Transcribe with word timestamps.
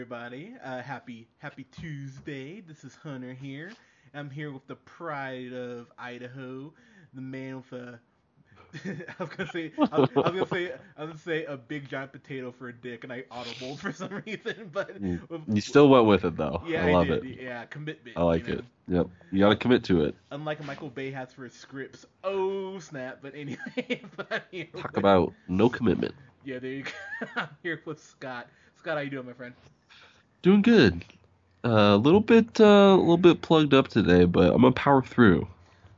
everybody. 0.00 0.54
Uh, 0.64 0.80
happy 0.80 1.28
Happy 1.40 1.66
Tuesday. 1.78 2.62
This 2.62 2.84
is 2.84 2.94
Hunter 2.94 3.34
here. 3.34 3.70
I'm 4.14 4.30
here 4.30 4.50
with 4.50 4.66
the 4.66 4.76
pride 4.76 5.52
of 5.52 5.88
Idaho, 5.98 6.72
the 7.12 7.20
man 7.20 7.56
with 7.56 7.72
a. 7.78 8.00
I 8.86 9.22
was 9.22 9.28
gonna 9.36 9.50
say 9.50 9.72
I 9.78 10.00
was, 10.00 10.08
I 10.16 10.20
was 10.20 10.32
gonna 10.32 10.46
say 10.46 10.72
I 10.96 11.00
was 11.02 11.10
gonna 11.10 11.18
say 11.18 11.44
a 11.44 11.58
big 11.58 11.86
giant 11.86 12.12
potato 12.12 12.50
for 12.50 12.68
a 12.68 12.72
dick, 12.72 13.04
and 13.04 13.12
I 13.12 13.24
audible 13.30 13.76
for 13.76 13.92
some 13.92 14.22
reason, 14.26 14.70
but 14.72 14.98
you 15.02 15.60
still 15.60 15.90
went 15.90 16.06
with 16.06 16.24
it 16.24 16.34
though. 16.34 16.62
Yeah, 16.66 16.86
I 16.86 16.92
love 16.92 17.08
did. 17.08 17.26
it. 17.26 17.42
Yeah, 17.42 17.66
commitment. 17.66 18.16
I 18.16 18.22
like 18.22 18.48
you 18.48 18.54
know? 18.54 18.58
it. 18.60 18.64
Yep, 18.88 19.06
you 19.32 19.40
gotta 19.40 19.56
commit 19.56 19.84
to 19.84 20.04
it. 20.04 20.14
Unlike 20.30 20.64
Michael 20.64 20.88
Bay 20.88 21.10
has 21.10 21.30
for 21.34 21.44
his 21.44 21.52
scripts. 21.52 22.06
Oh 22.24 22.78
snap! 22.78 23.18
But 23.20 23.34
anyway, 23.34 23.60
but 24.16 24.44
I'm 24.50 24.66
Talk 24.80 24.96
about 24.96 25.34
no 25.46 25.68
commitment. 25.68 26.14
Yeah, 26.42 26.58
there 26.58 26.70
you 26.70 26.84
go. 26.84 27.26
I'm 27.36 27.48
here 27.62 27.82
with 27.84 28.02
Scott. 28.02 28.48
Scott, 28.80 28.96
how 28.96 29.02
you 29.02 29.10
doing, 29.10 29.26
my 29.26 29.34
friend? 29.34 29.52
Doing 30.42 30.62
good. 30.62 31.04
A 31.62 31.68
uh, 31.68 31.96
little 31.96 32.20
bit, 32.20 32.58
uh, 32.58 32.64
a 32.64 32.96
little 32.96 33.18
bit 33.18 33.42
plugged 33.42 33.74
up 33.74 33.88
today, 33.88 34.24
but 34.24 34.46
I'm 34.54 34.62
gonna 34.62 34.72
power 34.72 35.02
through. 35.02 35.46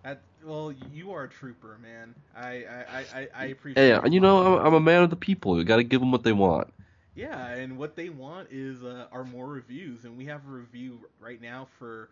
That, 0.03 0.21
well, 0.45 0.75
you 0.93 1.13
are 1.13 1.25
a 1.25 1.29
trooper, 1.29 1.79
man. 1.81 2.15
I 2.37 2.65
I, 2.65 3.05
I, 3.15 3.29
I- 3.37 3.45
appreciate. 3.45 4.03
Hey, 4.03 4.11
you 4.11 4.19
know, 4.19 4.59
I'm, 4.59 4.67
I'm 4.67 4.75
a 4.75 4.81
man 4.81 5.05
of 5.05 5.11
the 5.11 5.17
people. 5.17 5.59
You 5.59 5.65
gotta 5.65 5.85
give 5.85 6.01
them 6.01 6.11
what 6.11 6.25
they 6.25 6.33
want. 6.33 6.73
Yeah, 7.15 7.49
and 7.49 7.79
what 7.79 7.95
they 7.95 8.09
want 8.09 8.49
is 8.51 8.83
uh, 8.83 9.07
are 9.13 9.25
more 9.25 9.47
reviews, 9.47 10.05
and 10.05 10.17
we 10.17 10.25
have 10.25 10.41
a 10.49 10.51
review 10.51 10.99
right 11.21 11.41
now 11.41 11.69
for 11.79 12.09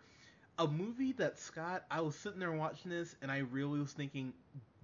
a 0.57 0.67
movie 0.67 1.11
that 1.13 1.37
Scott. 1.37 1.83
I 1.91 1.99
was 1.99 2.15
sitting 2.15 2.39
there 2.39 2.51
watching 2.51 2.91
this, 2.91 3.15
and 3.21 3.29
I 3.29 3.39
really 3.39 3.79
was 3.79 3.91
thinking, 3.91 4.31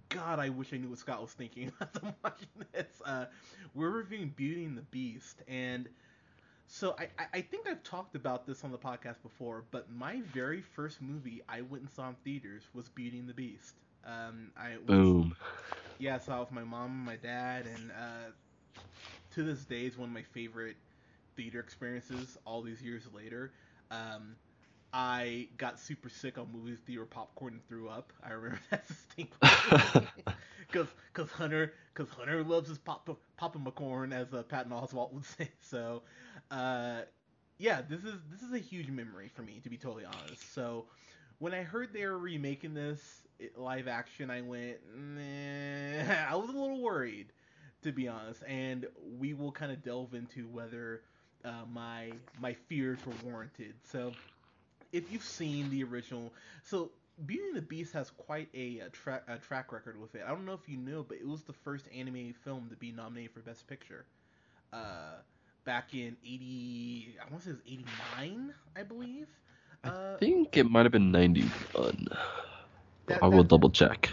God, 0.09 0.39
I 0.39 0.49
wish 0.49 0.73
I 0.73 0.77
knew 0.77 0.89
what 0.89 0.97
Scott 0.97 1.21
was 1.21 1.31
thinking 1.31 1.71
as 1.81 1.87
I'm 2.03 2.13
watching 2.23 2.47
this. 2.73 3.01
Uh, 3.05 3.25
we're 3.75 3.91
reviewing 3.91 4.33
Beauty 4.35 4.65
and 4.65 4.77
the 4.77 4.81
Beast, 4.81 5.43
and 5.47 5.87
so 6.67 6.95
I, 6.99 7.09
I 7.33 7.41
think 7.41 7.67
I've 7.67 7.83
talked 7.83 8.15
about 8.15 8.45
this 8.45 8.63
on 8.63 8.71
the 8.71 8.77
podcast 8.77 9.21
before, 9.23 9.65
but 9.71 9.91
my 9.91 10.21
very 10.33 10.61
first 10.61 11.01
movie 11.01 11.41
I 11.49 11.61
went 11.61 11.83
and 11.83 11.91
saw 11.91 12.09
in 12.09 12.15
theaters 12.23 12.69
was 12.73 12.89
Beauty 12.89 13.19
and 13.19 13.29
the 13.29 13.33
Beast. 13.33 13.75
Um, 14.05 14.51
I 14.57 14.77
was, 14.85 15.13
Boom. 15.13 15.35
yeah, 15.99 16.15
I 16.15 16.19
saw 16.19 16.37
it 16.37 16.41
with 16.41 16.51
my 16.51 16.63
mom 16.63 16.91
and 16.91 17.05
my 17.05 17.15
dad, 17.17 17.67
and 17.67 17.91
uh, 17.91 18.31
to 19.31 19.43
this 19.43 19.65
day 19.65 19.85
is 19.85 19.97
one 19.97 20.09
of 20.09 20.13
my 20.13 20.23
favorite 20.23 20.77
theater 21.35 21.59
experiences. 21.59 22.37
All 22.45 22.61
these 22.61 22.81
years 22.81 23.07
later, 23.13 23.53
um, 23.91 24.35
I 24.93 25.49
got 25.57 25.79
super 25.79 26.09
sick 26.09 26.37
on 26.37 26.51
movies 26.51 26.79
theater 26.85 27.05
popcorn 27.05 27.53
and 27.55 27.67
threw 27.67 27.89
up. 27.89 28.13
I 28.23 28.31
remember 28.31 28.59
that 28.71 28.87
distinctly 28.87 29.49
because 30.67 30.87
because 31.13 31.31
Hunter 31.31 31.73
because 31.93 32.11
Hunter 32.11 32.43
loves 32.43 32.69
his 32.69 32.77
pop 32.77 33.09
Papa 33.37 33.59
McCorn 33.59 34.13
as 34.13 34.33
uh, 34.33 34.43
Patton 34.43 34.71
Oswalt 34.71 35.13
would 35.13 35.25
say. 35.25 35.49
So, 35.61 36.03
uh, 36.51 37.01
yeah, 37.57 37.81
this 37.87 38.03
is 38.03 38.15
this 38.31 38.41
is 38.41 38.53
a 38.53 38.59
huge 38.59 38.89
memory 38.89 39.29
for 39.35 39.41
me 39.41 39.59
to 39.63 39.69
be 39.69 39.77
totally 39.77 40.05
honest. 40.05 40.53
So, 40.53 40.85
when 41.39 41.53
I 41.53 41.63
heard 41.63 41.93
they 41.93 42.05
were 42.05 42.17
remaking 42.17 42.73
this 42.73 43.01
live 43.55 43.87
action, 43.87 44.29
I 44.29 44.41
went, 44.41 44.77
nah. 44.95 46.13
I 46.31 46.35
was 46.35 46.49
a 46.49 46.53
little 46.57 46.81
worried, 46.81 47.27
to 47.83 47.91
be 47.91 48.07
honest. 48.07 48.43
And 48.47 48.87
we 49.19 49.33
will 49.33 49.51
kind 49.51 49.71
of 49.71 49.83
delve 49.83 50.13
into 50.13 50.47
whether 50.47 51.01
uh, 51.45 51.65
my 51.71 52.11
my 52.39 52.53
fears 52.53 52.99
were 53.05 53.13
warranted. 53.23 53.75
So, 53.91 54.13
if 54.91 55.11
you've 55.11 55.23
seen 55.23 55.69
the 55.69 55.83
original, 55.83 56.33
so 56.63 56.91
Beauty 57.25 57.47
and 57.47 57.57
the 57.57 57.61
Beast 57.61 57.93
has 57.93 58.11
quite 58.11 58.49
a, 58.53 58.79
a, 58.79 58.89
tra- 58.89 59.23
a 59.27 59.37
track 59.37 59.71
record 59.71 59.99
with 59.99 60.15
it. 60.15 60.23
I 60.25 60.29
don't 60.29 60.45
know 60.45 60.53
if 60.53 60.69
you 60.69 60.77
know, 60.77 61.03
but 61.03 61.17
it 61.17 61.27
was 61.27 61.43
the 61.43 61.53
first 61.53 61.85
animated 61.95 62.35
film 62.37 62.69
to 62.69 62.75
be 62.75 62.91
nominated 62.91 63.31
for 63.33 63.41
Best 63.41 63.67
Picture. 63.67 64.05
Uh, 64.73 65.17
back 65.67 65.93
in 65.95 66.17
eighty, 66.25 67.19
I 67.21 67.31
want 67.31 67.43
to 67.43 67.49
say 67.49 67.51
it 67.51 67.61
was 67.61 67.73
eighty 67.73 67.87
nine, 68.17 68.55
I 68.77 68.83
believe. 68.83 69.29
I 69.85 69.89
Uh, 69.89 70.17
think 70.19 70.57
it 70.57 70.69
might 70.69 70.85
have 70.85 70.93
been 70.93 71.11
91. 71.11 72.07
That- 73.07 73.23
I 73.23 73.27
will 73.27 73.43
that- 73.43 73.49
double 73.49 73.71
check. 73.71 74.11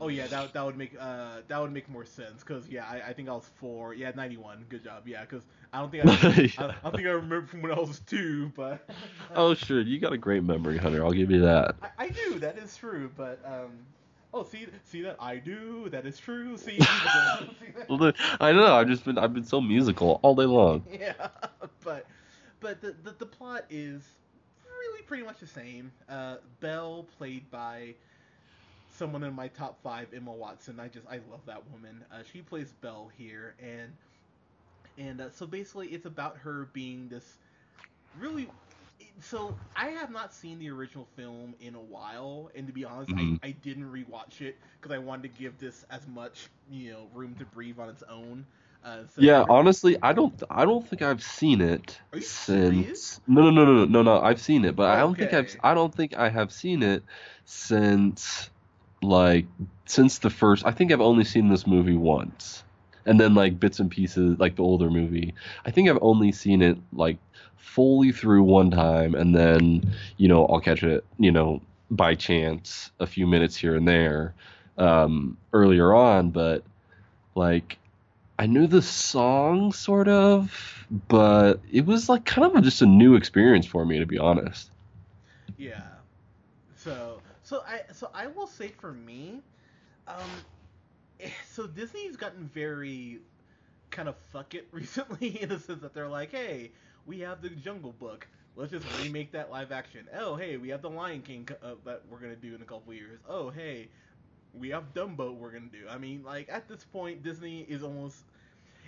Oh 0.00 0.08
yeah, 0.08 0.28
that 0.28 0.54
that 0.54 0.64
would 0.64 0.76
make 0.76 0.94
uh 1.00 1.42
that 1.48 1.58
would 1.60 1.72
make 1.72 1.88
more 1.88 2.04
sense 2.04 2.44
because 2.44 2.68
yeah, 2.68 2.86
I, 2.86 3.10
I 3.10 3.12
think 3.14 3.28
I 3.28 3.32
was 3.32 3.48
four. 3.48 3.94
Yeah, 3.94 4.12
ninety 4.14 4.36
one. 4.36 4.66
Good 4.68 4.84
job. 4.84 5.06
Yeah, 5.06 5.22
because 5.22 5.46
I 5.72 5.80
don't 5.80 5.90
think 5.90 6.04
I, 6.06 6.10
I, 6.58 6.68
Yeah. 6.68 6.74
I 6.82 6.82
don't 6.82 6.96
think 6.96 7.08
I 7.08 7.12
remember 7.12 7.46
from 7.46 7.62
when 7.62 7.72
I 7.72 7.80
was 7.80 8.00
two, 8.00 8.52
but 8.56 8.88
Oh, 9.34 9.54
sure. 9.54 9.80
You 9.80 9.98
got 10.00 10.12
a 10.12 10.18
great 10.18 10.44
memory, 10.44 10.78
Hunter. 10.78 11.04
I'll 11.04 11.12
give 11.12 11.30
you 11.30 11.40
that. 11.42 11.76
I, 11.82 11.88
I 11.98 12.08
do. 12.10 12.38
That 12.40 12.58
is 12.58 12.76
true. 12.76 13.10
But 13.14 13.40
um, 13.44 13.86
oh 14.34 14.44
see 14.44 14.66
see 14.84 15.02
that 15.02 15.16
I 15.20 15.36
do. 15.38 15.88
That 15.90 16.06
is 16.06 16.18
true. 16.18 16.58
See. 16.58 16.78
see 16.80 17.72
that? 17.76 17.88
Well, 17.88 17.98
the- 17.98 18.14
I 18.40 18.52
know. 18.52 18.74
I've 18.74 18.88
just 18.88 19.04
been 19.04 19.18
I've 19.18 19.34
been 19.34 19.44
so 19.44 19.60
musical 19.60 20.20
all 20.22 20.34
day 20.34 20.44
long. 20.44 20.84
yeah, 20.92 21.28
but 21.84 22.06
but 22.60 22.80
the, 22.82 22.94
the 23.04 23.12
the 23.18 23.26
plot 23.26 23.64
is 23.70 24.02
really 24.66 25.02
pretty 25.02 25.24
much 25.24 25.40
the 25.40 25.46
same. 25.46 25.92
Uh, 26.08 26.36
Belle, 26.60 27.06
played 27.18 27.50
by 27.50 27.94
someone 28.90 29.24
in 29.24 29.34
my 29.34 29.48
top 29.48 29.78
five, 29.82 30.08
Emma 30.14 30.32
Watson. 30.32 30.80
I 30.80 30.88
just 30.88 31.06
I 31.08 31.20
love 31.30 31.40
that 31.46 31.62
woman. 31.70 32.04
Uh, 32.12 32.22
she 32.30 32.42
plays 32.42 32.72
Belle 32.80 33.10
here, 33.16 33.54
and 33.60 33.92
and 34.98 35.20
uh, 35.20 35.30
so 35.30 35.46
basically 35.46 35.88
it's 35.88 36.06
about 36.06 36.38
her 36.38 36.68
being 36.72 37.08
this 37.08 37.38
really. 38.18 38.48
So 39.20 39.56
I 39.76 39.88
have 39.88 40.10
not 40.10 40.34
seen 40.34 40.58
the 40.58 40.70
original 40.70 41.06
film 41.16 41.54
in 41.60 41.74
a 41.74 41.80
while, 41.80 42.50
and 42.54 42.66
to 42.66 42.72
be 42.72 42.84
honest, 42.84 43.12
Mhm. 43.12 43.40
I, 43.42 43.48
I 43.48 43.50
didn't 43.52 43.90
rewatch 43.90 44.40
it 44.40 44.58
because 44.80 44.92
I 44.92 44.98
wanted 44.98 45.22
to 45.34 45.40
give 45.40 45.58
this 45.58 45.84
as 45.90 46.06
much 46.06 46.48
you 46.70 46.92
know 46.92 47.08
room 47.12 47.34
to 47.36 47.44
breathe 47.46 47.78
on 47.78 47.88
its 47.88 48.02
own. 48.04 48.46
Uh, 48.84 49.06
so 49.06 49.22
Yeah, 49.22 49.44
honestly, 49.48 49.96
I 50.02 50.12
don't 50.12 50.42
I 50.50 50.64
don't 50.64 50.86
think 50.86 51.02
I've 51.02 51.22
seen 51.22 51.60
it 51.60 52.00
Are 52.12 52.18
you 52.18 52.28
since 52.28 52.86
serious? 52.86 53.20
No, 53.26 53.42
no, 53.42 53.50
no, 53.50 53.64
no, 53.64 53.84
no, 53.86 54.02
no, 54.02 54.20
I've 54.20 54.40
seen 54.40 54.64
it, 54.64 54.76
but 54.76 54.90
I 54.90 55.00
don't 55.00 55.16
think 55.18 55.32
I've 55.32 55.54
I 55.62 55.74
don't 55.74 55.94
think 55.94 56.16
I 56.16 56.28
have 56.30 56.52
seen 56.52 56.82
it 56.82 57.04
since 57.44 58.50
like 59.02 59.46
since 59.86 60.18
the 60.18 60.30
first 60.30 60.66
I 60.66 60.72
think 60.72 60.92
I've 60.92 61.00
only 61.00 61.24
seen 61.24 61.48
this 61.48 61.66
movie 61.66 61.96
once. 61.96 62.63
And 63.06 63.20
then 63.20 63.34
like 63.34 63.60
bits 63.60 63.80
and 63.80 63.90
pieces 63.90 64.38
like 64.38 64.56
the 64.56 64.62
older 64.62 64.90
movie. 64.90 65.34
I 65.64 65.70
think 65.70 65.88
I've 65.88 65.98
only 66.02 66.32
seen 66.32 66.62
it 66.62 66.78
like 66.92 67.18
fully 67.56 68.12
through 68.12 68.42
one 68.44 68.70
time 68.70 69.14
and 69.14 69.34
then, 69.34 69.94
you 70.16 70.28
know, 70.28 70.46
I'll 70.46 70.60
catch 70.60 70.82
it, 70.82 71.04
you 71.18 71.30
know, 71.32 71.60
by 71.90 72.14
chance 72.14 72.90
a 73.00 73.06
few 73.06 73.26
minutes 73.26 73.56
here 73.56 73.76
and 73.76 73.86
there 73.86 74.34
um 74.78 75.36
earlier 75.52 75.94
on, 75.94 76.30
but 76.30 76.64
like 77.34 77.78
I 78.38 78.46
knew 78.46 78.66
the 78.66 78.82
song 78.82 79.72
sort 79.72 80.08
of, 80.08 80.86
but 81.08 81.60
it 81.70 81.86
was 81.86 82.08
like 82.08 82.24
kind 82.24 82.56
of 82.56 82.62
just 82.64 82.82
a 82.82 82.86
new 82.86 83.14
experience 83.16 83.66
for 83.66 83.84
me 83.84 83.98
to 83.98 84.06
be 84.06 84.18
honest. 84.18 84.70
Yeah. 85.56 85.82
So 86.76 87.20
so 87.42 87.62
I 87.66 87.82
so 87.92 88.10
I 88.14 88.26
will 88.26 88.46
say 88.46 88.68
for 88.68 88.92
me, 88.92 89.40
um, 90.08 90.42
so 91.50 91.66
Disney's 91.66 92.16
gotten 92.16 92.48
very 92.48 93.20
kind 93.90 94.08
of 94.08 94.16
fuck 94.32 94.54
it 94.54 94.66
recently 94.72 95.40
in 95.40 95.48
the 95.48 95.58
sense 95.58 95.82
that 95.82 95.94
they're 95.94 96.08
like, 96.08 96.30
hey, 96.30 96.72
we 97.06 97.20
have 97.20 97.42
the 97.42 97.50
Jungle 97.50 97.92
Book. 97.92 98.26
Let's 98.56 98.70
just 98.70 98.86
remake 99.02 99.32
that 99.32 99.50
live 99.50 99.72
action. 99.72 100.06
Oh, 100.16 100.36
hey, 100.36 100.56
we 100.56 100.68
have 100.68 100.80
the 100.80 100.90
Lion 100.90 101.22
King 101.22 101.48
uh, 101.62 101.74
that 101.84 102.02
we're 102.08 102.18
gonna 102.18 102.36
do 102.36 102.54
in 102.54 102.62
a 102.62 102.64
couple 102.64 102.94
years. 102.94 103.18
Oh, 103.28 103.50
hey, 103.50 103.88
we 104.52 104.68
have 104.70 104.94
Dumbo 104.94 105.34
we're 105.36 105.50
gonna 105.50 105.66
do. 105.72 105.88
I 105.90 105.98
mean, 105.98 106.22
like 106.22 106.48
at 106.48 106.68
this 106.68 106.84
point, 106.84 107.22
Disney 107.22 107.62
is 107.68 107.82
almost. 107.82 108.24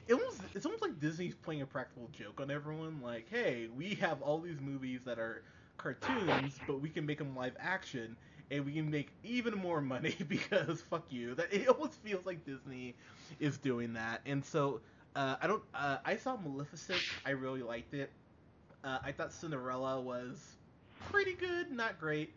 It 0.06 0.14
almost, 0.14 0.40
it's 0.54 0.64
almost 0.64 0.82
like 0.82 1.00
Disney's 1.00 1.34
playing 1.34 1.62
a 1.62 1.66
practical 1.66 2.08
joke 2.12 2.40
on 2.40 2.48
everyone. 2.50 3.00
Like, 3.02 3.26
hey, 3.28 3.68
we 3.76 3.94
have 3.96 4.22
all 4.22 4.38
these 4.40 4.60
movies 4.60 5.00
that 5.04 5.18
are 5.18 5.42
cartoons, 5.78 6.58
but 6.66 6.80
we 6.80 6.88
can 6.88 7.04
make 7.04 7.18
them 7.18 7.34
live 7.34 7.56
action, 7.58 8.16
and 8.50 8.64
we 8.64 8.72
can 8.72 8.90
make 8.90 9.12
even 9.22 9.54
more 9.54 9.80
money 9.80 10.16
because 10.28 10.82
fuck 10.82 11.12
you. 11.12 11.34
That 11.34 11.52
it 11.52 11.68
almost 11.68 11.94
feels 12.02 12.26
like 12.26 12.44
Disney 12.44 12.96
is 13.38 13.58
doing 13.58 13.92
that. 13.94 14.20
And 14.26 14.44
so 14.44 14.80
uh, 15.14 15.36
I 15.40 15.46
don't. 15.46 15.62
Uh, 15.74 15.98
I 16.04 16.16
saw 16.16 16.36
Maleficent. 16.36 17.02
I 17.24 17.30
really 17.30 17.62
liked 17.62 17.94
it. 17.94 18.12
Uh, 18.84 18.98
I 19.02 19.12
thought 19.12 19.32
Cinderella 19.32 20.00
was 20.00 20.56
pretty 20.98 21.34
good, 21.34 21.70
not 21.70 21.98
great. 21.98 22.34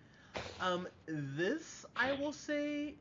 Um, 0.60 0.88
this 1.07 1.86
I 1.95 2.13
will 2.13 2.33
say 2.33 2.95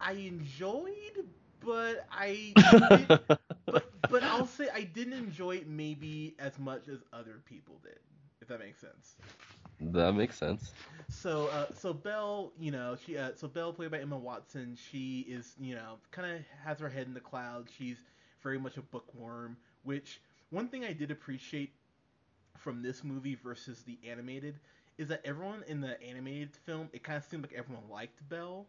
I 0.00 0.12
enjoyed, 0.12 1.26
but 1.60 2.06
I 2.10 2.56
did, 2.70 3.12
but 3.70 3.90
but 4.08 4.22
I'll 4.22 4.46
say 4.46 4.68
I 4.72 4.84
didn't 4.84 5.14
enjoy 5.14 5.56
it 5.56 5.68
maybe 5.68 6.34
as 6.38 6.58
much 6.58 6.88
as 6.88 7.00
other 7.12 7.40
people 7.44 7.80
did, 7.82 7.98
if 8.40 8.48
that 8.48 8.60
makes 8.60 8.80
sense. 8.80 9.16
that 9.80 10.12
makes 10.14 10.36
sense. 10.36 10.74
So 11.08 11.48
uh, 11.48 11.66
so 11.72 11.92
Belle, 11.92 12.52
you 12.58 12.70
know, 12.70 12.96
she 12.96 13.16
uh, 13.16 13.30
so 13.34 13.48
Belle 13.48 13.72
played 13.72 13.90
by 13.90 13.98
Emma 14.00 14.18
Watson, 14.18 14.76
she 14.76 15.20
is 15.28 15.54
you 15.60 15.74
know 15.74 15.98
kind 16.10 16.36
of 16.36 16.42
has 16.64 16.78
her 16.80 16.88
head 16.88 17.06
in 17.06 17.14
the 17.14 17.20
clouds. 17.20 17.72
She's 17.76 17.98
very 18.42 18.58
much 18.58 18.76
a 18.76 18.82
bookworm, 18.82 19.56
which 19.82 20.20
one 20.50 20.68
thing 20.68 20.84
I 20.84 20.92
did 20.92 21.10
appreciate 21.10 21.72
from 22.56 22.82
this 22.82 23.04
movie 23.04 23.34
versus 23.34 23.82
the 23.82 23.98
animated 24.08 24.58
is 24.98 25.08
that 25.08 25.20
everyone 25.24 25.62
in 25.68 25.80
the 25.80 26.00
animated 26.02 26.54
film, 26.56 26.88
it 26.92 27.02
kind 27.02 27.16
of 27.16 27.24
seemed 27.24 27.42
like 27.42 27.52
everyone 27.54 27.84
liked 27.90 28.26
Belle. 28.28 28.66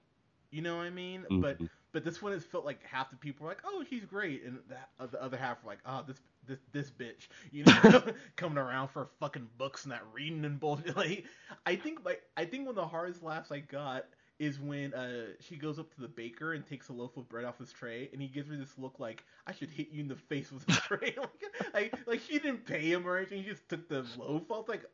You 0.51 0.61
know 0.61 0.77
what 0.77 0.85
I 0.85 0.89
mean? 0.89 1.25
But 1.39 1.59
Mhm. 1.59 1.69
But 1.93 2.03
this 2.03 2.21
one, 2.21 2.33
it 2.33 2.43
felt 2.43 2.65
like 2.65 2.83
half 2.83 3.09
the 3.09 3.15
people 3.15 3.45
were 3.45 3.51
like, 3.51 3.61
"Oh, 3.65 3.83
she's 3.89 4.05
great," 4.05 4.43
and 4.43 4.59
the, 4.67 5.07
the 5.07 5.21
other 5.21 5.37
half 5.37 5.63
were 5.63 5.69
like, 5.69 5.79
"Oh, 5.85 6.03
this 6.05 6.19
this 6.45 6.59
this 6.71 6.91
bitch," 6.91 7.27
you 7.51 7.63
know, 7.63 8.03
coming 8.35 8.57
around 8.57 8.89
for 8.89 9.09
fucking 9.19 9.47
books 9.57 9.85
and 9.85 9.91
not 9.91 10.01
reading 10.13 10.45
and 10.45 10.59
bullshit. 10.59 10.95
Like, 10.95 11.25
I 11.65 11.75
think 11.75 12.05
like 12.05 12.21
I 12.35 12.45
think 12.45 12.63
one 12.65 12.71
of 12.71 12.75
the 12.75 12.87
hardest 12.87 13.23
laughs 13.23 13.51
I 13.51 13.59
got 13.59 14.05
is 14.39 14.59
when 14.59 14.93
uh 14.93 15.27
she 15.39 15.55
goes 15.55 15.79
up 15.79 15.93
to 15.95 16.01
the 16.01 16.07
baker 16.07 16.53
and 16.53 16.65
takes 16.65 16.89
a 16.89 16.93
loaf 16.93 17.17
of 17.17 17.27
bread 17.29 17.45
off 17.45 17.57
his 17.57 17.71
tray, 17.71 18.09
and 18.11 18.21
he 18.21 18.27
gives 18.27 18.49
her 18.49 18.57
this 18.57 18.77
look 18.77 18.99
like 18.99 19.23
I 19.45 19.53
should 19.53 19.69
hit 19.69 19.89
you 19.91 20.01
in 20.01 20.07
the 20.07 20.15
face 20.15 20.51
with 20.51 20.67
a 20.69 20.73
tray. 20.73 21.15
like, 21.17 21.73
like, 21.73 22.07
like 22.07 22.21
she 22.21 22.39
didn't 22.39 22.65
pay 22.65 22.91
him 22.91 23.07
or 23.07 23.17
anything; 23.17 23.43
he 23.43 23.49
just 23.49 23.67
took 23.69 23.87
the 23.87 24.05
loaf. 24.17 24.43
Was 24.49 24.67
like, 24.67 24.85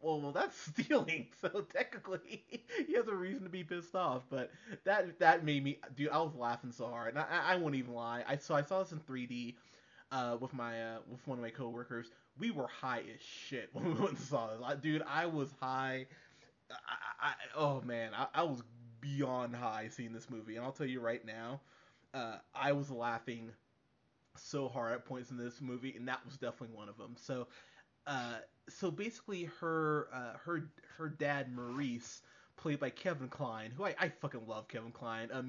well, 0.00 0.20
well, 0.20 0.32
that's 0.32 0.56
stealing. 0.72 1.26
So 1.40 1.66
technically, 1.72 2.44
he 2.86 2.94
has 2.94 3.08
a 3.08 3.14
reason 3.14 3.44
to 3.44 3.48
be 3.50 3.64
pissed 3.64 3.94
off. 3.94 4.22
But 4.30 4.50
that 4.84 5.18
that 5.18 5.44
made 5.44 5.64
me, 5.64 5.78
dude. 5.96 6.10
I 6.10 6.18
was 6.18 6.34
laughing 6.34 6.72
so 6.72 6.86
hard, 6.86 7.14
and 7.14 7.18
I, 7.18 7.54
I 7.54 7.56
won't 7.56 7.74
even 7.74 7.94
lie. 7.94 8.24
I 8.26 8.36
saw 8.36 8.56
I 8.56 8.62
saw 8.62 8.82
this 8.82 8.92
in 8.92 9.00
3D 9.00 9.54
uh, 10.12 10.36
with 10.40 10.54
my 10.54 10.82
uh, 10.82 10.98
with 11.10 11.26
one 11.26 11.38
of 11.38 11.42
my 11.42 11.50
coworkers. 11.50 12.10
We 12.38 12.50
were 12.50 12.68
high 12.68 13.02
as 13.14 13.20
shit 13.20 13.70
when 13.72 13.84
we 13.84 13.92
went 13.92 14.10
and 14.10 14.18
saw 14.18 14.48
this. 14.48 14.60
I, 14.64 14.74
dude, 14.74 15.02
I 15.06 15.26
was 15.26 15.50
high. 15.60 16.06
I, 16.70 17.28
I, 17.28 17.32
oh 17.56 17.80
man, 17.82 18.12
I, 18.14 18.26
I 18.34 18.42
was 18.42 18.62
beyond 19.00 19.54
high 19.54 19.88
seeing 19.90 20.12
this 20.12 20.30
movie, 20.30 20.56
and 20.56 20.64
I'll 20.64 20.72
tell 20.72 20.86
you 20.86 21.00
right 21.00 21.24
now, 21.24 21.60
uh, 22.14 22.36
I 22.54 22.72
was 22.72 22.90
laughing 22.90 23.50
so 24.36 24.68
hard 24.68 24.92
at 24.92 25.04
points 25.04 25.30
in 25.30 25.36
this 25.36 25.60
movie, 25.60 25.94
and 25.96 26.06
that 26.08 26.24
was 26.24 26.36
definitely 26.36 26.76
one 26.76 26.88
of 26.88 26.96
them. 26.96 27.16
So 27.18 27.48
uh, 28.06 28.36
so 28.68 28.90
basically 28.90 29.44
her 29.60 30.08
uh, 30.12 30.36
her 30.44 30.70
her 30.96 31.08
dad 31.08 31.52
Maurice 31.54 32.22
played 32.56 32.80
by 32.80 32.90
Kevin 32.90 33.28
Kline, 33.28 33.70
who 33.76 33.84
I, 33.84 33.94
I 33.98 34.08
fucking 34.08 34.46
love 34.46 34.68
Kevin 34.68 34.90
Kline, 34.92 35.30
uh, 35.32 35.42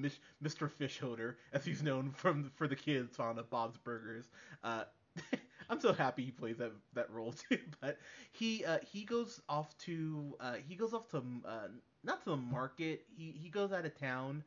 Mr. 0.44 0.69
Fischoeder, 0.69 1.36
as 1.54 1.66
he's 1.66 1.81
known 1.81 2.12
from 2.12 2.51
for 2.56 2.68
the 2.68 2.75
kids 2.75 3.19
on 3.19 3.39
Bob's 3.50 3.77
Burgers. 3.77 4.25
Uh, 4.63 4.83
I'm 5.69 5.80
so 5.80 5.94
happy 5.94 6.24
he 6.25 6.31
plays 6.31 6.57
that 6.57 6.71
that 6.94 7.10
role 7.12 7.33
too. 7.50 7.60
But 7.81 7.98
he 8.31 8.63
uh, 8.66 8.80
he 8.92 9.04
goes 9.06 9.42
off 9.50 9.77
to 9.80 10.36
uh, 10.39 10.56
he 10.68 10.75
goes 10.75 10.94
off 10.94 11.10
to 11.12 11.24
uh, 11.45 11.68
not 12.04 12.24
to 12.24 12.31
the 12.31 12.38
market. 12.38 13.06
He 13.16 13.31
he 13.31 13.50
goes 13.50 13.71
out 13.71 13.86
of 13.86 13.95
town, 14.00 14.44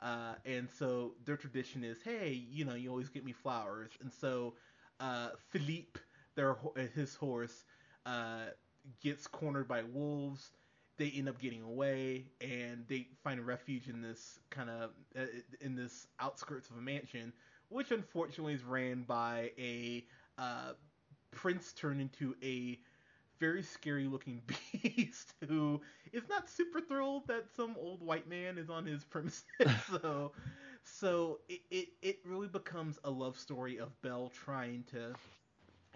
uh, 0.00 0.34
and 0.44 0.68
so 0.70 1.14
their 1.24 1.36
tradition 1.36 1.84
is, 1.84 2.02
hey, 2.02 2.32
you 2.50 2.64
know, 2.64 2.74
you 2.74 2.90
always 2.90 3.08
get 3.08 3.24
me 3.24 3.32
flowers. 3.32 3.90
And 4.00 4.12
so 4.12 4.54
uh, 5.00 5.30
Philippe 5.50 6.00
their 6.34 6.56
his 6.94 7.14
horse 7.14 7.64
uh, 8.06 8.46
gets 9.02 9.28
cornered 9.28 9.68
by 9.68 9.82
wolves. 9.84 10.52
They 10.98 11.10
end 11.10 11.28
up 11.28 11.40
getting 11.40 11.62
away, 11.62 12.26
and 12.40 12.86
they 12.88 13.08
find 13.24 13.46
refuge 13.46 13.88
in 13.88 14.02
this 14.02 14.40
kind 14.50 14.70
of 14.70 14.92
uh, 15.18 15.26
in 15.60 15.76
this 15.76 16.06
outskirts 16.20 16.70
of 16.70 16.78
a 16.78 16.82
mansion, 16.82 17.32
which 17.70 17.92
unfortunately 17.92 18.54
is 18.54 18.64
ran 18.64 19.04
by 19.04 19.52
a 19.58 20.06
uh, 20.38 20.72
prince 21.32 21.72
turned 21.74 22.00
into 22.00 22.34
a 22.42 22.78
very 23.40 23.62
scary 23.62 24.06
looking 24.06 24.42
beast 24.82 25.34
who 25.48 25.80
is 26.12 26.22
not 26.28 26.48
super 26.50 26.80
thrilled 26.80 27.26
that 27.28 27.46
some 27.54 27.76
old 27.78 28.02
white 28.02 28.28
man 28.28 28.58
is 28.58 28.70
on 28.70 28.86
his 28.86 29.04
premises. 29.04 29.44
so 29.90 30.32
so 30.84 31.40
it, 31.48 31.60
it, 31.70 31.88
it 32.02 32.18
really 32.24 32.48
becomes 32.48 32.98
a 33.04 33.10
love 33.10 33.38
story 33.38 33.78
of 33.78 34.00
Belle 34.02 34.30
trying 34.30 34.84
to 34.92 35.14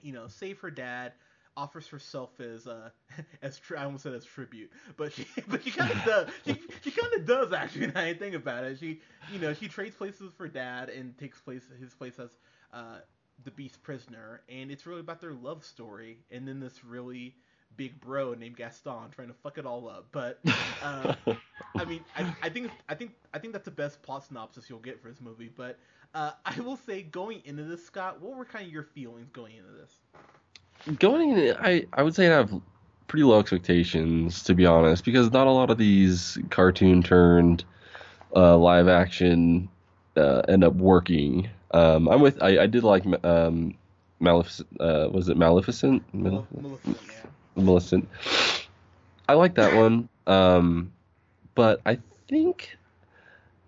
you 0.02 0.12
know, 0.12 0.26
save 0.28 0.58
her 0.60 0.70
dad, 0.70 1.12
offers 1.56 1.86
herself 1.88 2.40
as 2.40 2.66
uh 2.66 2.90
as 3.42 3.58
tri- 3.58 3.80
I 3.80 3.84
almost 3.84 4.02
said 4.04 4.14
as 4.14 4.24
tribute, 4.24 4.70
but 4.96 5.12
she 5.12 5.26
but 5.48 5.62
she 5.64 5.70
kind 5.70 5.90
of 5.92 6.04
does 6.04 6.28
she, 6.46 6.56
she 6.82 6.90
kind 6.90 7.12
of 7.14 7.26
does 7.26 7.52
actually. 7.52 7.86
Now 7.94 8.02
I 8.02 8.14
think 8.14 8.34
about 8.34 8.64
it, 8.64 8.78
she 8.78 9.00
you 9.32 9.38
know 9.38 9.52
she 9.54 9.68
trades 9.68 9.96
places 9.96 10.32
her 10.38 10.48
dad 10.48 10.88
and 10.90 11.16
takes 11.18 11.40
place 11.40 11.64
his 11.80 11.94
place 11.94 12.18
as 12.18 12.30
uh 12.72 12.98
the 13.44 13.50
Beast 13.50 13.82
prisoner, 13.82 14.42
and 14.48 14.70
it's 14.70 14.86
really 14.86 15.00
about 15.00 15.20
their 15.20 15.32
love 15.32 15.64
story, 15.64 16.18
and 16.30 16.46
then 16.46 16.60
this 16.60 16.84
really 16.84 17.36
big 17.76 18.00
bro 18.00 18.34
named 18.34 18.56
Gaston 18.56 19.10
trying 19.10 19.28
to 19.28 19.34
fuck 19.34 19.56
it 19.58 19.64
all 19.66 19.88
up. 19.88 20.08
But 20.12 20.40
uh, 20.82 21.14
I 21.76 21.84
mean, 21.84 22.04
I, 22.16 22.34
I 22.42 22.48
think 22.50 22.70
I 22.88 22.94
think 22.94 23.12
I 23.32 23.38
think 23.38 23.52
that's 23.52 23.64
the 23.64 23.70
best 23.70 24.02
plot 24.02 24.24
synopsis 24.24 24.68
you'll 24.68 24.78
get 24.80 25.00
for 25.00 25.08
this 25.08 25.20
movie. 25.20 25.50
But 25.54 25.78
uh, 26.14 26.32
I 26.44 26.60
will 26.60 26.76
say, 26.76 27.02
going 27.02 27.42
into 27.44 27.62
this, 27.64 27.84
Scott, 27.84 28.20
what 28.20 28.36
were 28.36 28.44
kind 28.44 28.66
of 28.66 28.72
your 28.72 28.82
feelings 28.82 29.30
going 29.30 29.56
into 29.56 29.70
this? 29.72 29.92
Going 30.98 31.36
in, 31.36 31.56
I 31.58 31.86
I 31.92 32.02
would 32.02 32.14
say 32.14 32.28
I 32.28 32.36
have 32.36 32.52
pretty 33.06 33.24
low 33.24 33.38
expectations 33.40 34.42
to 34.44 34.54
be 34.54 34.66
honest, 34.66 35.04
because 35.04 35.30
not 35.32 35.46
a 35.46 35.50
lot 35.50 35.70
of 35.70 35.78
these 35.78 36.38
cartoon 36.50 37.02
turned 37.02 37.64
uh, 38.34 38.56
live 38.56 38.88
action 38.88 39.68
uh, 40.16 40.42
end 40.48 40.64
up 40.64 40.74
working. 40.74 41.48
Um, 41.72 42.08
I'm 42.08 42.20
with 42.20 42.42
I, 42.42 42.62
I 42.62 42.66
did 42.66 42.84
like 42.84 43.04
um, 43.24 43.74
Maleficent. 44.20 44.68
Uh, 44.80 45.08
was 45.12 45.28
it 45.28 45.36
Maleficent? 45.36 46.02
Maleficent, 46.14 46.98
yeah. 47.08 47.62
Maleficent. 47.62 48.08
I 49.28 49.34
like 49.34 49.54
that 49.54 49.74
one. 49.74 50.08
Um, 50.26 50.92
but 51.54 51.80
I 51.84 51.98
think 52.28 52.76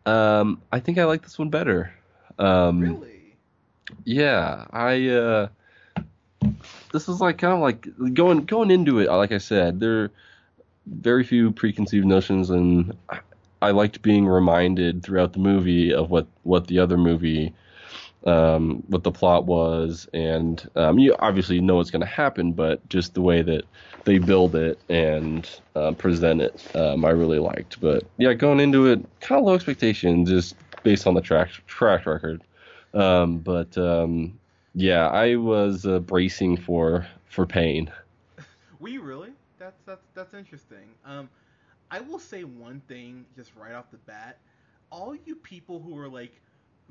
um, 0.07 0.63
I 0.73 0.81
think 0.81 0.99
I 0.99 1.05
like 1.05 1.23
this 1.23 1.39
one 1.39 1.51
better. 1.51 1.93
Um, 2.39 2.81
really? 2.81 3.37
Yeah, 4.05 4.67
I. 4.73 5.09
Uh, 5.09 5.49
this 6.93 7.09
is 7.09 7.21
like 7.21 7.39
kind 7.39 7.55
of 7.55 7.61
like 7.61 8.15
going 8.15 8.45
going 8.45 8.71
into 8.71 9.01
it. 9.01 9.09
Like 9.09 9.33
I 9.33 9.39
said, 9.39 9.81
there 9.81 10.05
are 10.05 10.11
very 10.87 11.25
few 11.25 11.51
preconceived 11.51 12.07
notions, 12.07 12.51
and 12.51 12.97
I 13.61 13.71
liked 13.71 14.03
being 14.03 14.27
reminded 14.27 15.03
throughout 15.03 15.33
the 15.33 15.39
movie 15.39 15.93
of 15.93 16.11
what 16.11 16.27
what 16.43 16.67
the 16.67 16.79
other 16.79 16.99
movie, 16.99 17.55
um, 18.25 18.83
what 18.89 19.03
the 19.03 19.11
plot 19.13 19.47
was, 19.47 20.09
and 20.13 20.69
um, 20.77 20.99
you 20.99 21.17
obviously 21.19 21.61
know 21.61 21.77
what's 21.77 21.91
going 21.91 22.01
to 22.01 22.07
happen, 22.07 22.53
but 22.53 22.87
just 22.89 23.15
the 23.15 23.23
way 23.23 23.43
that 23.43 23.65
they 24.05 24.19
build 24.19 24.55
it 24.57 24.79
and 24.89 25.49
uh, 25.77 25.93
present 25.93 26.41
it, 26.41 26.77
um, 26.77 27.05
I 27.05 27.11
really 27.11 27.39
liked. 27.39 27.81
But 27.81 28.05
yeah, 28.19 28.35
going 28.35 28.61
into 28.61 28.87
it, 28.87 29.05
kind 29.21 29.39
of 29.39 29.47
low 29.47 29.55
expectations, 29.55 30.29
just 30.29 30.57
based 30.83 31.07
on 31.07 31.15
the 31.15 31.21
track 31.21 31.51
track 31.67 32.07
record. 32.07 32.43
Um, 32.95 33.39
but 33.39 33.79
um, 33.79 34.39
yeah, 34.75 35.09
I 35.09 35.37
was 35.37 35.87
uh, 35.87 35.99
bracing 35.99 36.57
for 36.57 37.07
for 37.27 37.47
pain. 37.47 37.91
Were 38.81 38.89
you 38.89 39.03
really? 39.03 39.31
That's 39.59 39.81
that's 39.87 40.07
that's 40.15 40.35
interesting. 40.35 40.95
Um, 41.05 41.29
I 41.91 42.01
will 42.01 42.19
say 42.19 42.45
one 42.45 42.81
thing 42.89 43.27
just 43.37 43.53
right 43.57 43.75
off 43.75 43.91
the 43.91 43.99
bat. 43.99 44.39
All 44.91 45.15
you 45.25 45.37
people 45.37 45.81
who 45.81 45.99
are 45.99 46.09
like, 46.09 46.33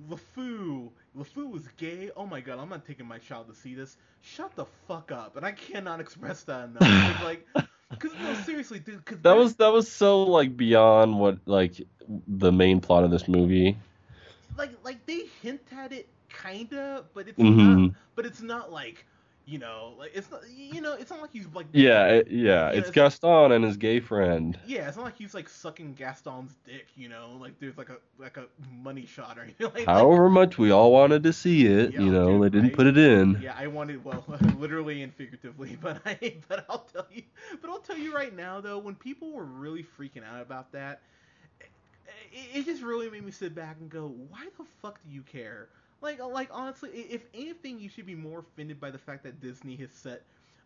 LeFou, 0.10 0.90
LeFou 1.18 1.52
was 1.52 1.68
gay. 1.78 2.12
Oh 2.16 2.26
my 2.26 2.40
god, 2.40 2.60
I'm 2.60 2.70
not 2.70 2.86
taking 2.86 3.08
my 3.08 3.18
child 3.18 3.48
to 3.50 3.56
see 3.56 3.76
this. 3.76 3.98
Shut 4.22 4.56
the 4.56 4.66
fuck 4.88 5.12
up. 5.12 5.36
And 5.38 5.46
I 5.46 5.52
cannot 5.52 6.00
express 6.00 6.44
that 6.44 6.70
enough. 6.70 7.24
like, 7.24 7.48
because 7.90 8.12
no, 8.22 8.34
seriously, 8.46 8.80
dude. 8.80 9.04
Cause 9.06 9.18
that 9.24 9.36
was 9.36 9.56
that 9.56 9.72
was 9.74 9.92
so 9.92 10.24
like 10.24 10.56
beyond 10.56 11.20
what 11.20 11.40
like 11.46 11.82
the 12.28 12.52
main 12.52 12.80
plot 12.80 13.04
of 13.04 13.12
this 13.12 13.28
movie. 13.28 13.78
Like 14.58 14.72
like 14.84 15.06
they 15.06 15.26
hint 15.42 15.62
at 15.76 15.92
it 15.92 16.08
kinda, 16.34 17.06
but 17.14 17.28
it's 17.28 17.46
Mhm. 17.46 17.52
not. 17.52 17.92
But 18.16 18.26
it's 18.26 18.42
not 18.42 18.72
like 18.72 19.06
you 19.46 19.60
know, 19.60 19.94
like 19.98 20.12
it's 20.14 20.30
not. 20.32 20.42
You 20.50 20.82
know, 20.82 20.94
it's 20.94 21.10
not 21.12 21.22
like 21.22 21.32
he's 21.32 21.48
like. 21.54 21.68
Yeah, 21.74 22.06
it, 22.08 22.28
yeah, 22.32 22.70
it's 22.72 22.90
it's- 22.90 22.92
Gaston 22.92 23.52
and 23.52 23.64
his 23.64 23.78
gay 23.78 24.00
friend. 24.00 24.58
Yeah, 24.64 24.88
it's 24.88 24.98
not 24.98 25.06
like 25.06 25.18
he's 25.18 25.34
like 25.34 25.50
sucking 25.50 25.94
Gaston's 25.96 26.56
dick. 26.66 26.88
You 26.96 27.10
know, 27.10 27.38
like 27.40 27.60
there's 27.60 27.78
like 27.78 27.90
a 27.90 27.98
like 28.18 28.38
a 28.38 28.46
money 28.72 29.06
shot 29.06 29.38
or 29.38 29.42
anything 29.44 29.72
like. 29.74 29.94
like 29.94 30.10
However 30.10 30.30
much 30.30 30.58
we 30.58 30.72
all 30.72 30.92
wanted 30.92 31.24
to 31.24 31.34
see 31.34 31.66
it, 31.68 31.96
Yeah, 31.96 32.00
you 32.00 32.12
know, 32.12 32.40
dude, 32.40 32.44
they 32.44 32.50
didn't 32.50 32.72
right? 32.72 32.74
put 32.74 32.88
it 32.88 32.98
in. 32.98 33.44
Yeah, 33.44 33.56
I 33.58 33.68
wanted 33.68 34.04
well, 34.04 34.24
literally 34.58 35.02
and 35.04 35.14
figuratively, 35.14 35.78
but 35.82 36.02
I 36.06 36.36
but 36.48 36.66
I'll 36.70 36.80
tell 36.80 37.08
you, 37.12 37.24
but 37.62 37.70
I'll 37.70 37.80
tell 37.80 37.98
you 37.98 38.14
right 38.14 38.36
now 38.36 38.60
though, 38.62 38.78
when 38.80 38.96
people 38.96 39.32
were 39.32 39.46
really 39.46 39.84
freaking 39.84 40.24
out 40.26 40.42
about 40.42 40.72
that, 40.74 41.02
it, 42.32 42.60
it 42.60 42.66
just 42.66 42.82
really 42.84 43.10
made 43.10 43.24
me 43.24 43.32
sit 43.32 43.56
back 43.56 43.78
and 43.80 43.90
go, 43.90 44.08
why 44.30 44.46
the 44.58 44.64
fuck 44.82 45.02
do 45.04 45.10
you 45.10 45.22
care? 45.22 45.70
Like 46.02 46.20
uh, 46.20 46.28
like 46.28 46.50
honestly, 46.52 46.90
if 46.90 47.26
anything, 47.34 47.80
you 47.80 47.90
should 47.90 48.06
be 48.06 48.16
more 48.16 48.40
offended 48.40 48.80
by 48.80 48.92
the 48.92 48.98
fact 48.98 49.24
that 49.24 49.40
Disney 49.40 49.76
has 49.78 49.92
set 49.92 50.24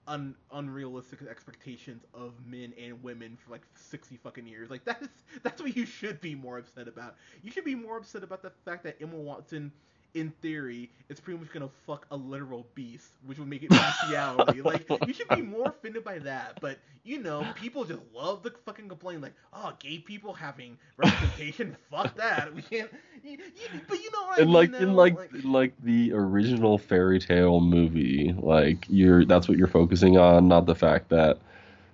un, 0.08 0.36
unrealistic 0.52 1.22
expectations 1.30 2.04
of 2.14 2.34
men 2.46 2.74
and 2.82 3.02
women 3.04 3.38
for 3.38 3.52
like 3.52 3.66
60 3.76 4.18
fucking 4.18 4.48
years. 4.48 4.70
Like 4.70 4.86
that 4.86 5.02
is 5.02 5.10
that's 5.44 5.62
what 5.62 5.76
you 5.76 5.86
should 5.86 6.22
be 6.22 6.36
more 6.36 6.58
upset 6.58 6.88
about. 6.88 7.16
You 7.44 7.52
should 7.52 7.66
be 7.66 7.76
more 7.76 7.98
upset 7.98 8.24
about 8.24 8.42
the 8.44 8.52
fact 8.64 8.84
that 8.86 8.98
Emma 9.02 9.18
Watson 9.18 9.72
in 10.16 10.32
theory, 10.42 10.92
it's 11.10 11.22
pretty 11.22 11.40
much 11.40 11.52
gonna 11.52 11.70
fuck 11.86 12.08
a 12.12 12.18
literal 12.18 12.68
beast, 12.76 13.14
which 13.26 13.40
would 13.40 13.50
make 13.50 13.64
it 13.64 13.76
bestiality. 13.78 14.62
like 14.62 14.88
you 15.04 15.14
should 15.14 15.30
be 15.30 15.42
more 15.44 15.70
offended 15.70 16.04
by 16.04 16.20
that. 16.20 16.60
But 16.62 16.80
you 17.04 17.22
know, 17.22 17.48
people 17.56 17.86
just 17.86 18.02
love 18.14 18.44
to 18.44 18.52
fucking 18.66 18.90
complain, 18.90 19.22
like, 19.22 19.36
oh, 19.54 19.74
gay 19.80 20.00
people 20.00 20.34
having 20.34 20.78
representation. 20.98 21.78
fuck 21.92 22.16
that. 22.18 22.54
We 22.56 22.64
can't. 22.64 22.92
You, 23.24 23.38
you, 23.56 23.82
but 23.88 24.00
you 24.00 24.12
know 24.12 24.24
what 24.24 24.40
I 24.40 24.44
And 24.44 24.52
mean, 24.52 24.72
like 24.72 24.74
in 24.80 24.96
like 24.96 25.20
in 25.34 25.52
like 25.52 25.74
the 25.84 26.14
original 26.14 26.78
fairy 26.78 27.20
tale 27.20 27.62
movie, 27.62 28.34
like 28.38 28.86
you're 28.90 29.26
that's 29.26 29.48
what 29.48 29.58
you're 29.58 29.68
focusing 29.68 30.18
on, 30.18 30.48
not 30.48 30.66
the 30.66 30.76
fact 30.76 31.10
that 31.10 31.40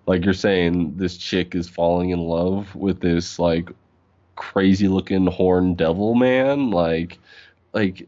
like 0.08 0.26
you're 0.26 0.34
saying 0.34 0.98
this 0.98 1.18
chick 1.18 1.56
is 1.56 1.68
falling 1.70 2.10
in 2.12 2.20
love 2.20 2.76
with 2.76 3.02
this 3.02 3.40
like 3.40 3.72
crazy 4.36 4.88
looking 4.88 5.28
horn 5.28 5.76
devil 5.76 6.16
man. 6.16 6.72
Like, 6.72 7.20
like 7.74 8.08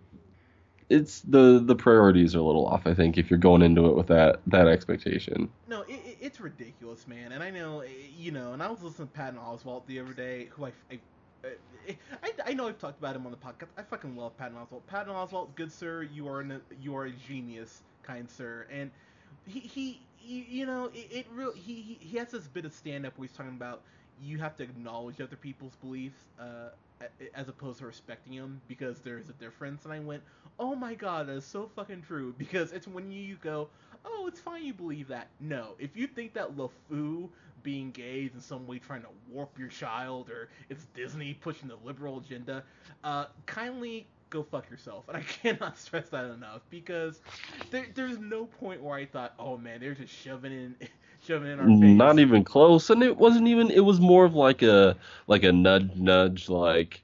it's 0.90 1.22
the 1.22 1.62
the 1.64 1.76
priorities 1.76 2.36
are 2.36 2.40
a 2.40 2.44
little 2.44 2.68
off. 2.68 2.86
I 2.86 2.94
think 2.94 3.18
if 3.18 3.30
you're 3.30 3.40
going 3.40 3.62
into 3.62 3.88
it 3.88 3.96
with 3.96 4.08
that 4.08 4.42
that 4.48 4.68
expectation. 4.68 5.50
No, 5.68 5.82
it, 5.82 5.94
it, 6.06 6.18
it's 6.22 6.40
ridiculous, 6.40 7.08
man. 7.08 7.32
And 7.32 7.42
I 7.42 7.50
know, 7.50 7.82
eh, 7.82 7.90
you 8.18 8.32
know, 8.32 8.54
and 8.54 8.62
I 8.62 8.70
was 8.70 8.82
listening 8.82 9.08
to 9.08 9.14
Patton 9.14 9.40
Oswalt 9.40 9.86
the 9.88 10.00
other 10.00 10.14
day, 10.14 10.50
who 10.52 10.66
I, 10.66 10.72
I 10.92 11.00
I, 12.24 12.32
I 12.46 12.54
know 12.54 12.68
I've 12.68 12.80
talked 12.80 13.00
about 13.00 13.16
him 13.16 13.26
on 13.26 13.32
the 13.32 13.38
podcast. 13.38 13.68
I 13.78 13.82
fucking 13.82 14.16
love 14.16 14.38
Patton 14.38 14.58
Oswalt. 14.58 14.86
Patton 14.88 15.14
Oswalt, 15.14 15.56
good 15.56 15.72
sir, 15.72 16.04
you 16.04 16.28
are 16.28 16.42
an, 16.42 16.62
you 16.82 16.96
are 16.96 17.06
a 17.06 17.12
genius, 17.12 17.82
kind 18.04 18.30
sir. 18.30 18.66
And 18.72 18.92
he 19.46 19.60
he, 19.60 20.02
he 20.18 20.46
you 20.50 20.66
know 20.66 20.86
it, 20.94 21.08
it 21.12 21.26
really 21.34 21.60
he, 21.60 21.98
he 22.00 22.18
has 22.18 22.32
this 22.32 22.48
bit 22.48 22.66
of 22.66 22.74
stand 22.74 23.06
up 23.06 23.18
where 23.18 23.28
he's 23.28 23.36
talking 23.36 23.56
about 23.56 23.82
you 24.22 24.38
have 24.38 24.56
to 24.58 24.64
acknowledge 24.64 25.20
other 25.20 25.36
people's 25.36 25.76
beliefs 25.76 26.20
uh, 26.40 26.70
as 27.36 27.48
opposed 27.50 27.80
to 27.80 27.86
respecting 27.86 28.36
them 28.36 28.62
because 28.68 29.00
there's 29.02 29.30
a 29.30 29.34
difference. 29.34 29.86
And 29.86 29.94
I 29.94 30.00
went, 30.00 30.24
oh 30.60 30.76
my 30.76 30.94
god, 30.94 31.28
that 31.28 31.34
is 31.38 31.46
so 31.46 31.70
fucking 31.76 32.04
true 32.04 32.34
because 32.38 32.72
it's 32.72 32.88
when 32.88 33.12
you 33.12 33.38
go, 33.42 33.70
oh, 34.06 34.26
it's 34.28 34.40
fine 34.40 34.64
you 34.64 34.74
believe 34.74 35.08
that. 35.10 35.30
No, 35.40 35.76
if 35.80 35.96
you 35.96 36.08
think 36.08 36.34
that 36.34 36.56
LeFou 36.56 37.30
being 37.64 37.92
gay 37.92 38.24
is 38.24 38.34
in 38.34 38.42
some 38.42 38.68
way 38.68 38.78
trying 38.80 39.02
to 39.04 39.08
warp 39.30 39.58
your 39.58 39.70
child 39.70 40.30
or 40.30 40.50
it's 40.70 40.86
Disney 40.94 41.34
pushing 41.34 41.70
the 41.70 41.78
liberal 41.84 42.18
agenda, 42.20 42.64
uh, 43.04 43.26
kindly 43.46 44.08
go 44.30 44.44
fuck 44.44 44.70
yourself. 44.70 45.08
And 45.08 45.18
I 45.18 45.22
cannot 45.24 45.78
stress 45.78 46.10
that 46.10 46.26
enough 46.26 46.62
because 46.70 47.22
there, 47.72 47.86
there's 47.96 48.20
no 48.20 48.46
point 48.46 48.82
where 48.82 48.96
I 48.96 49.06
thought, 49.06 49.34
oh 49.40 49.58
man, 49.58 49.80
they're 49.80 49.94
just 49.96 50.14
shoving 50.14 50.52
in. 50.52 50.76
Shoving 51.26 51.52
in 51.52 51.60
our 51.60 51.66
face. 51.66 51.98
Not 51.98 52.20
even 52.20 52.44
close, 52.44 52.90
and 52.90 53.04
it 53.04 53.18
wasn't 53.18 53.48
even. 53.48 53.72
It 53.72 53.86
was 53.86 54.00
more 54.00 54.26
of 54.26 54.36
like 54.36 54.62
a 54.62 54.96
like 55.28 55.44
a 55.44 55.52
nudge, 55.52 55.96
nudge, 55.96 56.50
like 56.50 57.02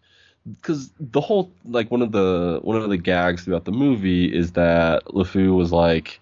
because 0.55 0.91
the 0.99 1.21
whole 1.21 1.51
like 1.65 1.91
one 1.91 2.01
of 2.01 2.11
the 2.11 2.59
one 2.61 2.77
of 2.77 2.89
the 2.89 2.97
gags 2.97 3.43
throughout 3.43 3.65
the 3.65 3.71
movie 3.71 4.25
is 4.25 4.53
that 4.53 5.05
LeFou 5.05 5.55
was 5.55 5.71
like 5.71 6.19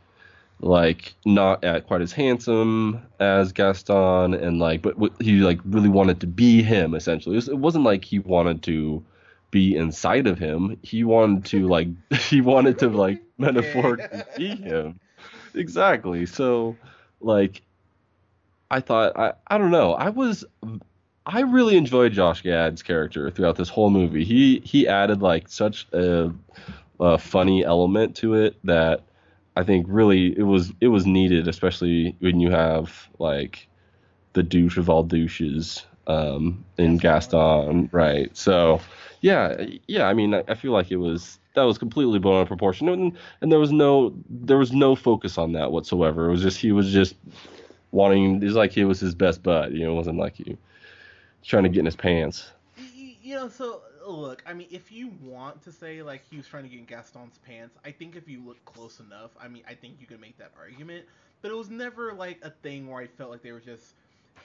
like 0.60 1.14
not 1.26 1.64
at 1.64 1.88
quite 1.88 2.02
as 2.02 2.12
handsome 2.12 3.02
as 3.20 3.52
Gaston, 3.52 4.34
and 4.34 4.60
like, 4.60 4.82
but 4.82 4.96
he 5.20 5.38
like 5.40 5.60
really 5.66 5.90
wanted 5.90 6.20
to 6.22 6.28
be 6.28 6.64
him. 6.64 6.96
Essentially, 6.96 7.38
it 7.38 7.58
wasn't 7.58 7.84
like 7.84 8.04
he 8.04 8.20
wanted 8.20 8.64
to 8.64 9.04
be 9.52 9.76
inside 9.76 10.28
of 10.28 10.40
him. 10.40 10.78
He 10.82 11.04
wanted 11.04 11.46
to 11.46 11.68
like, 11.68 11.88
he 12.30 12.42
wanted 12.42 12.80
to 12.80 12.90
like 12.90 13.22
metaphorically 13.38 14.24
be 14.36 14.48
him. 14.56 15.00
Exactly. 15.54 16.26
So, 16.26 16.76
like, 17.22 17.62
I 18.70 18.80
thought 18.80 19.18
I 19.18 19.34
I 19.48 19.58
don't 19.58 19.72
know. 19.72 19.94
I 19.94 20.10
was 20.10 20.46
I 21.26 21.42
really 21.42 21.76
enjoyed 21.76 22.14
Josh 22.14 22.42
Gad's 22.42 22.82
character 22.82 23.30
throughout 23.30 23.58
this 23.58 23.70
whole 23.70 23.90
movie. 23.90 24.24
He 24.24 24.62
he 24.64 24.88
added 24.88 25.22
like 25.22 25.50
such 25.50 25.88
a, 25.92 26.32
a 27.00 27.18
funny 27.18 27.66
element 27.66 28.16
to 28.18 28.34
it 28.36 28.56
that 28.64 29.04
I 29.58 29.64
think 29.64 29.88
really 29.90 30.38
it 30.38 30.44
was 30.44 30.72
it 30.80 30.88
was 30.88 31.06
needed, 31.06 31.48
especially 31.48 32.16
when 32.20 32.40
you 32.40 32.52
have 32.52 33.08
like 33.20 33.68
the 34.34 34.44
douche 34.44 34.78
of 34.78 34.90
all 34.90 35.04
douches 35.04 35.86
um, 36.08 36.64
in 36.78 36.98
Gaston, 36.98 37.90
right? 37.92 38.36
So 38.38 38.80
yeah, 39.22 39.66
yeah. 39.88 40.08
I 40.08 40.14
mean, 40.14 40.34
I, 40.34 40.44
I, 40.48 40.54
feel 40.54 40.72
like 40.72 40.92
it 40.92 40.98
was 40.98 41.40
that 41.56 41.64
was 41.64 41.78
completely 41.78 42.20
blown 42.20 42.38
out 42.38 42.42
of 42.44 42.48
proportion, 42.48 42.88
and, 42.88 43.18
and 43.42 43.52
there 43.52 43.60
was 43.60 43.72
no 43.72 44.14
there 44.30 44.58
was 44.58 44.72
no 44.72 44.96
focus 44.96 45.38
on 45.38 45.54
that 45.54 45.72
whatsoever. 45.72 46.28
It 46.28 46.32
was 46.32 46.42
just 46.42 46.60
he 46.60 46.72
was 46.72 46.92
just 46.92 47.16
wanting. 47.92 48.42
It 48.42 48.46
was 48.46 48.56
like 48.56 48.72
he 48.72 48.84
was 48.86 49.00
his 49.00 49.16
best 49.16 49.44
bud. 49.44 49.74
You 49.74 49.86
know, 49.86 49.94
it 49.94 49.96
wasn't 49.96 50.18
like 50.18 50.36
he 50.36 50.58
trying 51.44 51.64
to 51.64 51.70
get 51.70 51.80
in 51.80 51.86
his 51.86 51.96
pants. 51.96 52.52
You 53.22 53.36
know, 53.36 53.50
so 53.50 53.82
look, 54.06 54.44
I 54.46 54.54
mean, 54.54 54.68
if 54.72 54.92
you 54.92 55.12
want 55.22 55.62
to 55.64 55.72
say 55.72 56.02
like 56.02 56.22
he 56.30 56.38
was 56.38 56.48
trying 56.48 56.64
to 56.64 56.70
get 56.70 56.80
in 56.80 56.86
Gaston's 56.86 57.38
pants, 57.40 57.78
I 57.86 57.92
think 57.92 58.16
if 58.16 58.28
you 58.28 58.42
look 58.46 58.64
close 58.66 59.00
enough, 59.00 59.32
I 59.40 59.48
mean, 59.48 59.64
I 59.68 59.74
think 59.74 59.96
you 60.00 60.08
can 60.08 60.20
make 60.20 60.38
that 60.38 60.52
argument. 60.58 61.06
But 61.42 61.52
it 61.52 61.56
was 61.56 61.70
never 61.70 62.14
like 62.14 62.40
a 62.42 62.50
thing 62.50 62.88
where 62.88 63.02
I 63.02 63.08
felt 63.08 63.32
like 63.32 63.44
they 63.44 63.52
were 63.52 63.60
just 63.60 63.94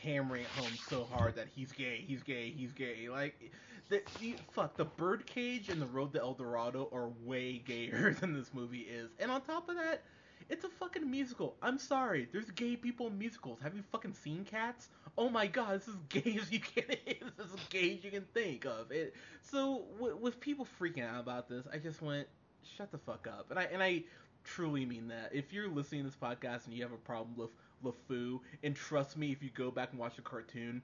hammering 0.03 0.45
home 0.57 0.73
so 0.89 1.05
hard 1.13 1.37
that 1.37 1.47
he's 1.55 1.73
gay, 1.73 2.05
he's 2.07 2.23
gay, 2.23 2.51
he's 2.51 2.73
gay. 2.73 3.09
Like, 3.09 3.53
the 3.89 4.03
fuck, 4.51 4.77
the 4.77 4.85
Birdcage 4.85 5.69
and 5.69 5.81
the 5.81 5.87
Road 5.87 6.13
to 6.15 6.21
El 6.21 6.35
Dorado 6.35 6.89
are 6.93 7.09
way 7.25 7.59
gayer 7.59 8.17
than 8.21 8.35
this 8.35 8.53
movie 8.53 8.87
is. 8.91 9.11
And 9.19 9.31
on 9.31 9.41
top 9.43 9.69
of 9.69 9.77
that, 9.77 10.03
it's 10.49 10.65
a 10.65 10.69
fucking 10.69 11.11
musical. 11.11 11.57
I'm 11.63 11.79
sorry. 11.79 12.29
There's 12.33 12.51
gay 12.51 12.77
people 12.77 13.07
in 13.09 13.19
musicals. 13.19 13.59
Have 13.63 13.75
you 13.75 13.83
fucking 13.93 14.15
seen 14.15 14.45
Cats? 14.45 14.89
Oh 15.17 15.29
my 15.29 15.47
god, 15.47 15.81
this 15.81 15.89
is 15.89 15.97
gay 16.09 16.39
as 16.41 16.51
you 16.51 16.61
can. 16.61 16.85
this 16.87 17.47
is 17.47 17.61
gay 17.71 17.97
as 17.97 18.05
you 18.05 18.11
can 18.11 18.27
think 18.35 18.65
of. 18.65 18.91
It. 18.91 19.15
So 19.43 19.85
w- 19.99 20.17
with 20.17 20.41
people 20.41 20.67
freaking 20.81 21.09
out 21.09 21.21
about 21.21 21.49
this, 21.49 21.67
I 21.73 21.79
just 21.79 22.03
went, 22.03 22.29
shut 22.77 22.91
the 22.91 22.99
fuck 22.99 23.27
up. 23.27 23.47
And 23.51 23.59
I 23.59 23.65
and 23.65 23.83
I 23.83 24.05
truly 24.45 24.85
mean 24.87 25.09
that. 25.09 25.31
If 25.33 25.53
you're 25.53 25.69
listening 25.69 26.03
to 26.05 26.09
this 26.09 26.17
podcast 26.17 26.67
and 26.67 26.75
you 26.75 26.83
have 26.83 26.93
a 26.93 26.97
problem 26.97 27.37
with 27.37 27.51
LeFou, 27.85 28.41
and 28.63 28.75
trust 28.75 29.17
me, 29.17 29.33
if 29.33 29.43
you 29.43 29.51
go 29.51 29.71
back 29.71 29.91
and 29.91 29.99
watch 29.99 30.17
the 30.17 30.23
cartoon, 30.23 30.83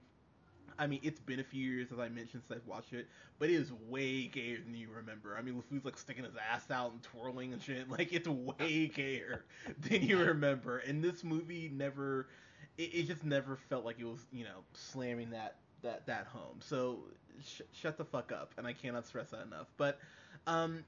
I 0.78 0.86
mean, 0.86 1.00
it's 1.02 1.20
been 1.20 1.40
a 1.40 1.44
few 1.44 1.62
years, 1.70 1.88
as 1.92 1.98
I 1.98 2.08
mentioned, 2.08 2.42
since 2.48 2.60
I've 2.60 2.66
watched 2.66 2.92
it, 2.92 3.08
but 3.38 3.50
it 3.50 3.54
is 3.54 3.72
way 3.88 4.26
gayer 4.26 4.58
than 4.64 4.74
you 4.74 4.88
remember. 4.94 5.36
I 5.36 5.42
mean, 5.42 5.54
LeFou's 5.60 5.84
like 5.84 5.98
sticking 5.98 6.24
his 6.24 6.34
ass 6.52 6.70
out 6.70 6.92
and 6.92 7.02
twirling 7.02 7.52
and 7.52 7.62
shit. 7.62 7.88
Like, 7.98 8.12
it's 8.12 8.28
way 8.28 8.88
gayer 8.88 9.44
than 9.88 10.02
you 10.02 10.18
remember. 10.18 10.78
And 10.78 11.02
this 11.02 11.24
movie 11.24 11.70
never, 11.74 12.28
it, 12.76 12.90
it 12.94 13.06
just 13.06 13.24
never 13.24 13.56
felt 13.56 13.84
like 13.84 13.98
it 13.98 14.04
was, 14.06 14.26
you 14.32 14.44
know, 14.44 14.64
slamming 14.74 15.30
that 15.30 15.56
that 15.82 16.06
that 16.06 16.26
home. 16.26 16.58
So 16.60 17.00
sh- 17.44 17.62
shut 17.72 17.96
the 17.98 18.04
fuck 18.04 18.32
up, 18.32 18.52
and 18.56 18.66
I 18.66 18.72
cannot 18.72 19.06
stress 19.06 19.30
that 19.30 19.42
enough. 19.46 19.68
But, 19.76 19.98
um, 20.46 20.84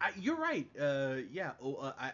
I, 0.00 0.10
you're 0.20 0.36
right. 0.36 0.66
Uh, 0.80 1.16
yeah. 1.32 1.52
Oh, 1.62 1.76
uh, 1.76 1.92
I, 1.98 2.12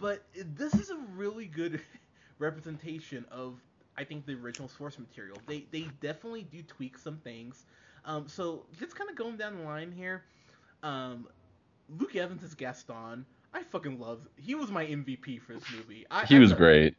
but 0.00 0.22
this 0.56 0.74
is 0.74 0.90
a 0.90 0.96
really 1.14 1.46
good 1.46 1.80
representation 2.38 3.24
of 3.30 3.60
I 3.96 4.04
think 4.04 4.26
the 4.26 4.34
original 4.34 4.68
source 4.68 4.98
material. 4.98 5.36
They 5.46 5.66
they 5.70 5.88
definitely 6.00 6.42
do 6.42 6.62
tweak 6.62 6.98
some 6.98 7.18
things. 7.18 7.64
Um, 8.06 8.28
so 8.28 8.64
just 8.78 8.96
kind 8.96 9.08
of 9.10 9.16
going 9.16 9.36
down 9.36 9.56
the 9.56 9.64
line 9.64 9.90
here. 9.90 10.24
Um, 10.82 11.26
Luke 11.98 12.16
Evans 12.16 12.42
is 12.42 12.54
Gaston. 12.54 13.24
I 13.54 13.62
fucking 13.64 14.00
love. 14.00 14.28
He 14.36 14.54
was 14.54 14.70
my 14.70 14.84
MVP 14.86 15.38
for 15.38 15.54
this 15.54 15.70
movie. 15.70 16.06
I, 16.10 16.26
he 16.26 16.36
I 16.36 16.40
was 16.40 16.52
thought, 16.52 16.58
great. 16.58 16.96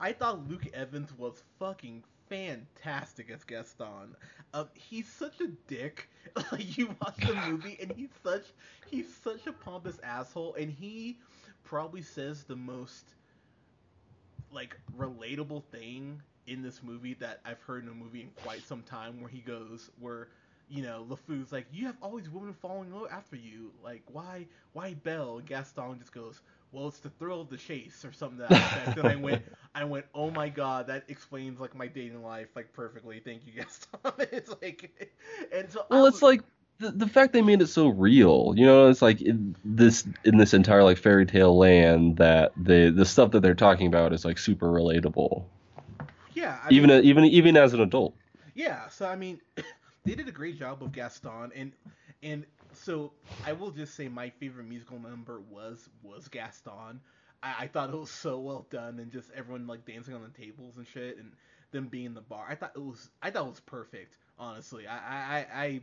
I 0.00 0.12
thought 0.12 0.48
Luke 0.48 0.66
Evans 0.74 1.12
was 1.16 1.44
fucking 1.58 2.04
fantastic 2.28 3.30
as 3.30 3.44
Gaston. 3.44 4.16
Um, 4.54 4.68
he's 4.74 5.08
such 5.08 5.40
a 5.40 5.48
dick. 5.68 6.08
Like 6.52 6.76
you 6.78 6.96
watch 7.02 7.26
the 7.26 7.34
movie 7.48 7.78
and 7.80 7.92
he's 7.92 8.10
such 8.22 8.44
he's 8.86 9.12
such 9.14 9.46
a 9.46 9.52
pompous 9.52 9.98
asshole, 10.02 10.54
and 10.54 10.70
he 10.70 11.18
probably 11.64 12.02
says 12.02 12.44
the 12.44 12.56
most 12.56 13.14
like 14.50 14.78
relatable 14.96 15.64
thing 15.64 16.22
in 16.46 16.62
this 16.62 16.82
movie 16.82 17.14
that 17.14 17.40
I've 17.44 17.60
heard 17.62 17.84
in 17.84 17.90
a 17.90 17.94
movie 17.94 18.22
in 18.22 18.30
quite 18.30 18.62
some 18.62 18.82
time. 18.82 19.20
Where 19.20 19.30
he 19.30 19.40
goes, 19.40 19.90
where 19.98 20.28
you 20.70 20.82
know, 20.82 21.04
LeFou's 21.08 21.52
like, 21.52 21.66
you 21.72 21.86
have 21.86 21.96
all 22.00 22.16
these 22.16 22.30
women 22.30 22.54
following 22.54 22.92
after 23.10 23.36
you. 23.36 23.72
Like, 23.82 24.02
why, 24.12 24.46
why 24.72 24.94
Belle? 24.94 25.38
And 25.38 25.46
Gaston 25.46 25.98
just 25.98 26.12
goes, 26.12 26.40
well, 26.72 26.86
it's 26.86 27.00
the 27.00 27.10
thrill 27.10 27.40
of 27.40 27.50
the 27.50 27.56
chase 27.56 28.04
or 28.04 28.12
something 28.12 28.38
that 28.38 28.52
effect. 28.52 28.98
and 28.98 29.08
I 29.08 29.16
went, 29.16 29.42
I 29.74 29.84
went, 29.84 30.06
oh 30.14 30.30
my 30.30 30.48
god, 30.48 30.86
that 30.86 31.04
explains 31.08 31.60
like 31.60 31.74
my 31.74 31.88
dating 31.88 32.22
life 32.22 32.48
like 32.54 32.72
perfectly. 32.72 33.20
Thank 33.20 33.46
you, 33.46 33.52
Gaston. 33.54 33.98
it's 34.32 34.54
like, 34.62 35.10
and 35.52 35.70
so 35.70 35.84
well, 35.90 36.02
was, 36.04 36.14
it's 36.14 36.22
like 36.22 36.42
the, 36.78 36.92
the 36.92 37.08
fact 37.08 37.32
they 37.32 37.42
made 37.42 37.60
it 37.60 37.66
so 37.66 37.88
real. 37.88 38.54
You 38.56 38.66
know, 38.66 38.88
it's 38.88 39.02
like 39.02 39.20
in 39.20 39.56
this 39.64 40.06
in 40.24 40.38
this 40.38 40.54
entire 40.54 40.84
like 40.84 40.98
fairy 40.98 41.26
tale 41.26 41.56
land 41.56 42.18
that 42.18 42.52
the 42.56 42.90
the 42.90 43.04
stuff 43.04 43.32
that 43.32 43.40
they're 43.40 43.54
talking 43.54 43.88
about 43.88 44.12
is 44.12 44.24
like 44.24 44.38
super 44.38 44.68
relatable. 44.68 45.44
Yeah, 46.34 46.58
I 46.64 46.70
even 46.70 46.90
mean, 46.90 47.04
even 47.04 47.24
even 47.24 47.56
as 47.56 47.74
an 47.74 47.80
adult. 47.80 48.14
Yeah, 48.54 48.88
so 48.88 49.06
I 49.06 49.16
mean, 49.16 49.40
they 50.04 50.14
did 50.14 50.28
a 50.28 50.32
great 50.32 50.58
job 50.58 50.82
of 50.82 50.92
Gaston, 50.92 51.52
and 51.54 51.72
and 52.22 52.46
so 52.72 53.12
I 53.46 53.52
will 53.52 53.70
just 53.70 53.94
say 53.94 54.08
my 54.08 54.30
favorite 54.30 54.68
musical 54.68 54.98
number 54.98 55.40
was 55.40 55.88
was 56.02 56.28
Gaston. 56.28 57.00
I, 57.42 57.54
I 57.60 57.66
thought 57.66 57.90
it 57.90 57.96
was 57.96 58.10
so 58.10 58.38
well 58.38 58.66
done, 58.70 58.98
and 58.98 59.10
just 59.10 59.30
everyone 59.34 59.66
like 59.66 59.84
dancing 59.86 60.14
on 60.14 60.22
the 60.22 60.38
tables 60.38 60.74
and 60.76 60.86
shit, 60.86 61.18
and 61.18 61.32
them 61.72 61.88
being 61.88 62.06
in 62.06 62.14
the 62.14 62.20
bar. 62.20 62.46
I 62.48 62.54
thought 62.54 62.72
it 62.74 62.82
was 62.82 63.10
I 63.22 63.30
thought 63.30 63.46
it 63.46 63.50
was 63.50 63.60
perfect. 63.60 64.16
Honestly, 64.38 64.86
I 64.86 64.96
I 64.96 65.46
I, 65.54 65.80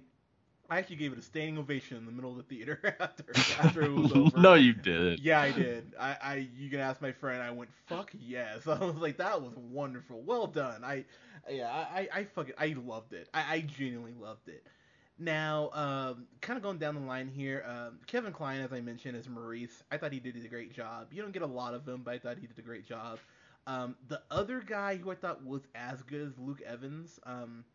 I 0.69 0.77
actually 0.79 0.97
gave 0.97 1.13
it 1.13 1.19
a 1.19 1.21
standing 1.21 1.57
ovation 1.57 1.97
in 1.97 2.05
the 2.05 2.11
middle 2.11 2.31
of 2.31 2.37
the 2.37 2.43
theater 2.43 2.95
after 2.99 3.23
after 3.57 3.81
it 3.83 3.91
was 3.91 4.11
over. 4.15 4.37
no, 4.37 4.53
you 4.55 4.73
did. 4.73 5.19
Yeah, 5.19 5.39
I 5.41 5.51
did. 5.51 5.93
I, 5.99 6.17
I 6.21 6.47
you 6.55 6.69
can 6.69 6.79
ask 6.79 7.01
my 7.01 7.11
friend. 7.11 7.41
I 7.41 7.51
went 7.51 7.71
fuck 7.87 8.11
yes. 8.17 8.67
I 8.67 8.77
was 8.79 8.95
like 8.95 9.17
that 9.17 9.41
was 9.41 9.55
wonderful. 9.55 10.21
Well 10.23 10.47
done. 10.47 10.83
I 10.83 11.05
yeah 11.49 11.69
I 11.71 12.07
I 12.13 12.23
fucking 12.25 12.55
I 12.57 12.75
loved 12.77 13.13
it. 13.13 13.29
I, 13.33 13.55
I 13.55 13.61
genuinely 13.61 14.13
loved 14.13 14.47
it. 14.49 14.65
Now, 15.19 15.69
um, 15.73 16.27
kind 16.41 16.57
of 16.57 16.63
going 16.63 16.77
down 16.77 16.95
the 16.95 17.01
line 17.01 17.27
here, 17.27 17.63
um, 17.67 17.99
Kevin 18.05 18.31
Kline, 18.33 18.61
as 18.61 18.71
I 18.71 18.81
mentioned, 18.81 19.15
is 19.17 19.27
Maurice. 19.27 19.83
I 19.91 19.97
thought 19.97 20.11
he 20.11 20.19
did 20.19 20.35
a 20.43 20.47
great 20.47 20.71
job. 20.73 21.07
You 21.11 21.21
don't 21.23 21.31
get 21.31 21.41
a 21.41 21.47
lot 21.47 21.73
of 21.73 21.85
them, 21.85 22.01
but 22.03 22.13
I 22.13 22.19
thought 22.19 22.37
he 22.37 22.47
did 22.47 22.57
a 22.59 22.61
great 22.61 22.85
job. 22.85 23.19
Um, 23.65 23.95
the 24.07 24.21
other 24.29 24.61
guy 24.61 24.95
who 24.97 25.11
I 25.11 25.15
thought 25.15 25.43
was 25.43 25.67
as 25.75 26.03
good 26.03 26.21
as 26.21 26.37
Luke 26.37 26.61
Evans, 26.61 27.19
um, 27.23 27.65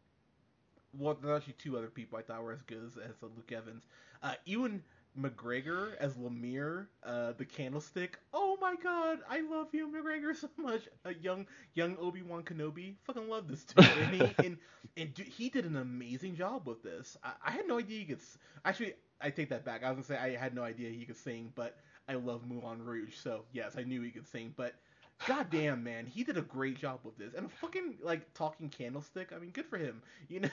well, 0.99 1.17
there's 1.21 1.37
actually 1.39 1.55
two 1.55 1.77
other 1.77 1.89
people 1.89 2.19
I 2.19 2.23
thought 2.23 2.43
were 2.43 2.53
as 2.53 2.63
good 2.63 2.83
as, 2.85 2.97
as 2.97 3.15
Luke 3.23 3.53
Evans. 3.53 3.85
Uh, 4.23 4.35
Ewan 4.45 4.83
McGregor 5.19 5.97
as 5.99 6.15
Lumière, 6.15 6.87
uh, 7.05 7.33
the 7.37 7.45
Candlestick. 7.45 8.19
Oh 8.33 8.57
my 8.61 8.75
God, 8.83 9.19
I 9.29 9.41
love 9.41 9.69
Ewan 9.73 9.93
McGregor 9.93 10.35
so 10.41 10.49
much. 10.59 10.83
A 11.05 11.15
young 11.15 11.47
young 11.75 11.97
Obi 11.99 12.23
Wan 12.23 12.43
Kenobi, 12.43 12.95
fucking 13.05 13.29
love 13.29 13.49
this 13.49 13.65
dude. 13.65 13.87
and 14.01 14.15
he, 14.15 14.35
and, 14.47 14.57
and 14.97 15.15
dude, 15.15 15.27
he 15.27 15.49
did 15.49 15.65
an 15.65 15.77
amazing 15.77 16.37
job 16.37 16.67
with 16.67 16.83
this. 16.83 17.17
I, 17.23 17.33
I 17.47 17.51
had 17.51 17.67
no 17.67 17.79
idea 17.79 17.99
he 18.01 18.05
could. 18.07 18.19
S- 18.19 18.39
Actually, 18.65 18.95
I 19.21 19.31
take 19.31 19.49
that 19.51 19.65
back. 19.65 19.85
I 19.85 19.91
was 19.91 19.97
gonna 20.07 20.19
say 20.21 20.23
I 20.35 20.37
had 20.37 20.55
no 20.55 20.63
idea 20.63 20.91
he 20.91 21.05
could 21.05 21.17
sing, 21.17 21.53
but 21.55 21.77
I 22.09 22.15
love 22.15 22.47
Moulin 22.47 22.83
Rouge, 22.85 23.15
so 23.17 23.45
yes, 23.53 23.75
I 23.79 23.83
knew 23.85 24.03
he 24.03 24.11
could 24.11 24.27
sing. 24.27 24.53
But 24.57 24.75
God 25.25 25.51
damn, 25.51 25.83
man, 25.85 26.07
he 26.07 26.25
did 26.25 26.37
a 26.37 26.43
great 26.43 26.79
job 26.79 27.01
with 27.05 27.17
this. 27.17 27.35
And 27.35 27.47
a 27.47 27.49
fucking 27.49 27.97
like 28.03 28.33
talking 28.35 28.69
candlestick. 28.69 29.33
I 29.35 29.39
mean, 29.39 29.51
good 29.51 29.67
for 29.67 29.79
him. 29.79 30.03
You 30.29 30.41
know, 30.41 30.49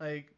like 0.00 0.32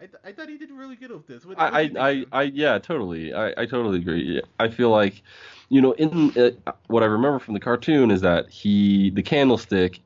I, 0.00 0.06
th- 0.06 0.16
I 0.24 0.32
thought 0.32 0.48
he 0.48 0.58
did 0.58 0.70
really 0.70 0.96
good 0.96 1.10
with 1.10 1.26
this. 1.26 1.44
What, 1.44 1.58
what 1.58 1.74
I, 1.74 1.90
I, 1.98 2.24
I, 2.32 2.42
yeah, 2.42 2.78
totally. 2.78 3.32
I, 3.32 3.48
I 3.48 3.66
totally 3.66 3.98
agree. 3.98 4.40
I 4.58 4.68
feel 4.68 4.90
like, 4.90 5.22
you 5.68 5.80
know, 5.80 5.92
in 5.92 6.32
uh, 6.36 6.72
what 6.88 7.02
I 7.02 7.06
remember 7.06 7.38
from 7.38 7.54
the 7.54 7.60
cartoon 7.60 8.10
is 8.10 8.20
that 8.22 8.48
he, 8.50 9.10
the 9.10 9.22
candlestick, 9.22 10.00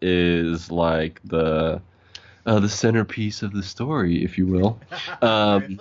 is 0.00 0.70
like 0.70 1.20
the, 1.24 1.80
uh, 2.46 2.60
the 2.60 2.68
centerpiece 2.68 3.42
of 3.42 3.52
the 3.52 3.62
story, 3.62 4.24
if 4.24 4.38
you 4.38 4.46
will. 4.46 4.78
Um, 5.22 5.80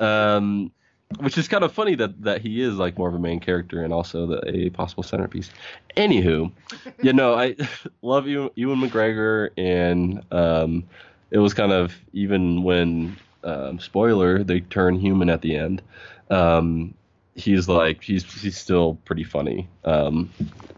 um, 0.00 0.72
which 1.18 1.36
is 1.36 1.48
kind 1.48 1.64
of 1.64 1.72
funny 1.72 1.94
that 1.96 2.22
that 2.22 2.40
he 2.40 2.62
is 2.62 2.76
like 2.76 2.96
more 2.96 3.08
of 3.08 3.14
a 3.14 3.18
main 3.18 3.40
character 3.40 3.82
and 3.82 3.92
also 3.92 4.26
the, 4.26 4.56
a 4.56 4.70
possible 4.70 5.02
centerpiece. 5.02 5.50
Anywho, 5.96 6.50
you 7.02 7.12
know, 7.12 7.34
I 7.34 7.56
love 8.02 8.26
you, 8.26 8.52
Ewan 8.54 8.80
McGregor, 8.80 9.50
and 9.56 10.22
um, 10.32 10.84
it 11.30 11.38
was 11.38 11.54
kind 11.54 11.72
of 11.72 11.94
even 12.12 12.62
when 12.62 13.16
um, 13.44 13.80
spoiler 13.80 14.44
they 14.44 14.60
turn 14.60 14.98
human 14.98 15.30
at 15.30 15.42
the 15.42 15.56
end. 15.56 15.82
Um, 16.30 16.94
he's 17.34 17.68
like 17.68 18.02
he's 18.02 18.24
he's 18.40 18.56
still 18.56 18.94
pretty 19.04 19.24
funny. 19.24 19.68
Um, 19.84 20.30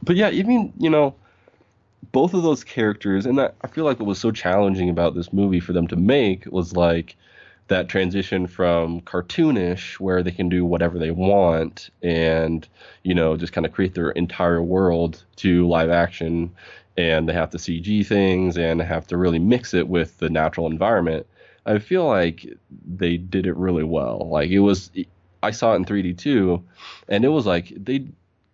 but 0.03 0.17
yeah, 0.17 0.31
even 0.31 0.73
you 0.79 0.91
know 0.91 1.15
both 2.13 2.35
of 2.35 2.43
those 2.43 2.63
characters, 2.63 3.27
and 3.27 3.39
that, 3.39 3.55
I 3.63 3.69
feel 3.69 3.85
like 3.85 3.99
what 3.99 4.07
was 4.07 4.19
so 4.19 4.31
challenging 4.31 4.91
about 4.91 5.15
this 5.15 5.33
movie 5.33 5.61
for 5.61 5.73
them 5.73 5.87
to 5.89 5.97
make 5.97 6.47
was 6.47 6.75
like 6.75 7.17
that 7.73 7.89
transition 7.89 8.47
from 8.47 9.01
cartoonish 9.01 9.99
where 9.99 10.23
they 10.23 10.31
can 10.31 10.49
do 10.51 10.63
whatever 10.63 10.99
they 10.99 11.11
want 11.11 11.89
and 12.03 12.69
you 13.03 13.15
know 13.15 13.35
just 13.35 13.55
kind 13.55 13.67
of 13.67 13.73
create 13.73 13.95
their 13.95 14.11
entire 14.11 14.63
world 14.63 15.25
to 15.37 15.67
live 15.67 15.89
action 15.89 16.53
and 16.99 17.27
they 17.27 17.33
have 17.33 17.49
to 17.49 17.57
CG 17.57 18.07
things 18.07 18.59
and 18.59 18.83
have 18.83 19.07
to 19.07 19.17
really 19.17 19.39
mix 19.39 19.73
it 19.73 19.89
with 19.89 20.19
the 20.19 20.29
natural 20.29 20.67
environment. 20.67 21.27
I 21.65 21.79
feel 21.79 22.07
like 22.07 22.47
they 22.87 23.17
did 23.17 23.47
it 23.47 23.57
really 23.57 23.85
well. 23.85 24.29
Like 24.31 24.51
it 24.51 24.59
was 24.59 24.91
I 25.43 25.51
saw 25.51 25.73
it 25.73 25.77
in 25.77 25.85
3D 25.87 26.19
too 26.19 26.63
and 27.09 27.25
it 27.25 27.29
was 27.29 27.47
like 27.47 27.73
they 27.75 28.07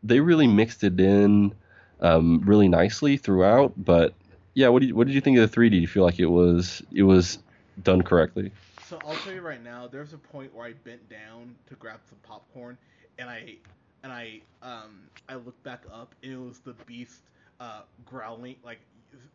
they 0.05 0.21
really 0.21 0.47
mixed 0.47 0.85
it 0.85 1.01
in 1.01 1.53
um, 2.01 2.41
really 2.45 2.69
nicely 2.69 3.17
throughout, 3.17 3.73
but 3.77 4.15
yeah, 4.55 4.69
what 4.69 4.79
did 4.79 4.91
you, 4.91 4.95
what 4.95 5.09
did 5.09 5.15
you 5.15 5.21
think 5.21 5.39
of 5.39 5.51
the 5.51 5.61
3D? 5.61 5.71
Do 5.71 5.77
you 5.79 5.89
feel 5.89 6.05
like 6.05 6.21
it 6.21 6.27
was 6.27 6.83
it 6.93 7.03
was 7.03 7.41
done 7.83 8.03
correctly? 8.03 8.53
So 8.89 8.99
I'll 9.07 9.17
tell 9.17 9.35
you 9.35 9.43
right 9.43 9.63
now, 9.63 9.87
there's 9.87 10.15
a 10.15 10.19
point 10.19 10.55
where 10.55 10.67
I 10.67 10.73
bent 10.73 11.11
down 11.11 11.55
to 11.67 11.75
grab 11.75 12.01
some 12.09 12.17
popcorn, 12.23 12.79
and 13.19 13.29
I 13.29 13.57
and 14.03 14.11
I 14.11 14.41
um 14.63 15.01
I 15.29 15.35
looked 15.35 15.63
back 15.63 15.83
up, 15.93 16.15
and 16.23 16.33
it 16.33 16.39
was 16.39 16.61
the 16.61 16.73
beast 16.87 17.21
uh 17.61 17.83
growling 18.07 18.57
like 18.65 18.81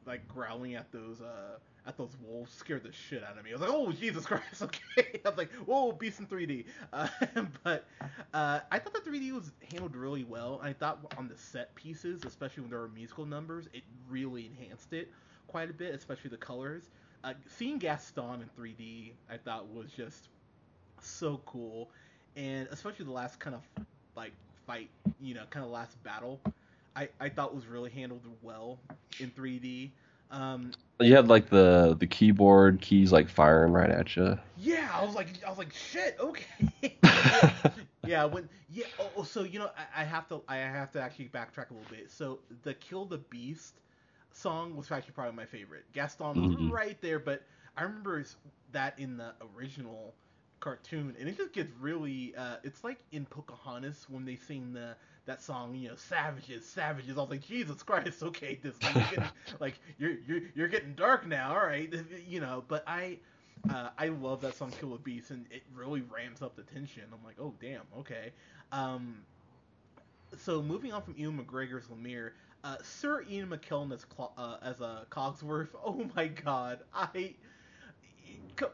like 0.07 0.27
growling 0.27 0.73
at 0.73 0.91
those 0.91 1.21
uh 1.21 1.59
at 1.85 1.97
those 1.97 2.17
wolves 2.25 2.51
scared 2.51 2.81
the 2.81 2.91
shit 2.91 3.23
out 3.23 3.37
of 3.37 3.43
me. 3.43 3.51
I 3.51 3.53
was 3.53 3.61
like, 3.61 3.69
oh 3.71 3.91
Jesus 3.91 4.25
Christ, 4.25 4.43
okay. 4.63 5.21
I 5.23 5.29
was 5.29 5.37
like, 5.37 5.51
whoa, 5.67 5.91
beast 5.91 6.19
in 6.19 6.25
3D. 6.25 6.65
Uh, 6.91 7.07
but 7.63 7.85
uh, 8.33 8.61
I 8.71 8.79
thought 8.79 8.93
the 8.93 9.07
3D 9.07 9.33
was 9.33 9.51
handled 9.69 9.95
really 9.95 10.23
well. 10.23 10.61
I 10.63 10.73
thought 10.73 11.13
on 11.17 11.27
the 11.27 11.37
set 11.37 11.75
pieces, 11.75 12.23
especially 12.25 12.61
when 12.61 12.69
there 12.71 12.79
were 12.79 12.87
musical 12.87 13.25
numbers, 13.25 13.67
it 13.73 13.83
really 14.09 14.45
enhanced 14.47 14.93
it 14.93 15.11
quite 15.47 15.69
a 15.69 15.73
bit, 15.73 15.93
especially 15.93 16.29
the 16.29 16.37
colors. 16.37 16.89
Uh, 17.23 17.33
seeing 17.47 17.77
Gaston 17.79 18.41
in 18.41 18.49
3D, 18.49 19.13
I 19.29 19.37
thought 19.37 19.67
was 19.69 19.91
just 19.91 20.29
so 21.01 21.41
cool, 21.45 21.91
and 22.35 22.67
especially 22.71 23.05
the 23.05 23.11
last 23.11 23.39
kind 23.39 23.55
of 23.55 23.63
like 24.15 24.33
fight, 24.65 24.91
you 25.19 25.33
know, 25.33 25.45
kind 25.49 25.65
of 25.65 25.71
last 25.71 26.01
battle, 26.03 26.41
I 26.95 27.09
I 27.19 27.29
thought 27.29 27.55
was 27.55 27.67
really 27.67 27.91
handled 27.91 28.25
well 28.41 28.79
in 29.19 29.31
3D. 29.31 29.93
Um, 30.31 30.75
You 30.99 31.15
had 31.15 31.27
like 31.27 31.49
the 31.49 31.95
the 31.99 32.07
keyboard 32.07 32.81
keys 32.81 33.11
like 33.11 33.29
firing 33.29 33.71
right 33.73 33.89
at 33.89 34.15
you. 34.15 34.37
yeah, 34.55 34.89
I 34.93 35.03
was 35.03 35.15
like, 35.15 35.29
I 35.45 35.49
was 35.49 35.57
like, 35.57 35.73
shit, 35.73 36.15
okay. 36.19 36.99
yeah, 38.03 38.25
when 38.25 38.49
yeah, 38.69 38.85
oh, 38.99 39.11
oh, 39.17 39.23
so 39.23 39.43
you 39.43 39.59
know, 39.59 39.69
I, 39.77 40.01
I 40.01 40.03
have 40.05 40.27
to, 40.29 40.41
I 40.47 40.57
have 40.57 40.91
to 40.93 41.01
actually 41.01 41.29
backtrack 41.29 41.71
a 41.71 41.73
little 41.73 41.89
bit. 41.89 42.11
So 42.11 42.41
the 42.63 42.73
Kill 42.75 43.05
the 43.05 43.19
Beast 43.19 43.79
song 44.33 44.75
was 44.75 44.91
actually 44.91 45.13
probably 45.13 45.35
my 45.35 45.45
favorite. 45.45 45.85
Gaston 45.93 46.41
was 46.41 46.55
Mhm. 46.55 46.69
right 46.69 46.99
there, 47.01 47.19
but 47.19 47.43
I 47.77 47.83
remember 47.83 48.23
that 48.71 48.99
in 48.99 49.17
the 49.17 49.33
original 49.57 50.15
cartoon, 50.59 51.15
and 51.19 51.29
it 51.29 51.37
just 51.37 51.53
gets 51.53 51.71
really, 51.79 52.33
uh, 52.35 52.57
it's 52.63 52.83
like 52.83 52.99
in 53.11 53.25
Pocahontas 53.25 54.05
when 54.09 54.25
they 54.25 54.35
sing 54.35 54.73
the 54.73 54.95
that 55.25 55.41
song, 55.41 55.75
you 55.75 55.89
know, 55.89 55.95
savages, 55.95 56.65
savages. 56.65 57.17
I 57.17 57.21
was 57.21 57.29
like, 57.29 57.41
Jesus 57.45 57.83
Christ, 57.83 58.23
okay, 58.23 58.59
this 58.61 58.81
like, 58.83 58.95
you're 58.97 59.05
getting, 59.05 59.31
like 59.59 59.79
you're 59.97 60.13
you're 60.27 60.41
you're 60.55 60.67
getting 60.67 60.95
dark 60.95 61.25
now, 61.27 61.51
all 61.53 61.65
right, 61.65 61.93
you 62.27 62.39
know. 62.41 62.63
But 62.67 62.83
I. 62.87 63.19
Uh, 63.69 63.89
I 63.97 64.07
love 64.09 64.41
that 64.41 64.55
song 64.55 64.73
"Kill 64.73 64.93
a 64.93 64.97
Beast" 64.97 65.31
and 65.31 65.45
it 65.51 65.63
really 65.73 66.01
ramps 66.01 66.41
up 66.41 66.55
the 66.55 66.63
tension. 66.63 67.03
I'm 67.13 67.23
like, 67.23 67.37
oh 67.39 67.53
damn, 67.59 67.83
okay. 67.99 68.31
Um, 68.71 69.23
so 70.37 70.61
moving 70.61 70.91
on 70.93 71.01
from 71.01 71.15
Ewan 71.17 71.37
McGregor's 71.43 71.87
Lumière, 71.87 72.31
uh, 72.63 72.77
Sir 72.81 73.23
Ian 73.29 73.49
McKellen 73.49 73.91
as 73.93 74.05
Cla- 74.05 74.31
uh, 74.37 74.57
as 74.61 74.81
a 74.81 75.05
Cogsworth. 75.09 75.69
Oh 75.85 76.09
my 76.15 76.27
god, 76.27 76.79
I 76.93 77.35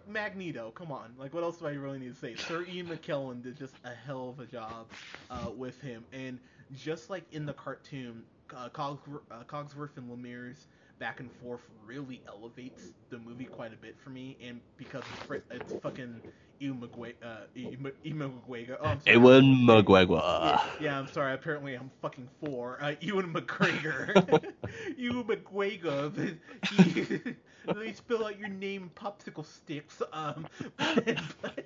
Magneto. 0.08 0.72
Come 0.72 0.92
on, 0.92 1.14
like 1.18 1.34
what 1.34 1.44
else 1.44 1.58
do 1.58 1.68
I 1.68 1.72
really 1.72 2.00
need 2.00 2.14
to 2.14 2.20
say? 2.20 2.36
Sir 2.36 2.66
Ian 2.70 2.88
McKellen 2.88 3.42
did 3.42 3.58
just 3.58 3.76
a 3.84 3.94
hell 3.94 4.30
of 4.30 4.40
a 4.40 4.46
job 4.46 4.88
uh, 5.30 5.50
with 5.56 5.80
him, 5.82 6.06
and 6.12 6.40
just 6.76 7.10
like 7.10 7.24
in 7.32 7.46
the 7.46 7.54
cartoon, 7.54 8.24
uh, 8.56 8.70
Cogsworth, 8.70 9.22
uh, 9.32 9.44
Cogsworth 9.46 9.98
and 9.98 10.10
Lumière's 10.10 10.68
back 11.00 11.20
and 11.20 11.32
forth 11.42 11.62
really 11.86 12.22
elevates 12.28 12.92
the 13.10 13.18
movie 13.20 13.46
quite 13.46 13.74
a 13.74 13.78
bit 13.78 13.96
for 14.04 14.10
me, 14.10 14.38
and 14.42 14.62
because 14.78 15.04
it's, 15.30 15.46
it's 15.52 15.74
fucking 15.82 16.22
Ewan 16.60 16.82
McGregor. 16.82 17.16
Uh, 17.24 17.38
McGregor. 17.56 18.78
Oh, 18.82 18.86
I'm 18.86 19.02
sorry. 19.02 19.18
Ewan 19.18 19.66
Yeah, 19.68 19.82
McGregor. 19.82 20.62
yeah, 20.80 21.00
I'm 21.00 21.08
sorry. 21.08 21.34
Apparently, 21.34 21.76
I'm 21.76 21.92
fucking 22.02 22.30
four. 22.40 22.78
Uh, 22.82 22.96
Ewan 23.02 23.34
McGregor. 23.34 24.14
Ewan 24.98 25.24
McGregor. 25.26 26.38
He, 26.70 27.36
let 27.68 27.78
me 27.78 27.94
spell 27.94 28.26
out 28.26 28.38
your 28.40 28.50
name 28.50 28.92
popsicle 28.96 29.46
sticks. 29.46 30.02
Um, 30.14 30.48
but 30.78 31.20
but 31.42 31.66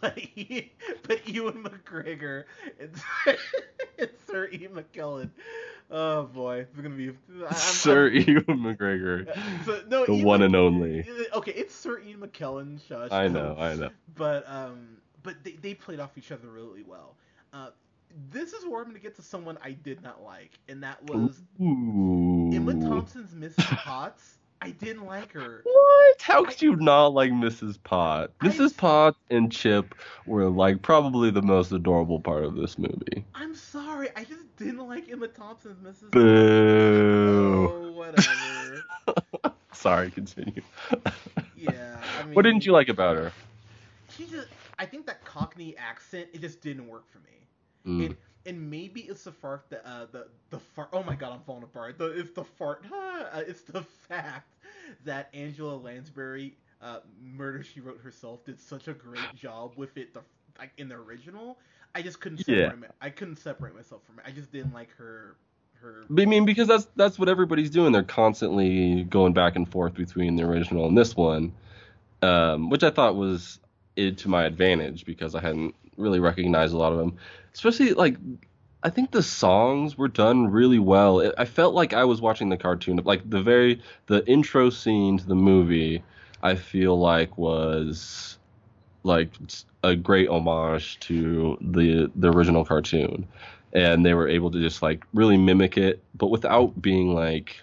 but, 0.00 0.18
he, 0.18 0.72
but 1.06 1.26
Ewan 1.28 1.62
McGregor 1.64 2.44
and, 2.78 2.90
and 3.98 4.10
Sir 4.26 4.48
Ian 4.52 4.72
McKellen. 4.72 5.30
Oh 5.90 6.24
boy, 6.24 6.58
it's 6.60 6.76
gonna 6.76 6.90
be. 6.90 7.08
I'm, 7.08 7.42
I'm- 7.44 7.54
Sir 7.54 8.08
Ewan 8.08 8.44
McGregor, 8.46 9.26
So, 9.64 9.82
no, 9.88 10.06
the 10.06 10.12
Ian 10.12 10.24
one 10.24 10.42
and 10.42 10.54
only. 10.54 11.06
Okay, 11.32 11.52
it's 11.52 11.74
Sir 11.74 12.00
Ian 12.00 12.20
McKellen. 12.20 12.80
Shush. 12.86 13.10
I 13.10 13.28
know, 13.28 13.56
I 13.58 13.74
know. 13.74 13.90
But 14.14 14.48
um, 14.48 14.96
but 15.22 15.42
they, 15.42 15.52
they 15.52 15.74
played 15.74 16.00
off 16.00 16.16
each 16.16 16.30
other 16.30 16.48
really 16.48 16.84
well. 16.84 17.16
Uh, 17.52 17.70
this 18.30 18.52
is 18.52 18.64
where 18.66 18.80
I'm 18.80 18.88
gonna 18.88 18.98
get 18.98 19.16
to 19.16 19.22
someone 19.22 19.58
I 19.62 19.72
did 19.72 20.02
not 20.02 20.22
like, 20.22 20.58
and 20.68 20.82
that 20.82 21.02
was 21.10 21.40
Ooh. 21.60 22.50
Emma 22.54 22.74
Thompson's 22.74 23.32
Mrs. 23.34 23.64
Potts 23.78 24.36
I 24.62 24.70
didn't 24.70 25.06
like 25.06 25.32
her. 25.32 25.62
What? 25.64 26.22
How 26.22 26.44
could 26.44 26.60
you 26.60 26.76
not 26.76 27.08
like 27.08 27.30
Mrs. 27.30 27.78
Pot? 27.82 28.30
I- 28.40 28.48
Mrs. 28.48 28.76
Pot 28.76 29.16
and 29.30 29.50
Chip 29.50 29.94
were 30.26 30.48
like 30.50 30.82
probably 30.82 31.30
the 31.30 31.42
most 31.42 31.72
adorable 31.72 32.20
part 32.20 32.44
of 32.44 32.56
this 32.56 32.78
movie. 32.78 33.24
I'm 33.34 33.54
sorry, 33.54 34.08
I 34.16 34.24
just 34.24 34.54
didn't 34.56 34.86
like 34.86 35.10
Emma 35.10 35.28
Thompson's 35.28 35.78
Mrs. 35.78 36.10
Boo. 36.10 37.68
Oh, 37.72 37.92
whatever. 37.92 38.84
Sorry, 39.72 40.10
continue. 40.10 40.60
yeah, 41.56 41.96
I 42.20 42.24
mean. 42.24 42.34
what 42.34 42.42
didn't 42.42 42.66
you 42.66 42.72
like 42.72 42.90
about 42.90 43.16
her? 43.16 43.32
She 44.10 44.26
just, 44.26 44.48
I 44.78 44.84
think 44.84 45.06
that 45.06 45.24
Cockney 45.24 45.74
accent, 45.78 46.28
it 46.34 46.42
just 46.42 46.60
didn't 46.60 46.86
work 46.86 47.04
for 47.10 47.18
me. 47.18 47.24
Mm. 47.86 48.06
And, 48.06 48.16
and 48.46 48.70
maybe 48.70 49.02
it's 49.02 49.24
the 49.24 49.32
fart 49.32 49.64
that 49.70 49.86
uh 49.86 50.06
the 50.12 50.26
the 50.50 50.58
fart. 50.58 50.88
Oh 50.92 51.02
my 51.02 51.14
god, 51.14 51.32
I'm 51.32 51.40
falling 51.40 51.62
apart. 51.62 51.98
The, 51.98 52.06
it's 52.18 52.32
the 52.32 52.44
fart. 52.44 52.84
uh, 52.92 53.42
it's 53.46 53.62
the 53.62 53.82
fact 54.08 54.54
that 55.04 55.28
Angela 55.34 55.76
Lansbury, 55.76 56.54
uh, 56.82 57.00
Murder 57.22 57.62
She 57.62 57.80
Wrote 57.80 58.00
herself, 58.00 58.44
did 58.44 58.60
such 58.60 58.88
a 58.88 58.92
great 58.92 59.34
job 59.34 59.72
with 59.76 59.96
it. 59.96 60.14
The 60.14 60.20
like 60.58 60.72
in 60.78 60.88
the 60.88 60.96
original, 60.96 61.58
I 61.94 62.02
just 62.02 62.20
couldn't 62.20 62.46
Yeah. 62.46 62.64
separate. 62.70 62.80
my- 62.80 63.06
I 63.06 63.10
couldn't 63.10 63.36
separate 63.36 63.74
myself 63.74 64.02
from 64.04 64.18
it. 64.18 64.24
I 64.26 64.30
just 64.30 64.52
didn't 64.52 64.74
like 64.74 64.94
her. 64.96 65.36
Her. 65.80 66.04
But 66.10 66.22
I 66.22 66.26
mean, 66.26 66.44
because 66.44 66.68
that's 66.68 66.86
that's 66.96 67.18
what 67.18 67.30
everybody's 67.30 67.70
doing. 67.70 67.92
They're 67.92 68.02
constantly 68.02 69.04
going 69.04 69.32
back 69.32 69.56
and 69.56 69.66
forth 69.66 69.94
between 69.94 70.36
the 70.36 70.42
original 70.42 70.86
and 70.86 70.98
this 70.98 71.16
one, 71.16 71.52
um, 72.20 72.68
which 72.68 72.82
I 72.82 72.90
thought 72.90 73.16
was 73.16 73.58
it 73.96 74.18
to 74.18 74.28
my 74.28 74.44
advantage 74.44 75.06
because 75.06 75.34
I 75.34 75.40
hadn't 75.40 75.74
really 75.96 76.20
recognize 76.20 76.72
a 76.72 76.78
lot 76.78 76.92
of 76.92 76.98
them. 76.98 77.16
Especially 77.54 77.92
like, 77.92 78.16
I 78.82 78.90
think 78.90 79.10
the 79.10 79.22
songs 79.22 79.98
were 79.98 80.08
done 80.08 80.50
really 80.50 80.78
well. 80.78 81.20
It, 81.20 81.34
I 81.36 81.44
felt 81.44 81.74
like 81.74 81.92
I 81.92 82.04
was 82.04 82.20
watching 82.20 82.48
the 82.48 82.56
cartoon. 82.56 83.00
Like 83.04 83.28
the 83.28 83.42
very 83.42 83.82
the 84.06 84.26
intro 84.26 84.70
scene 84.70 85.18
to 85.18 85.26
the 85.26 85.34
movie, 85.34 86.02
I 86.42 86.54
feel 86.54 86.98
like 86.98 87.36
was 87.36 88.38
like 89.02 89.30
a 89.82 89.96
great 89.96 90.28
homage 90.28 91.00
to 91.00 91.58
the 91.60 92.10
the 92.14 92.30
original 92.30 92.64
cartoon 92.64 93.26
and 93.72 94.04
they 94.04 94.14
were 94.14 94.28
able 94.28 94.50
to 94.50 94.60
just 94.60 94.82
like 94.82 95.04
really 95.14 95.36
mimic 95.36 95.76
it, 95.76 96.02
but 96.14 96.28
without 96.28 96.80
being 96.80 97.14
like, 97.14 97.62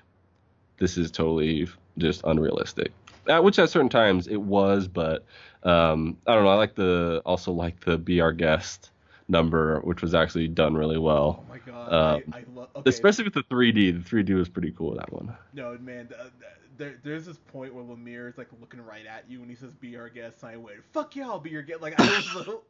this 0.78 0.98
is 0.98 1.12
totally 1.12 1.68
just 1.98 2.22
unrealistic. 2.24 2.92
At 3.30 3.44
which 3.44 3.60
at 3.60 3.70
certain 3.70 3.90
times 3.90 4.28
it 4.28 4.42
was, 4.42 4.88
but 4.88 5.26
um, 5.64 6.18
I 6.26 6.36
don't 6.36 6.44
know. 6.44 6.50
I 6.50 6.56
like 6.56 6.76
the 6.76 7.22
also 7.26 7.52
like 7.52 7.82
the 7.82 7.98
be 7.98 8.22
our 8.22 8.32
guest 8.32 8.92
number, 9.28 9.80
which 9.82 10.02
was 10.02 10.14
actually 10.14 10.48
done 10.48 10.76
really 10.76 10.98
well, 10.98 11.44
Oh 11.46 11.50
my 11.50 11.60
god, 11.60 11.94
Um, 11.94 12.34
I, 12.34 12.40
I 12.40 12.44
love. 12.54 12.70
Okay, 12.76 12.90
especially 12.90 13.26
with 13.26 13.34
the 13.34 13.44
3D. 13.44 14.04
The 14.04 14.24
3D 14.24 14.36
was 14.36 14.50
pretty 14.50 14.72
cool 14.72 14.96
that 14.96 15.12
one. 15.12 15.36
No, 15.54 15.78
man. 15.80 16.10
Uh, 16.18 16.30
there, 16.78 17.00
there's 17.04 17.26
this 17.26 17.38
point 17.38 17.74
where 17.74 17.84
Lumière 17.84 18.30
is 18.30 18.38
like 18.38 18.50
looking 18.60 18.82
right 18.82 19.06
at 19.06 19.26
you 19.28 19.42
and 19.42 19.50
he 19.50 19.56
says, 19.56 19.74
"Be 19.74 19.98
our 19.98 20.10
guest." 20.10 20.44
And 20.44 20.52
I 20.52 20.58
went, 20.58 20.78
"Fuck 20.94 21.16
yeah, 21.16 21.26
I'll 21.26 21.40
be 21.40 21.50
your 21.50 21.64
guest." 21.64 21.82
Like 21.82 22.00
I 22.00 22.04
was, 22.06 22.26
so... 22.46 22.64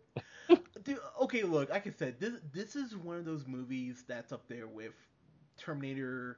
dude. 0.84 1.00
Okay, 1.22 1.44
look, 1.44 1.70
like 1.70 1.88
I 1.88 1.94
said, 1.98 2.20
this 2.20 2.34
this 2.54 2.76
is 2.76 2.96
one 2.96 3.18
of 3.18 3.26
those 3.26 3.46
movies 3.46 4.04
that's 4.08 4.32
up 4.32 4.48
there 4.48 4.68
with 4.68 4.94
Terminator, 5.58 6.38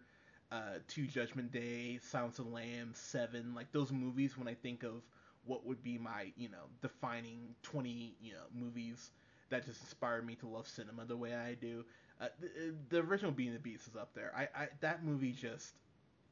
uh, 0.52 0.80
Two 0.88 1.06
Judgment 1.08 1.52
Day, 1.52 2.00
Silence 2.02 2.40
of 2.40 2.46
the 2.46 2.52
Lambs, 2.52 2.98
Seven. 2.98 3.54
Like 3.56 3.72
those 3.72 3.92
movies 3.92 4.38
when 4.38 4.48
I 4.48 4.54
think 4.54 4.84
of 4.84 5.04
what 5.46 5.66
would 5.66 5.84
be 5.84 5.98
my, 5.98 6.32
you 6.38 6.50
know, 6.50 6.66
defining 6.82 7.56
20, 7.64 8.16
you 8.22 8.34
know, 8.34 8.44
movies 8.54 9.12
that 9.50 9.66
just 9.66 9.82
inspired 9.82 10.26
me 10.26 10.36
to 10.36 10.48
love 10.48 10.68
cinema 10.68 11.06
the 11.06 11.18
way 11.18 11.34
I 11.36 11.54
do. 11.56 11.86
Uh, 12.22 12.28
the, 12.40 12.76
the 12.90 12.98
original 13.00 13.32
Being 13.32 13.54
the 13.54 13.60
Beast 13.60 13.88
is 13.88 13.96
up 13.96 14.14
there. 14.14 14.32
I, 14.36 14.48
I 14.64 14.68
that 14.82 15.04
movie 15.04 15.32
just 15.32 15.76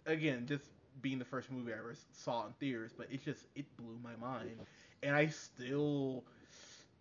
again, 0.06 0.46
just 0.48 0.66
being 1.02 1.20
the 1.20 1.26
first 1.26 1.52
movie 1.52 1.74
I 1.74 1.78
ever 1.80 1.96
saw 2.12 2.46
in 2.48 2.54
theaters, 2.54 2.92
but 2.98 3.08
it 3.12 3.24
just 3.24 3.46
it 3.56 3.66
blew 3.78 4.00
my 4.04 4.16
mind, 4.16 4.60
and 5.04 5.16
I 5.16 5.28
still 5.28 6.26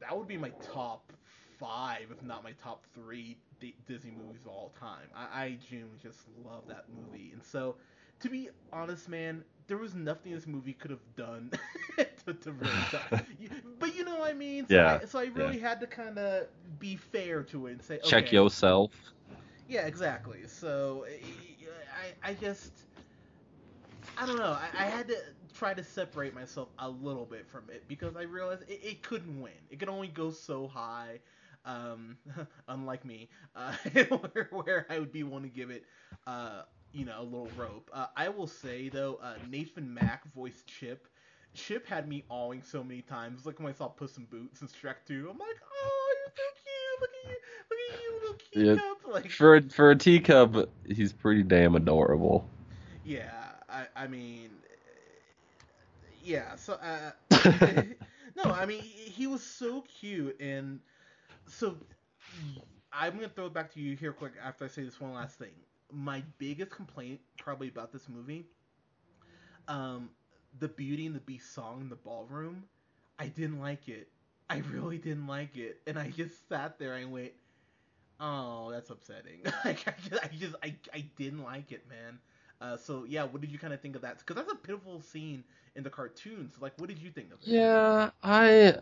that 0.01 0.17
would 0.17 0.29
be 0.29 0.37
my 0.37 0.51
top 0.73 1.13
five, 1.59 2.11
if 2.11 2.23
not 2.23 2.43
my 2.45 2.53
top 2.53 2.87
three 2.95 3.39
D- 3.61 3.77
Disney 3.87 4.11
movies 4.11 4.43
of 4.45 4.49
all 4.53 4.75
time. 4.79 5.09
I, 5.15 5.45
I 5.45 5.59
genuinely 5.69 5.99
just 6.03 6.21
love 6.45 6.65
that 6.69 6.87
movie, 6.89 7.31
and 7.33 7.43
so 7.43 7.77
to 8.21 8.29
be 8.29 8.49
honest, 8.73 9.09
man, 9.09 9.45
there 9.67 9.77
was 9.79 9.95
nothing 9.95 10.33
this 10.33 10.47
movie 10.47 10.73
could 10.73 10.91
have 10.91 11.15
done 11.17 11.51
to, 12.27 12.35
to 12.35 12.53
really, 12.53 12.87
but 13.79 13.95
you 13.95 14.05
know 14.05 14.17
what 14.19 14.31
I 14.31 14.35
mean. 14.35 14.67
So 14.67 14.81
Yeah, 14.81 15.01
I, 15.01 15.05
so 15.07 15.19
I 15.19 15.27
really 15.27 15.59
had 15.59 15.81
to 15.81 15.87
kind 15.87 16.19
of 16.19 16.47
be 16.79 16.97
fair 16.97 17.43
to 17.45 17.67
it 17.67 17.73
and 17.73 17.83
say, 17.83 18.01
Check 18.03 18.33
yourself. 18.33 18.93
yeah, 19.67 19.87
exactly. 19.87 20.47
So 20.47 21.05
I, 22.25 22.31
I 22.31 22.35
just, 22.35 22.85
I 24.17 24.27
don't 24.27 24.39
know. 24.39 24.53
I, 24.53 24.69
I 24.85 24.85
had 24.87 25.09
to 25.09 25.17
try 25.55 25.75
to 25.75 25.83
separate 25.83 26.35
myself 26.35 26.69
a 26.79 26.89
little 26.89 27.27
bit 27.27 27.47
from 27.49 27.71
it 27.71 27.87
because 27.89 28.17
I 28.17 28.23
realized 28.23 28.63
it, 28.69 28.81
it 28.83 29.03
couldn't 29.03 29.41
win. 29.41 29.53
It 29.71 29.79
could 29.79 29.89
only 29.89 30.09
go 30.09 30.31
so 30.31 30.67
high. 30.69 31.21
Um, 31.67 32.17
unlike 32.69 33.05
me, 33.05 33.29
uh, 33.57 33.73
where, 34.33 34.49
where 34.51 34.87
I 34.91 34.99
would 35.01 35.13
be 35.13 35.25
one 35.25 35.43
to 35.43 35.49
give 35.49 35.71
it, 35.71 35.85
uh, 36.27 36.63
you 36.93 37.05
know, 37.05 37.21
a 37.21 37.25
little 37.25 37.51
rope. 37.57 37.91
Uh, 37.93 38.07
I 38.17 38.29
will 38.31 38.47
say 38.47 38.89
though, 38.89 39.19
uh, 39.23 39.35
Nathan 39.51 39.93
Mack 39.93 40.33
voiced 40.35 40.67
Chip. 40.67 41.09
Chip 41.55 41.87
had 41.87 42.09
me 42.09 42.25
awing 42.31 42.63
so 42.63 42.85
many 42.85 43.03
times. 43.03 43.47
Like 43.47 43.59
when 43.59 43.69
I 43.69 43.73
saw 43.73 43.89
Puss 43.89 44.19
in 44.19 44.27
Boots 44.27 44.61
and 44.63 44.71
Shrek 44.71 44.97
2, 45.07 45.29
I'm 45.31 45.39
like, 45.39 45.57
oh, 45.85 46.15
you're 46.19 46.35
so 46.37 46.43
cute. 46.63 47.01
Look 47.01 47.11
at 47.25 47.31
you. 47.31 47.37
Look 47.71 47.79
at 47.91 48.03
you, 48.03 48.21
little 48.21 48.37
cute 48.53 48.77
Yeah. 49.07 49.13
Like, 49.13 49.31
For 49.31 49.61
for 49.63 49.91
a 49.91 49.97
teacup, 49.97 50.71
he's 50.87 51.13
pretty 51.13 51.43
damn 51.43 51.75
adorable. 51.77 52.49
Yeah, 53.05 53.53
I, 53.69 53.87
I 53.97 54.07
mean, 54.07 54.51
yeah. 56.23 56.57
So, 56.57 56.75
uh, 56.75 57.13
no, 58.37 58.45
I 58.45 58.67
mean, 58.67 58.83
he 58.83 59.27
was 59.27 59.43
so 59.43 59.83
cute, 59.83 60.37
and 60.41 60.81
so 61.47 61.77
I'm 62.93 63.15
gonna 63.15 63.29
throw 63.29 63.47
it 63.47 63.55
back 63.55 63.73
to 63.75 63.81
you 63.81 63.97
here 63.97 64.13
quick 64.13 64.33
after 64.43 64.65
I 64.65 64.69
say 64.69 64.83
this 64.85 65.01
one 65.01 65.13
last 65.13 65.39
thing. 65.39 65.53
My 65.93 66.23
biggest 66.39 66.71
complaint 66.71 67.21
probably 67.39 67.69
about 67.69 67.93
this 67.93 68.09
movie, 68.09 68.47
um, 69.69 70.11
the 70.59 70.69
Beauty 70.69 71.07
and 71.07 71.15
the 71.15 71.21
Beast 71.21 71.53
song 71.53 71.81
in 71.81 71.89
the 71.89 71.97
ballroom, 71.97 72.65
I 73.19 73.29
didn't 73.29 73.61
like 73.61 73.89
it. 73.89 74.09
I 74.49 74.59
really 74.73 74.99
didn't 74.99 75.27
like 75.27 75.57
it, 75.57 75.81
and 75.87 75.99
I 75.99 76.11
just 76.11 76.49
sat 76.49 76.79
there 76.79 76.95
and 76.95 77.11
went, 77.13 77.33
"Oh, 78.21 78.71
that's 78.71 78.91
upsetting." 78.91 79.41
like 79.65 79.87
I 79.87 79.95
just, 80.09 80.25
I 80.25 80.29
just, 80.29 80.55
I, 80.63 80.75
I 80.95 81.05
didn't 81.17 81.43
like 81.43 81.73
it, 81.73 81.89
man. 81.89 82.19
Uh, 82.61 82.77
so 82.77 83.05
yeah, 83.07 83.25
what 83.25 83.41
did 83.41 83.51
you 83.51 83.59
kind 83.59 83.73
of 83.73 83.81
think 83.81 83.97
of 83.97 84.03
that? 84.03 84.19
Because 84.19 84.37
that's 84.37 84.53
a 84.53 84.57
pitiful 84.57 85.01
scene 85.01 85.45
in 85.75 85.83
the 85.83 85.91
cartoons. 85.91 86.61
Like, 86.61 86.73
what 86.79 86.89
did 86.89 86.99
you 86.99 87.11
think 87.11 87.33
of 87.33 87.39
it? 87.45 87.57
Yeah, 87.57 88.11
I 88.23 88.79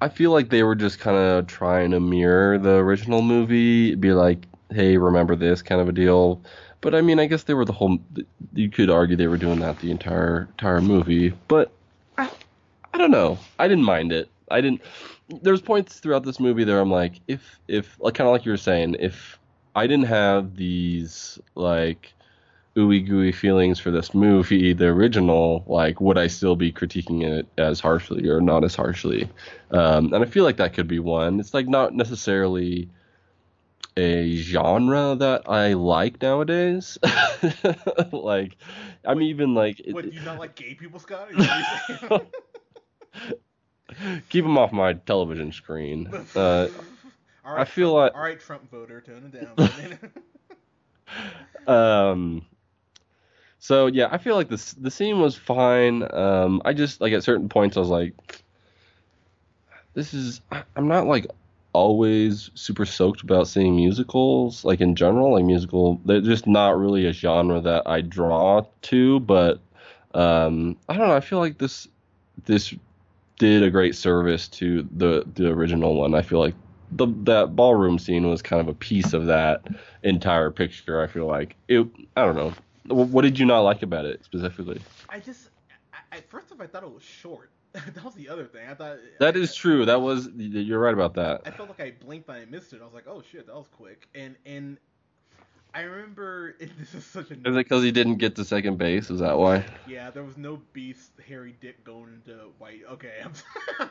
I 0.00 0.08
feel 0.08 0.30
like 0.30 0.50
they 0.50 0.62
were 0.62 0.74
just 0.74 1.00
kind 1.00 1.16
of 1.16 1.46
trying 1.46 1.90
to 1.90 2.00
mirror 2.00 2.58
the 2.58 2.76
original 2.76 3.22
movie, 3.22 3.94
be 3.94 4.12
like, 4.12 4.46
"Hey, 4.70 4.96
remember 4.96 5.34
this?" 5.34 5.62
kind 5.62 5.80
of 5.80 5.88
a 5.88 5.92
deal. 5.92 6.40
But 6.80 6.94
I 6.94 7.00
mean, 7.00 7.18
I 7.18 7.26
guess 7.26 7.42
they 7.44 7.54
were 7.54 7.64
the 7.64 7.72
whole. 7.72 7.98
You 8.54 8.70
could 8.70 8.90
argue 8.90 9.16
they 9.16 9.26
were 9.26 9.36
doing 9.36 9.60
that 9.60 9.80
the 9.80 9.90
entire 9.90 10.48
entire 10.52 10.80
movie. 10.80 11.30
But 11.48 11.72
I, 12.16 12.30
I 12.94 12.98
don't 12.98 13.10
know. 13.10 13.38
I 13.58 13.66
didn't 13.66 13.84
mind 13.84 14.12
it. 14.12 14.28
I 14.50 14.60
didn't. 14.60 14.82
There's 15.42 15.60
points 15.60 16.00
throughout 16.00 16.24
this 16.24 16.40
movie 16.40 16.64
there 16.64 16.80
I'm 16.80 16.90
like, 16.90 17.20
if 17.26 17.58
if 17.66 17.96
like 18.00 18.14
kind 18.14 18.28
of 18.28 18.32
like 18.32 18.44
you 18.44 18.52
were 18.52 18.56
saying, 18.56 18.96
if 19.00 19.38
I 19.74 19.86
didn't 19.86 20.06
have 20.06 20.56
these 20.56 21.38
like 21.54 22.12
ooey 22.78 23.04
gooey 23.06 23.32
feelings 23.32 23.80
for 23.80 23.90
this 23.90 24.14
movie, 24.14 24.72
the 24.72 24.86
original, 24.86 25.64
like 25.66 26.00
would 26.00 26.16
I 26.16 26.28
still 26.28 26.56
be 26.56 26.72
critiquing 26.72 27.22
it 27.24 27.46
as 27.58 27.80
harshly 27.80 28.28
or 28.28 28.40
not 28.40 28.64
as 28.64 28.74
harshly? 28.74 29.28
Um, 29.72 30.12
and 30.12 30.22
I 30.22 30.26
feel 30.26 30.44
like 30.44 30.56
that 30.58 30.72
could 30.74 30.86
be 30.88 30.98
one. 31.00 31.40
It's 31.40 31.52
like 31.52 31.66
not 31.68 31.94
necessarily 31.94 32.88
a 33.96 34.36
genre 34.36 35.16
that 35.18 35.48
I 35.48 35.72
like 35.72 36.22
nowadays. 36.22 36.96
like, 38.12 38.56
I'm 39.04 39.20
even 39.22 39.54
like 39.54 39.80
it- 39.80 39.92
What 39.92 40.04
do 40.04 40.10
you 40.10 40.20
not 40.20 40.38
like 40.38 40.54
gay 40.54 40.74
people, 40.74 41.00
Scott? 41.00 41.30
Is 41.32 41.36
that 41.38 42.08
what 42.08 42.08
you're 42.10 43.30
saying? 43.30 44.20
keep 44.28 44.44
them 44.44 44.56
off 44.56 44.70
my 44.72 44.92
television 44.92 45.50
screen. 45.52 46.08
Uh, 46.36 46.68
all 47.44 47.56
I 47.56 47.64
feel 47.64 47.92
like- 47.94 48.14
all 48.14 48.20
right, 48.20 48.38
Trump 48.38 48.70
voter, 48.70 49.00
tone 49.00 49.32
it 49.32 49.56
down. 49.56 49.98
um 51.66 52.42
so 53.58 53.86
yeah 53.86 54.08
i 54.10 54.18
feel 54.18 54.34
like 54.34 54.48
this 54.48 54.72
the 54.74 54.90
scene 54.90 55.20
was 55.20 55.34
fine 55.36 56.06
um 56.14 56.62
i 56.64 56.72
just 56.72 57.00
like 57.00 57.12
at 57.12 57.22
certain 57.24 57.48
points 57.48 57.76
i 57.76 57.80
was 57.80 57.88
like 57.88 58.14
this 59.94 60.14
is 60.14 60.40
I- 60.50 60.64
i'm 60.76 60.88
not 60.88 61.06
like 61.06 61.26
always 61.72 62.50
super 62.54 62.86
soaked 62.86 63.22
about 63.22 63.46
seeing 63.46 63.76
musicals 63.76 64.64
like 64.64 64.80
in 64.80 64.94
general 64.96 65.34
like 65.34 65.44
musical 65.44 66.00
they're 66.04 66.20
just 66.20 66.46
not 66.46 66.78
really 66.78 67.06
a 67.06 67.12
genre 67.12 67.60
that 67.60 67.82
i 67.86 68.00
draw 68.00 68.64
to 68.82 69.20
but 69.20 69.60
um 70.14 70.76
i 70.88 70.96
don't 70.96 71.08
know 71.08 71.14
i 71.14 71.20
feel 71.20 71.38
like 71.38 71.58
this 71.58 71.86
this 72.46 72.74
did 73.38 73.62
a 73.62 73.70
great 73.70 73.94
service 73.94 74.48
to 74.48 74.88
the 74.96 75.24
the 75.34 75.48
original 75.48 75.94
one 75.94 76.14
i 76.14 76.22
feel 76.22 76.40
like 76.40 76.54
the 76.92 77.06
that 77.24 77.54
ballroom 77.54 77.98
scene 77.98 78.28
was 78.28 78.42
kind 78.42 78.60
of 78.60 78.68
a 78.68 78.74
piece 78.74 79.12
of 79.12 79.26
that 79.26 79.66
entire 80.02 80.50
picture. 80.50 81.02
I 81.02 81.06
feel 81.06 81.26
like 81.26 81.56
it. 81.68 81.86
I 82.16 82.24
don't 82.24 82.36
know. 82.36 82.54
Wh- 82.88 83.12
What 83.12 83.22
did 83.22 83.38
you 83.38 83.46
not 83.46 83.60
like 83.60 83.82
about 83.82 84.04
it 84.04 84.24
specifically? 84.24 84.80
I 85.08 85.20
just, 85.20 85.48
I, 86.12 86.20
first 86.28 86.52
off, 86.52 86.60
I 86.60 86.66
thought 86.66 86.82
it 86.82 86.92
was 86.92 87.02
short. 87.02 87.50
that 87.72 88.02
was 88.04 88.14
the 88.14 88.28
other 88.28 88.46
thing. 88.46 88.66
I 88.68 88.74
thought 88.74 88.96
That 89.20 89.36
I- 89.36 89.38
is 89.38 89.54
true. 89.54 89.84
That 89.84 90.00
was 90.00 90.28
you're 90.36 90.78
right 90.80 90.94
about 90.94 91.14
that. 91.14 91.42
I 91.44 91.50
felt 91.50 91.68
like 91.68 91.80
I 91.80 91.92
blinked 92.04 92.28
and 92.28 92.38
I 92.38 92.44
missed 92.46 92.72
it. 92.72 92.80
I 92.80 92.84
was 92.84 92.94
like, 92.94 93.06
oh 93.06 93.22
shit, 93.30 93.46
that 93.46 93.54
was 93.54 93.68
quick. 93.76 94.08
And 94.14 94.36
and 94.46 94.78
I 95.74 95.82
remember 95.82 96.56
this 96.78 96.94
is 96.94 97.04
such 97.04 97.30
a 97.30 97.34
Is 97.34 97.40
it 97.44 97.52
because 97.54 97.82
he 97.82 97.92
didn't 97.92 98.16
get 98.16 98.36
to 98.36 98.44
second 98.44 98.78
base? 98.78 99.10
Is 99.10 99.20
that 99.20 99.38
why? 99.38 99.64
yeah. 99.86 100.10
There 100.10 100.22
was 100.24 100.38
no 100.38 100.60
beast 100.72 101.10
hairy 101.28 101.56
dick 101.60 101.84
going 101.84 102.14
into 102.14 102.40
white. 102.58 102.80
Okay, 102.92 103.12
I'm, 103.22 103.32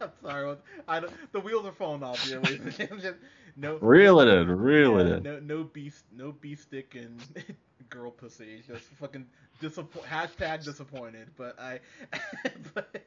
I'm 0.00 0.10
sorry. 0.20 0.56
I 0.88 1.00
don't, 1.00 1.12
the 1.32 1.40
wheels 1.40 1.64
are 1.66 1.72
falling 1.72 2.02
off 2.02 2.20
here. 2.26 2.40
No, 3.56 3.76
Reel 3.76 4.18
it 4.18 4.26
in, 4.26 4.50
reel 4.50 4.98
it 4.98 5.06
in. 5.06 5.22
no, 5.22 5.38
no 5.38 5.62
beast, 5.62 6.02
no 6.16 6.32
beast 6.32 6.72
dick 6.72 6.96
and 6.96 7.20
girl 7.88 8.10
pussy. 8.10 8.62
Just 8.66 8.84
fucking 8.98 9.26
disappoint. 9.60 10.06
Hashtag 10.06 10.64
disappointed. 10.64 11.30
But 11.36 11.58
I, 11.60 11.80
but, 12.74 13.02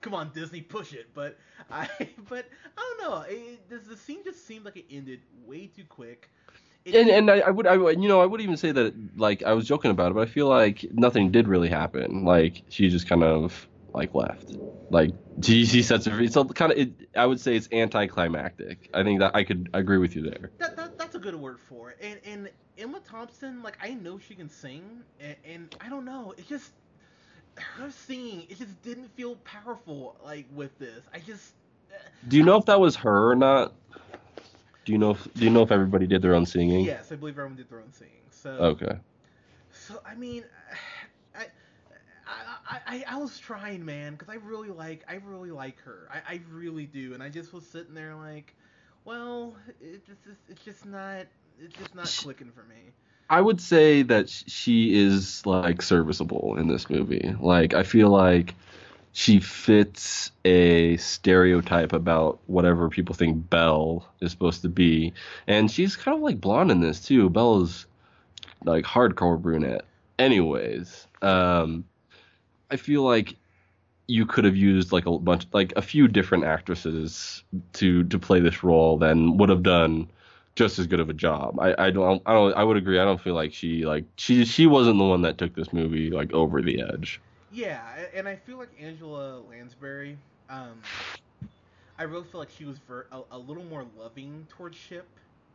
come 0.00 0.14
on 0.14 0.30
Disney, 0.32 0.60
push 0.62 0.92
it. 0.92 1.08
But 1.14 1.38
I, 1.70 1.88
but 2.28 2.46
I 2.76 2.94
don't 2.98 3.10
know. 3.10 3.20
It, 3.28 3.68
this 3.68 3.84
the 3.84 3.96
scene 3.96 4.22
just 4.24 4.46
seemed 4.46 4.64
like 4.64 4.76
it 4.76 4.86
ended 4.90 5.20
way 5.44 5.66
too 5.66 5.84
quick. 5.84 6.30
It 6.84 6.96
And 6.96 7.08
and 7.10 7.30
I, 7.30 7.40
I 7.40 7.50
would 7.50 7.66
I 7.66 7.76
would- 7.76 8.02
you 8.02 8.08
know 8.08 8.20
I 8.20 8.26
would 8.26 8.40
even 8.40 8.56
say 8.56 8.72
that 8.72 8.94
like 9.18 9.42
I 9.42 9.52
was 9.52 9.66
joking 9.66 9.90
about 9.90 10.10
it, 10.10 10.14
but 10.14 10.22
I 10.22 10.26
feel 10.30 10.48
like 10.48 10.84
nothing 10.92 11.30
did 11.30 11.48
really 11.48 11.68
happen. 11.68 12.24
Like 12.24 12.62
she 12.68 12.88
just 12.88 13.08
kind 13.08 13.22
of 13.22 13.68
like 13.94 14.14
left. 14.14 14.56
Like 14.90 15.10
she 15.42 15.64
she 15.64 15.82
sets 15.82 16.06
her 16.06 16.20
it's 16.20 16.36
kind 16.54 16.72
of 16.72 16.78
it, 16.78 16.90
I 17.16 17.26
would 17.26 17.40
say 17.40 17.56
it's 17.56 17.68
anticlimactic. 17.72 18.88
I 18.94 19.02
think 19.02 19.20
that 19.20 19.34
I 19.34 19.44
could 19.44 19.68
agree 19.74 19.98
with 19.98 20.14
you 20.16 20.22
there. 20.22 20.50
that, 20.58 20.76
that 20.76 20.98
that's 20.98 21.14
a 21.14 21.18
good 21.18 21.34
word 21.34 21.58
for 21.58 21.90
it. 21.90 21.98
And 22.00 22.20
and 22.24 22.50
Emma 22.78 23.00
Thompson, 23.00 23.62
like 23.62 23.76
I 23.82 23.94
know 23.94 24.18
she 24.18 24.34
can 24.34 24.48
sing, 24.48 25.02
and, 25.20 25.36
and 25.44 25.70
I 25.80 25.88
don't 25.88 26.04
know, 26.04 26.34
it 26.36 26.46
just 26.48 26.72
her 27.58 27.90
singing, 27.90 28.46
it 28.48 28.58
just 28.58 28.80
didn't 28.82 29.08
feel 29.08 29.36
powerful 29.36 30.16
like 30.24 30.46
with 30.54 30.78
this. 30.78 31.08
I 31.12 31.18
just. 31.18 31.54
uh, 31.92 31.96
Do 32.26 32.36
you 32.36 32.42
know 32.44 32.56
if 32.56 32.66
that 32.66 32.80
was 32.80 32.96
her 32.96 33.30
or 33.30 33.34
not? 33.34 33.74
Do 34.84 34.92
you 34.92 34.98
know 34.98 35.10
if 35.10 35.32
do 35.34 35.44
you 35.44 35.50
know 35.50 35.62
if 35.62 35.70
everybody 35.72 36.06
did 36.06 36.22
their 36.22 36.34
own 36.34 36.46
singing? 36.46 36.84
Yes, 36.84 37.12
I 37.12 37.16
believe 37.16 37.34
everyone 37.34 37.56
did 37.56 37.68
their 37.68 37.80
own 37.80 37.92
singing. 37.92 38.28
So 38.30 38.60
Okay. 38.60 38.98
So 39.70 40.00
I 40.04 40.14
mean, 40.14 40.44
I 40.70 40.76
I 42.68 42.78
I, 42.86 43.04
I, 43.08 43.16
was 43.18 43.38
trying, 43.38 43.84
man, 43.84 44.12
because 44.12 44.28
I 44.28 44.36
really 44.36 44.70
like 44.70 45.04
I 45.08 45.14
really 45.24 45.50
like 45.50 45.80
her. 45.80 46.08
I, 46.10 46.34
I 46.34 46.40
really 46.50 46.86
do, 46.86 47.14
and 47.14 47.22
I 47.22 47.28
just 47.28 47.52
was 47.52 47.66
sitting 47.66 47.94
there 47.94 48.14
like, 48.14 48.54
well, 49.04 49.56
it 49.80 50.06
just 50.06 50.20
it's 50.48 50.64
just 50.64 50.86
not 50.86 51.26
it's 51.60 51.76
just 51.76 51.94
not 51.94 52.08
Sh- 52.08 52.22
clicking 52.22 52.50
for 52.52 52.64
me. 52.64 52.92
I 53.30 53.40
would 53.40 53.60
say 53.60 54.02
that 54.02 54.28
she 54.28 54.94
is 54.94 55.44
like 55.46 55.82
serviceable 55.82 56.56
in 56.58 56.68
this 56.68 56.90
movie. 56.90 57.34
Like 57.40 57.74
I 57.74 57.82
feel 57.82 58.10
like 58.10 58.54
she 59.12 59.40
fits 59.40 60.30
a 60.44 60.96
stereotype 60.96 61.92
about 61.92 62.40
whatever 62.46 62.88
people 62.88 63.14
think 63.14 63.48
Belle 63.50 64.06
is 64.20 64.30
supposed 64.32 64.62
to 64.62 64.68
be, 64.68 65.12
and 65.46 65.70
she's 65.70 65.96
kind 65.96 66.16
of 66.16 66.22
like 66.22 66.40
blonde 66.40 66.70
in 66.70 66.80
this 66.80 67.04
too. 67.04 67.28
Belle 67.30 67.62
is 67.62 67.86
like 68.64 68.84
hardcore 68.84 69.40
brunette. 69.40 69.84
Anyways, 70.18 71.06
um, 71.22 71.84
I 72.72 72.76
feel 72.76 73.02
like 73.02 73.36
you 74.08 74.26
could 74.26 74.44
have 74.44 74.56
used 74.56 74.92
like 74.92 75.06
a 75.06 75.18
bunch, 75.18 75.46
like 75.52 75.72
a 75.76 75.82
few 75.82 76.08
different 76.08 76.44
actresses 76.44 77.44
to 77.74 78.04
to 78.04 78.18
play 78.18 78.40
this 78.40 78.64
role, 78.64 78.98
then 78.98 79.36
would 79.38 79.48
have 79.50 79.62
done 79.62 80.10
just 80.56 80.78
as 80.78 80.86
good 80.86 81.00
of 81.00 81.08
a 81.08 81.14
job. 81.14 81.58
I, 81.60 81.74
I 81.86 81.90
don't 81.90 82.22
I 82.26 82.32
don't 82.34 82.54
I 82.54 82.64
would 82.64 82.76
agree. 82.76 82.98
I 82.98 83.04
don't 83.04 83.20
feel 83.20 83.34
like 83.34 83.52
she 83.52 83.84
like 83.84 84.04
she 84.16 84.44
she 84.44 84.66
wasn't 84.66 84.98
the 84.98 85.04
one 85.04 85.22
that 85.22 85.38
took 85.38 85.54
this 85.54 85.72
movie 85.72 86.10
like 86.10 86.32
over 86.32 86.62
the 86.62 86.82
edge. 86.82 87.20
Yeah, 87.50 87.80
and 88.14 88.28
I 88.28 88.36
feel 88.36 88.58
like 88.58 88.70
Angela 88.80 89.40
Lansbury. 89.40 90.18
Um, 90.48 90.80
I 91.98 92.04
really 92.04 92.24
feel 92.24 92.40
like 92.40 92.50
she 92.50 92.64
was 92.64 92.78
ver- 92.78 93.06
a, 93.12 93.22
a 93.32 93.38
little 93.38 93.64
more 93.64 93.84
loving 93.96 94.46
towards 94.48 94.78
Chip, 94.78 95.08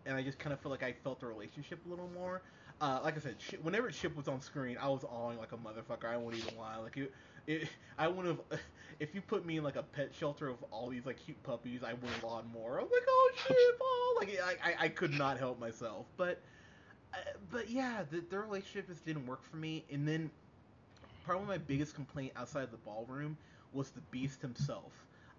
and 0.06 0.16
I 0.16 0.24
just 0.24 0.40
kind 0.40 0.54
of 0.54 0.60
feel 0.60 0.72
like 0.72 0.84
I 0.84 0.94
felt 1.04 1.20
the 1.20 1.26
relationship 1.28 1.86
a 1.86 1.90
little 1.90 2.10
more. 2.14 2.44
Uh, 2.80 3.00
like 3.04 3.18
I 3.18 3.20
said, 3.20 3.40
Chip, 3.40 3.64
whenever 3.64 3.90
Chip 3.90 4.16
was 4.16 4.28
on 4.28 4.42
screen, 4.42 4.78
I 4.80 4.88
was 4.88 5.04
awing 5.04 5.38
like 5.40 5.52
a 5.52 5.58
motherfucker. 5.58 6.06
I 6.06 6.18
won't 6.18 6.36
even 6.36 6.56
lie. 6.58 6.78
Like 6.78 6.98
it, 6.98 7.12
it 7.48 7.70
I 7.98 8.08
wouldn't 8.08 8.40
have, 8.52 8.60
if 9.00 9.16
you 9.16 9.22
put 9.22 9.46
me 9.46 9.58
in 9.58 9.64
like 9.64 9.76
a 9.78 9.84
pet 9.84 10.14
shelter 10.14 10.48
of 10.48 10.58
all 10.72 10.90
these 10.90 11.06
like 11.06 11.18
cute 11.18 11.42
puppies, 11.44 11.82
I 11.84 11.94
would 11.94 12.10
have 12.10 12.24
lawn 12.24 12.46
more. 12.54 12.80
I 12.80 12.84
was 12.84 12.92
like, 12.92 13.04
oh 13.08 13.32
Chip, 13.36 13.58
oh, 13.82 14.18
like 14.20 14.40
I, 14.44 14.70
I, 14.72 14.76
I 14.86 14.88
could 14.90 15.12
not 15.14 15.40
help 15.40 15.60
myself. 15.60 16.06
But, 16.18 16.40
uh, 17.14 17.18
but 17.50 17.70
yeah, 17.70 18.04
the, 18.12 18.24
the 18.30 18.40
relationship 18.40 18.88
just 18.88 19.06
didn't 19.06 19.26
work 19.26 19.44
for 19.44 19.58
me. 19.58 19.86
And 19.92 20.08
then 20.08 20.30
probably 21.24 21.48
my 21.48 21.58
biggest 21.58 21.96
complaint 21.96 22.34
outside 22.36 22.64
of 22.64 22.72
the 22.72 22.78
ballroom 22.78 23.38
was 23.74 23.90
the 23.92 24.02
Beast 24.12 24.42
himself. 24.42 24.92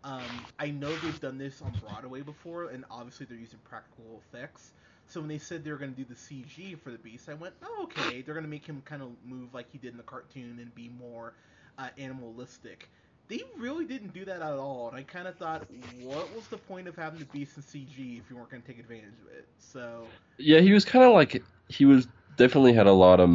Um, 0.05 0.23
I 0.59 0.71
know 0.71 0.95
they've 0.99 1.21
done 1.21 1.39
this 1.39 1.61
on 1.63 1.73
Broadway 1.81 2.23
before, 2.23 2.71
and 2.71 2.85
obviously 2.91 3.27
they're 3.27 3.39
using 3.39 3.59
practical 3.65 4.23
effects. 4.27 4.73
So 5.09 5.21
when 5.21 5.29
they 5.29 5.39
said 5.39 5.65
they 5.65 5.71
were 5.71 5.79
going 5.79 5.95
to 5.95 5.97
do 5.97 6.05
the 6.05 6.17
CG 6.17 6.75
for 6.77 6.91
the 6.91 6.99
Beast, 6.99 7.29
I 7.29 7.35
went, 7.35 7.55
oh, 7.63 7.85
okay, 7.85 8.23
they're 8.23 8.35
going 8.35 8.45
to 8.45 8.51
make 8.51 8.67
him 8.67 8.83
kind 8.85 9.03
of 9.03 9.11
move 9.25 9.55
like 9.55 9.71
he 9.73 9.79
did 9.79 9.93
in 9.93 9.97
the 9.99 10.05
cartoon 10.05 10.59
and 10.61 10.75
be 10.75 10.89
more 10.89 11.35
uh, 11.79 11.89
animalistic. 11.99 12.91
They 13.29 13.43
really 13.59 13.85
didn't 13.87 14.15
do 14.15 14.25
that 14.27 14.43
at 14.43 14.53
all, 14.53 14.89
and 14.89 14.97
I 14.97 15.03
kind 15.03 15.29
of 15.29 15.37
thought, 15.37 15.67
what 16.03 16.35
was 16.35 16.49
the 16.49 16.59
point 16.59 16.89
of 16.89 16.97
having 16.97 17.21
the 17.21 17.27
Beast 17.27 17.57
in 17.57 17.63
CG 17.63 18.19
if 18.19 18.31
you 18.31 18.37
weren't 18.37 18.51
going 18.51 18.63
to 18.63 18.69
take 18.69 18.79
advantage 18.79 19.19
of 19.21 19.29
it? 19.37 19.49
So 19.59 20.07
Yeah, 20.39 20.61
he 20.61 20.73
was 20.73 20.85
kind 20.85 21.05
of 21.05 21.13
like 21.13 21.45
he 21.69 21.85
was 21.85 22.09
definitely 22.37 22.73
had 22.73 22.87
a 22.87 22.93
lot 22.93 23.21
of 23.21 23.31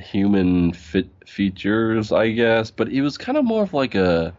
human 0.00 0.72
fit 0.72 1.08
features, 1.26 2.12
I 2.12 2.30
guess, 2.30 2.70
but 2.70 2.88
he 2.88 3.00
was 3.00 3.18
kind 3.18 3.36
of 3.38 3.44
more 3.44 3.62
of 3.62 3.72
like 3.74 3.94
a 3.94 4.34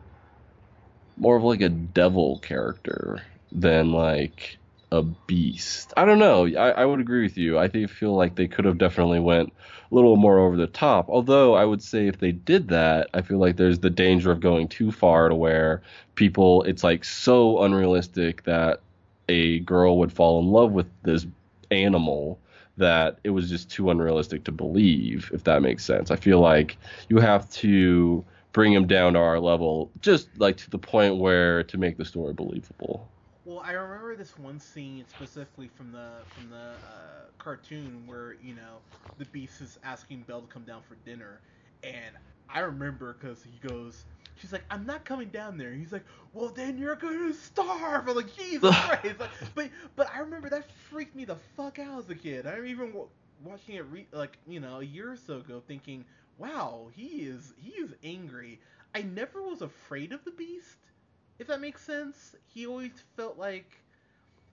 more 1.18 1.38
of 1.38 1.44
like 1.44 1.62
a 1.62 1.70
devil 1.70 2.40
character 2.40 3.22
than 3.52 3.92
like 3.92 4.58
a 4.96 5.04
beast. 5.04 5.94
I 5.96 6.06
don't 6.06 6.20
know. 6.20 6.48
I, 6.48 6.72
I 6.72 6.86
would 6.86 7.00
agree 7.00 7.24
with 7.24 7.38
you. 7.38 7.60
I 7.60 7.68
think 7.68 7.90
feel 7.90 8.16
like 8.16 8.36
they 8.36 8.48
could 8.48 8.66
have 8.66 8.78
definitely 8.78 9.20
went 9.20 9.54
a 9.92 9.96
little 9.96 10.16
more 10.16 10.40
over 10.40 10.56
the 10.56 10.68
top. 10.68 11.10
Although 11.10 11.54
I 11.54 11.66
would 11.66 11.84
say 11.84 12.08
if 12.08 12.20
they 12.20 12.32
did 12.32 12.70
that, 12.70 13.10
I 13.14 13.22
feel 13.22 13.38
like 13.38 13.58
there's 13.58 13.80
the 13.80 13.90
danger 13.90 14.32
of 14.32 14.40
going 14.40 14.68
too 14.68 14.92
far 14.92 15.30
to 15.30 15.36
where 15.36 15.82
people 16.16 16.64
it's 16.64 16.84
like 16.84 17.04
so 17.04 17.62
unrealistic 17.62 18.44
that 18.44 18.82
a 19.30 19.60
girl 19.60 19.98
would 20.00 20.12
fall 20.12 20.40
in 20.40 20.48
love 20.48 20.72
with 20.72 20.88
this 21.04 21.28
animal 21.72 22.40
that 22.78 23.20
it 23.24 23.30
was 23.30 23.50
just 23.50 23.70
too 23.70 23.90
unrealistic 23.90 24.44
to 24.46 24.52
believe 24.52 25.32
if 25.34 25.44
that 25.44 25.62
makes 25.62 25.84
sense. 25.84 26.12
I 26.12 26.16
feel 26.16 26.40
like 26.40 26.78
you 27.10 27.20
have 27.20 27.50
to 27.52 28.24
bring 28.52 28.72
him 28.72 28.88
down 28.88 29.14
to 29.14 29.20
our 29.20 29.40
level 29.40 29.92
just 30.02 30.30
like 30.40 30.58
to 30.58 30.70
the 30.70 30.78
point 30.78 31.18
where 31.18 31.64
to 31.64 31.78
make 31.78 31.98
the 31.98 32.06
story 32.06 32.34
believable. 32.34 33.10
Well, 33.46 33.60
I 33.60 33.74
remember 33.74 34.16
this 34.16 34.38
one 34.38 34.60
scene 34.60 35.06
specifically 35.08 35.68
from 35.70 35.92
the 35.92 36.24
from 36.34 36.50
the 36.50 36.56
uh, 36.84 37.32
cartoon 37.38 38.08
where 38.08 38.34
you 38.42 38.56
know 38.56 38.82
the 39.18 39.26
Beast 39.26 39.62
is 39.62 39.78
asking 39.84 40.24
Belle 40.24 40.42
to 40.42 40.48
come 40.48 40.66
down 40.66 40.82
for 40.82 40.96
dinner, 40.96 41.42
and 41.84 42.16
I 42.50 42.62
remember 42.62 43.14
because 43.14 43.44
he 43.44 43.60
goes, 43.60 44.06
she's 44.36 44.52
like, 44.52 44.66
"I'm 44.72 44.86
not 44.86 45.06
coming 45.06 45.30
down 45.30 45.58
there." 45.58 45.72
He's 45.74 45.92
like, 45.94 46.06
"Well, 46.34 46.50
then 46.50 46.78
you're 46.80 46.96
gonna 46.96 47.34
starve." 47.36 48.08
I'm 48.10 48.16
like, 48.16 48.36
Jesus 48.36 48.76
Christ! 48.86 49.20
Like, 49.20 49.32
but 49.54 49.70
but 49.96 50.10
I 50.14 50.20
remember 50.22 50.50
that 50.50 50.70
freaked 50.90 51.16
me 51.16 51.26
the 51.26 51.36
fuck 51.56 51.78
out 51.80 52.00
as 52.00 52.10
a 52.10 52.16
kid. 52.16 52.48
I 52.48 52.52
remember 52.56 52.68
even 52.68 52.88
w- 52.88 53.10
watching 53.44 53.76
it 53.76 53.86
re- 53.92 54.08
like 54.12 54.40
you 54.48 54.60
know 54.60 54.80
a 54.82 54.84
year 54.84 55.12
or 55.12 55.18
so 55.18 55.38
ago, 55.38 55.62
thinking, 55.68 56.06
"Wow, 56.38 56.90
he 56.94 57.22
is 57.28 57.54
he 57.58 57.72
is 57.72 57.94
angry." 58.04 58.60
I 58.96 59.04
never 59.04 59.42
was 59.44 59.62
afraid 59.62 60.14
of 60.14 60.24
the 60.26 60.32
Beast 60.32 60.78
if 61.40 61.48
that 61.48 61.62
makes 61.62 61.84
sense. 61.84 62.36
He 62.48 62.66
always 62.68 62.92
felt 63.16 63.38
like, 63.38 63.84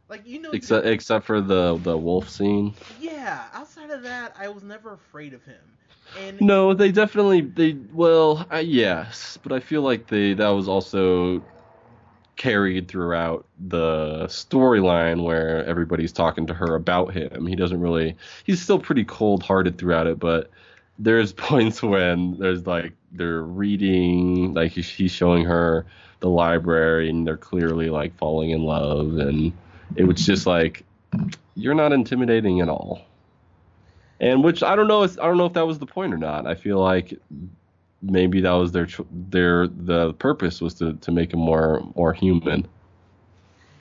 like 0.09 0.27
you 0.27 0.41
know, 0.41 0.55
Except 0.55 0.87
except 0.87 1.27
for 1.27 1.41
the 1.41 1.77
the 1.79 1.97
wolf 1.99 2.29
scene. 2.29 2.75
yeah. 2.87 3.49
Outside 3.53 3.91
of 3.91 4.03
that, 4.03 4.35
I 4.37 4.49
was 4.49 4.63
never 4.63 4.93
afraid 4.93 5.35
of 5.35 5.45
him. 5.45 5.79
And 6.15 6.41
No, 6.41 6.75
they 6.75 6.93
definitely 6.93 7.41
they 7.43 7.75
well, 7.93 8.47
uh, 8.53 8.57
yes, 8.59 9.39
but 9.43 9.53
I 9.53 9.61
feel 9.61 9.83
like 9.83 10.07
they 10.09 10.35
that 10.35 10.49
was 10.49 10.69
also 10.69 11.45
carried 12.37 12.89
throughout 12.89 13.47
the 13.59 14.25
storyline 14.27 15.25
where 15.25 15.65
everybody's 15.67 16.13
talking 16.13 16.47
to 16.49 16.55
her 16.55 16.75
about 16.75 17.15
him. 17.15 17.47
He 17.47 17.57
doesn't 17.57 17.81
really 17.81 18.17
he's 18.45 18.63
still 18.63 18.79
pretty 18.81 19.05
cold-hearted 19.05 19.79
throughout 19.79 20.07
it, 20.07 20.19
but 20.19 20.51
there's 20.99 21.33
points 21.35 21.83
when 21.83 22.39
there's 22.39 22.67
like 22.67 22.95
they're 23.13 23.43
reading 23.43 24.55
like 24.55 24.73
he's 24.73 25.13
showing 25.13 25.45
her 25.45 25.87
the 26.23 26.31
library 26.31 27.11
and 27.11 27.27
they're 27.29 27.39
clearly 27.39 27.91
like 27.91 28.17
falling 28.19 28.51
in 28.51 28.65
love 28.65 29.19
and 29.19 29.55
it 29.97 30.05
was 30.05 30.27
just 30.27 30.47
like 30.47 30.85
you're 31.57 31.75
not 31.75 31.93
intimidating 31.93 32.61
at 32.61 32.69
all 32.71 33.03
and 34.21 34.45
which 34.45 34.63
I 34.63 34.77
don't 34.77 34.89
know 34.89 35.03
if 35.05 35.19
I 35.21 35.25
don't 35.27 35.39
know 35.39 35.47
if 35.47 35.55
that 35.55 35.67
was 35.67 35.79
the 35.81 35.87
point 35.87 36.15
or 36.15 36.19
not. 36.19 36.47
I 36.47 36.55
feel 36.55 36.81
like 36.81 37.19
maybe 38.03 38.41
that 38.43 38.53
was 38.53 38.73
their 38.73 38.89
their 39.11 39.69
the 39.69 40.15
purpose 40.15 40.61
was 40.61 40.75
to, 40.77 40.95
to 40.95 41.13
make 41.13 41.33
him 41.35 41.41
more 41.41 41.83
more 41.97 42.15
human. 42.15 42.69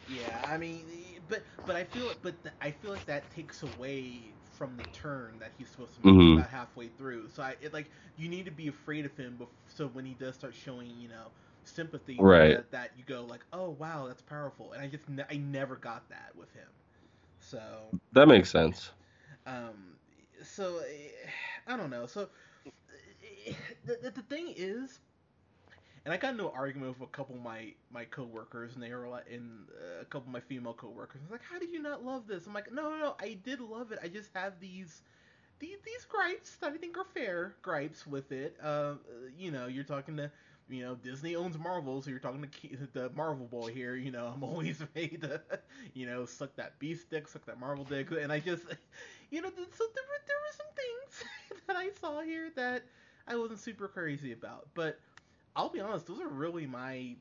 yeah, 0.08 0.42
I 0.48 0.58
mean, 0.58 0.86
but 1.28 1.46
but 1.66 1.76
I 1.76 1.84
feel 1.84 2.14
but 2.22 2.36
I 2.62 2.72
feel 2.72 2.92
like 2.92 3.06
that 3.08 3.32
takes 3.32 3.64
away 3.64 4.34
from 4.52 4.78
the 4.78 4.86
turn 4.86 5.40
that 5.40 5.54
he's 5.58 5.70
supposed 5.70 5.96
to 5.96 6.02
make 6.02 6.26
Mhm. 6.26 6.36
about 6.36 6.50
halfway 6.50 6.90
through. 6.90 7.30
So 7.30 7.44
I 7.44 7.56
it, 7.62 7.74
like 7.74 7.92
you 8.16 8.30
need 8.30 8.46
to 8.46 8.52
be 8.52 8.68
afraid 8.68 9.06
of 9.06 9.16
him, 9.16 9.38
bef- 9.40 9.48
so 9.68 9.88
when 9.88 10.06
he 10.06 10.14
does 10.14 10.36
start 10.36 10.56
showing 10.56 11.00
you 11.00 11.10
know 11.10 11.32
sympathy, 11.64 12.28
Right. 12.28 12.58
that, 12.58 12.72
that 12.72 12.92
you 12.98 13.04
go 13.06 13.24
like, 13.26 13.46
oh 13.54 13.70
wow, 13.72 14.08
that's 14.08 14.22
powerful. 14.22 14.72
And 14.74 14.82
I 14.82 14.88
just 14.88 15.10
ne- 15.10 15.26
I 15.30 15.38
never 15.38 15.76
got 15.76 16.10
that 16.10 16.32
with 16.36 16.52
him. 16.54 16.68
So 17.40 17.96
That 18.14 18.28
makes 18.28 18.50
sense. 18.50 18.92
um, 19.46 19.98
so 20.44 20.80
eh, 20.80 21.10
I 21.68 21.78
don't 21.78 21.90
know. 21.90 22.06
So 22.08 22.30
eh, 23.48 23.54
the, 23.86 24.12
the, 24.12 24.22
thing 24.22 24.54
is, 24.56 25.00
and 26.06 26.14
I 26.14 26.18
got 26.18 26.32
into 26.32 26.46
an 26.46 26.52
argument 26.56 26.98
with 27.00 27.08
a 27.08 27.12
couple 27.12 27.36
of 27.36 27.42
my 27.42 27.74
my 27.92 28.06
coworkers, 28.06 28.74
and 28.76 28.84
they 28.84 28.94
were 28.94 29.08
like, 29.08 29.28
in 29.28 29.66
uh, 29.76 30.02
a 30.02 30.06
couple 30.06 30.28
of 30.28 30.34
my 30.34 30.40
female 30.40 30.74
coworkers, 30.74 31.22
I 31.22 31.24
was 31.26 31.32
like, 31.32 31.44
"How 31.50 31.60
did 31.60 31.72
you 31.72 31.82
not 31.82 32.04
love 32.04 32.28
this?" 32.28 32.48
I'm 32.48 32.54
like, 32.54 32.72
"No, 32.72 32.90
no, 32.90 32.98
no, 32.98 33.16
I 33.20 33.38
did 33.44 33.60
love 33.60 33.92
it. 33.92 34.00
I 34.04 34.08
just 34.08 34.30
have 34.36 34.60
these." 34.60 35.02
These, 35.60 35.78
these 35.86 36.06
gripes 36.06 36.56
that 36.58 36.74
I 36.74 36.78
think 36.78 36.98
are 36.98 37.06
fair 37.14 37.56
gripes 37.62 38.06
with 38.06 38.32
it. 38.32 38.58
Uh, 38.62 38.96
you 39.38 39.52
know, 39.52 39.68
you're 39.68 39.84
talking 39.84 40.18
to, 40.18 40.32
you 40.72 40.84
know, 40.84 40.96
Disney 40.96 41.36
owns 41.36 41.58
Marvel, 41.58 42.02
so 42.02 42.10
you're 42.10 42.20
talking 42.20 42.42
to 42.42 42.78
the 42.94 43.10
Marvel 43.16 43.46
boy 43.46 43.72
here. 43.72 43.96
You 43.96 44.12
know, 44.12 44.32
I'm 44.36 44.44
always 44.44 44.82
made 44.96 45.22
to, 45.22 45.42
you 45.94 46.06
know, 46.06 46.26
suck 46.26 46.56
that 46.56 46.80
beef 46.80 47.02
stick, 47.02 47.28
suck 47.28 47.46
that 47.46 47.60
Marvel 47.60 47.84
dick, 47.86 48.12
and 48.12 48.32
I 48.32 48.40
just, 48.40 48.64
you 49.30 49.42
know, 49.42 49.50
so 49.50 49.54
there 49.56 49.68
were 49.68 50.22
there 50.28 50.38
were 50.38 50.56
some 50.56 50.68
things 50.76 51.24
that 51.68 51.76
I 51.76 51.90
saw 52.00 52.22
here 52.22 52.50
that 52.56 52.84
I 53.28 53.36
wasn't 53.36 53.60
super 53.60 53.88
crazy 53.88 54.32
about, 54.32 54.68
but 54.74 55.00
I'll 55.56 55.70
be 55.70 55.80
honest, 55.80 56.08
those 56.08 56.22
are 56.22 56.28
really 56.28 56.66
my 56.66 57.16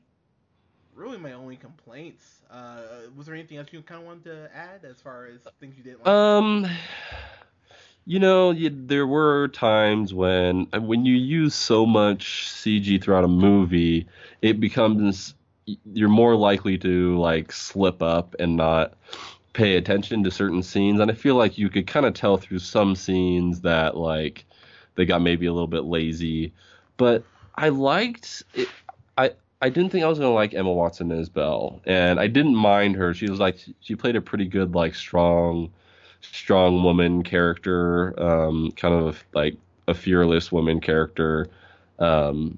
really 0.95 1.17
my 1.17 1.33
only 1.33 1.55
complaints. 1.55 2.41
Uh, 2.49 2.81
was 3.15 3.25
there 3.25 3.35
anything 3.35 3.57
else 3.57 3.67
you 3.71 3.81
kind 3.81 4.01
of 4.01 4.07
wanted 4.07 4.23
to 4.25 4.49
add 4.55 4.83
as 4.83 4.99
far 5.01 5.27
as 5.27 5.41
things 5.59 5.77
you 5.77 5.83
didn't 5.83 6.05
like? 6.05 6.07
Um, 6.07 6.67
you 8.05 8.19
know, 8.19 8.51
you, 8.51 8.69
there 8.69 9.05
were 9.05 9.47
times 9.49 10.13
when 10.13 10.67
uh, 10.73 10.81
when 10.81 11.05
you 11.05 11.15
use 11.15 11.53
so 11.53 11.85
much 11.85 12.47
CG 12.49 13.01
throughout 13.01 13.23
a 13.23 13.29
movie, 13.29 14.07
it 14.41 14.59
becomes 14.59 15.35
you're 15.93 16.09
more 16.09 16.35
likely 16.35 16.77
to 16.79 17.17
like 17.19 17.51
slip 17.51 18.01
up 18.01 18.35
and 18.39 18.57
not 18.57 18.93
pay 19.53 19.75
attention 19.75 20.23
to 20.23 20.31
certain 20.31 20.63
scenes. 20.63 20.99
And 20.99 21.11
I 21.11 21.13
feel 21.13 21.35
like 21.35 21.57
you 21.57 21.69
could 21.69 21.87
kind 21.87 22.05
of 22.05 22.13
tell 22.13 22.37
through 22.37 22.59
some 22.59 22.95
scenes 22.95 23.61
that 23.61 23.95
like 23.95 24.45
they 24.95 25.05
got 25.05 25.21
maybe 25.21 25.45
a 25.45 25.53
little 25.53 25.67
bit 25.67 25.83
lazy, 25.83 26.53
but 26.97 27.23
I 27.55 27.69
liked 27.69 28.43
it. 28.55 28.67
I 29.17 29.31
I 29.61 29.69
didn't 29.69 29.91
think 29.91 30.03
I 30.03 30.07
was 30.07 30.17
gonna 30.17 30.33
like 30.33 30.55
Emma 30.55 30.73
Watson 30.73 31.11
as 31.11 31.29
Belle, 31.29 31.81
and 31.85 32.19
I 32.19 32.25
didn't 32.25 32.55
mind 32.55 32.95
her. 32.95 33.13
She 33.13 33.29
was 33.29 33.39
like 33.39 33.59
she 33.81 33.95
played 33.95 34.15
a 34.15 34.21
pretty 34.21 34.45
good 34.45 34.73
like 34.73 34.95
strong 34.95 35.71
strong 36.21 36.83
woman 36.83 37.23
character, 37.23 38.19
um, 38.21 38.71
kind 38.71 38.93
of 38.93 39.23
like 39.33 39.55
a 39.87 39.93
fearless 39.93 40.51
woman 40.51 40.79
character. 40.79 41.47
Um, 41.99 42.57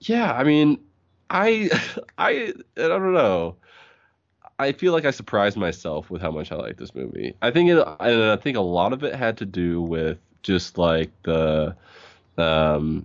yeah, 0.00 0.32
I 0.32 0.44
mean, 0.44 0.78
I, 1.30 1.70
I, 2.18 2.52
I 2.76 2.88
don't 2.88 3.12
know. 3.12 3.56
I 4.58 4.72
feel 4.72 4.92
like 4.92 5.04
I 5.04 5.10
surprised 5.10 5.56
myself 5.56 6.08
with 6.08 6.22
how 6.22 6.30
much 6.30 6.50
I 6.50 6.54
like 6.56 6.78
this 6.78 6.94
movie. 6.94 7.34
I 7.42 7.50
think 7.50 7.70
it, 7.70 7.78
and 8.00 8.22
I 8.22 8.36
think 8.36 8.56
a 8.56 8.62
lot 8.62 8.92
of 8.94 9.04
it 9.04 9.14
had 9.14 9.36
to 9.38 9.46
do 9.46 9.82
with 9.82 10.18
just 10.42 10.78
like 10.78 11.10
the, 11.24 11.76
um, 12.38 13.04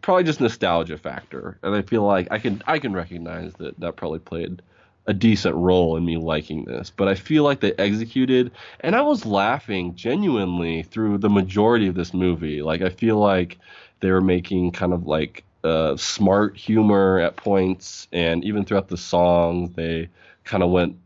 probably 0.00 0.24
just 0.24 0.40
nostalgia 0.40 0.98
factor, 0.98 1.58
and 1.62 1.74
I 1.74 1.82
feel 1.82 2.02
like 2.02 2.28
I 2.30 2.38
can 2.38 2.62
I 2.66 2.78
can 2.78 2.92
recognize 2.92 3.52
that 3.54 3.78
that 3.80 3.96
probably 3.96 4.18
played 4.18 4.62
a 5.06 5.12
decent 5.12 5.54
role 5.56 5.96
in 5.96 6.04
me 6.04 6.16
liking 6.16 6.64
this, 6.64 6.90
but 6.90 7.08
I 7.08 7.14
feel 7.14 7.42
like 7.42 7.60
they 7.60 7.72
executed, 7.74 8.52
and 8.80 8.94
I 8.94 9.02
was 9.02 9.26
laughing 9.26 9.94
genuinely 9.94 10.82
through 10.84 11.18
the 11.18 11.30
majority 11.30 11.88
of 11.88 11.94
this 11.94 12.14
movie. 12.14 12.62
Like 12.62 12.82
I 12.82 12.90
feel 12.90 13.16
like 13.16 13.58
they 14.00 14.10
were 14.10 14.20
making 14.20 14.72
kind 14.72 14.92
of 14.92 15.06
like 15.06 15.44
uh, 15.64 15.96
smart 15.96 16.56
humor 16.56 17.18
at 17.18 17.36
points, 17.36 18.06
and 18.12 18.44
even 18.44 18.64
throughout 18.64 18.88
the 18.88 18.96
song, 18.96 19.72
they 19.74 20.08
kind 20.44 20.62
of 20.62 20.70
went. 20.70 20.96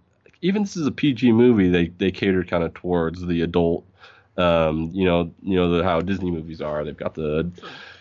Even 0.42 0.62
this 0.62 0.76
is 0.76 0.86
a 0.86 0.92
PG 0.92 1.32
movie, 1.32 1.70
they 1.70 1.88
they 1.88 2.10
catered 2.10 2.48
kind 2.48 2.64
of 2.64 2.74
towards 2.74 3.24
the 3.24 3.40
adult. 3.40 3.84
Um, 4.36 4.90
you 4.92 5.06
know, 5.06 5.32
you 5.42 5.56
know 5.56 5.78
the, 5.78 5.84
how 5.84 6.02
Disney 6.02 6.30
movies 6.30 6.60
are. 6.60 6.84
They've 6.84 6.96
got 6.96 7.14
the 7.14 7.50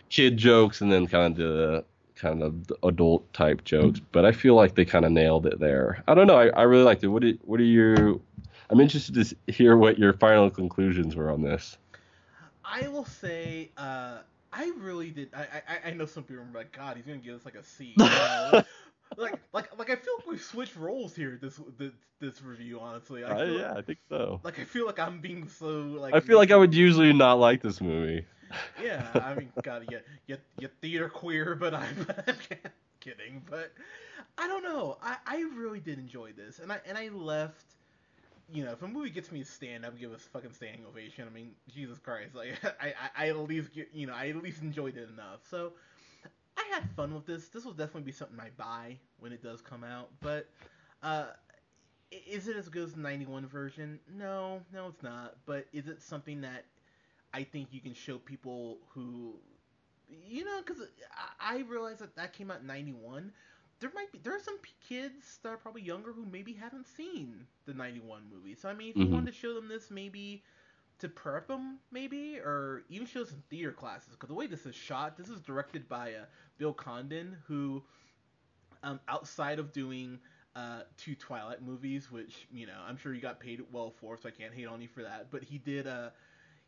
kid 0.09 0.37
jokes 0.37 0.81
and 0.81 0.91
then 0.91 1.07
kind 1.07 1.31
of 1.31 1.37
the 1.37 1.85
kind 2.15 2.41
of 2.41 2.71
adult 2.83 3.31
type 3.33 3.63
jokes, 3.63 3.99
but 4.11 4.25
I 4.25 4.31
feel 4.31 4.55
like 4.55 4.75
they 4.75 4.85
kind 4.85 5.05
of 5.05 5.11
nailed 5.11 5.45
it 5.45 5.59
there. 5.59 6.03
I 6.07 6.13
don't 6.13 6.27
know. 6.27 6.37
I, 6.37 6.47
I 6.47 6.63
really 6.63 6.83
liked 6.83 7.03
it. 7.03 7.07
What 7.07 7.21
do 7.21 7.37
what 7.43 7.59
are 7.59 7.63
you? 7.63 8.21
I'm 8.69 8.79
interested 8.79 9.13
to 9.15 9.51
hear 9.51 9.77
what 9.77 9.99
your 9.99 10.13
final 10.13 10.49
conclusions 10.49 11.15
were 11.15 11.29
on 11.29 11.41
this. 11.41 11.77
I 12.63 12.87
will 12.87 13.05
say, 13.05 13.69
uh, 13.77 14.19
I 14.51 14.71
really 14.77 15.11
did. 15.11 15.29
I, 15.35 15.61
I 15.67 15.89
I 15.89 15.93
know 15.93 16.05
some 16.05 16.23
people 16.23 16.43
are 16.43 16.47
like, 16.53 16.71
God, 16.71 16.95
he's 16.97 17.05
gonna 17.05 17.17
give 17.19 17.35
us 17.35 17.45
like 17.45 17.55
a 17.55 17.63
C. 17.63 17.93
you 17.97 18.05
know? 18.05 18.63
like 19.17 19.35
like 19.53 19.77
like 19.77 19.89
I 19.89 19.95
feel 19.95 20.13
like 20.17 20.27
we 20.27 20.37
switched 20.37 20.75
roles 20.75 21.15
here 21.15 21.37
this 21.41 21.59
this 21.77 21.91
this 22.19 22.41
review. 22.41 22.79
Honestly, 22.79 23.23
I 23.23 23.37
feel, 23.37 23.59
yeah, 23.59 23.73
I 23.75 23.81
think 23.81 23.99
so. 24.09 24.39
Like 24.43 24.59
I 24.59 24.63
feel 24.63 24.85
like 24.85 24.99
I'm 24.99 25.19
being 25.19 25.47
so 25.47 25.67
like. 25.67 26.13
I 26.13 26.19
feel 26.19 26.37
like 26.37 26.51
I 26.51 26.55
would 26.55 26.73
usually 26.73 27.13
not 27.13 27.39
like 27.39 27.61
this 27.61 27.81
movie. 27.81 28.25
Yeah, 28.81 29.07
I 29.13 29.35
mean, 29.35 29.51
God, 29.63 29.85
you 29.89 29.99
you 30.27 30.37
you 30.59 30.69
theater 30.81 31.09
queer, 31.09 31.55
but 31.55 31.73
I'm, 31.73 32.07
kidding. 32.99 33.43
But 33.49 33.71
I 34.37 34.47
don't 34.47 34.63
know. 34.63 34.97
I 35.01 35.17
I 35.25 35.37
really 35.55 35.79
did 35.79 35.99
enjoy 35.99 36.31
this, 36.33 36.59
and 36.59 36.71
I 36.71 36.79
and 36.87 36.97
I 36.97 37.09
left. 37.09 37.65
You 38.51 38.63
know, 38.63 38.73
if 38.73 38.83
a 38.83 38.87
movie 38.87 39.09
gets 39.09 39.31
me 39.31 39.39
to 39.39 39.45
stand 39.45 39.85
up, 39.85 39.97
give 39.99 40.13
us 40.13 40.21
fucking 40.31 40.53
standing 40.53 40.85
ovation. 40.87 41.25
I 41.27 41.33
mean, 41.33 41.51
Jesus 41.73 41.97
Christ, 41.97 42.35
like 42.35 42.63
I, 42.79 42.87
I, 43.17 43.25
I 43.25 43.29
at 43.29 43.37
least 43.37 43.73
get, 43.73 43.89
you 43.91 44.05
know, 44.05 44.13
I 44.13 44.29
at 44.29 44.35
least 44.43 44.61
enjoyed 44.61 44.97
it 44.97 45.09
enough. 45.09 45.39
So 45.49 45.73
I 46.55 46.63
had 46.71 46.87
fun 46.95 47.13
with 47.15 47.25
this. 47.25 47.47
This 47.47 47.65
will 47.65 47.73
definitely 47.73 48.03
be 48.03 48.11
something 48.11 48.39
I 48.39 48.49
buy 48.55 48.97
when 49.19 49.31
it 49.31 49.41
does 49.41 49.61
come 49.61 49.83
out. 49.83 50.09
But 50.21 50.47
uh, 51.01 51.25
is 52.11 52.47
it 52.47 52.55
as 52.55 52.69
good 52.69 52.83
as 52.83 52.93
the 52.93 53.01
'91 53.01 53.47
version? 53.47 53.99
No, 54.15 54.61
no, 54.71 54.87
it's 54.87 55.01
not. 55.01 55.35
But 55.45 55.65
is 55.73 55.87
it 55.87 56.01
something 56.01 56.41
that 56.41 56.65
I 57.35 57.43
think 57.43 57.73
you 57.73 57.81
can 57.81 57.95
show 57.95 58.19
people 58.19 58.79
who, 58.93 59.39
you 60.09 60.45
know, 60.45 60.61
because 60.65 60.83
I, 61.39 61.57
I 61.57 61.61
realize 61.61 61.99
that 61.99 62.15
that 62.17 62.33
came 62.33 62.51
out 62.51 62.61
in 62.61 62.67
'91. 62.67 63.31
There 63.79 63.91
might 63.95 64.11
be 64.11 64.19
there 64.19 64.35
are 64.35 64.39
some 64.39 64.57
p- 64.59 64.71
kids 64.87 65.39
that 65.43 65.49
are 65.49 65.57
probably 65.57 65.83
younger 65.83 66.13
who 66.13 66.25
maybe 66.25 66.53
haven't 66.53 66.87
seen 66.87 67.47
the 67.65 67.73
'91 67.73 68.23
movie. 68.33 68.55
So 68.55 68.69
I 68.69 68.73
mean, 68.73 68.89
if 68.91 69.01
you 69.01 69.09
Mhm. 69.09 69.09
wanted 69.09 69.31
to 69.31 69.37
show 69.37 69.53
them 69.55 69.69
this, 69.69 69.91
maybe 69.91 70.43
to 70.99 71.09
prep 71.09 71.47
them, 71.47 71.79
maybe, 71.91 72.39
or 72.39 72.83
even 72.89 73.07
show 73.07 73.25
some 73.25 73.43
theater 73.49 73.71
classes. 73.73 74.11
Because 74.11 74.29
the 74.29 74.35
way 74.35 74.47
this 74.47 74.65
is 74.65 74.75
shot, 74.75 75.17
this 75.17 75.29
is 75.29 75.41
directed 75.41 75.89
by 75.89 76.13
uh, 76.13 76.25
Bill 76.57 76.73
Condon, 76.73 77.37
who, 77.47 77.83
um, 78.83 78.99
outside 79.07 79.59
of 79.59 79.71
doing 79.73 80.19
uh, 80.55 80.81
two 80.97 81.15
Twilight 81.15 81.61
movies, 81.61 82.11
which 82.11 82.47
you 82.51 82.67
know 82.67 82.79
I'm 82.87 82.97
sure 82.97 83.13
he 83.13 83.21
got 83.21 83.39
paid 83.39 83.61
well 83.71 83.91
for, 83.91 84.17
so 84.17 84.29
I 84.29 84.31
can't 84.31 84.53
hate 84.53 84.67
on 84.67 84.81
you 84.81 84.87
for 84.87 85.03
that. 85.03 85.31
But 85.31 85.43
he 85.43 85.57
did 85.57 85.87
uh, 85.87 86.09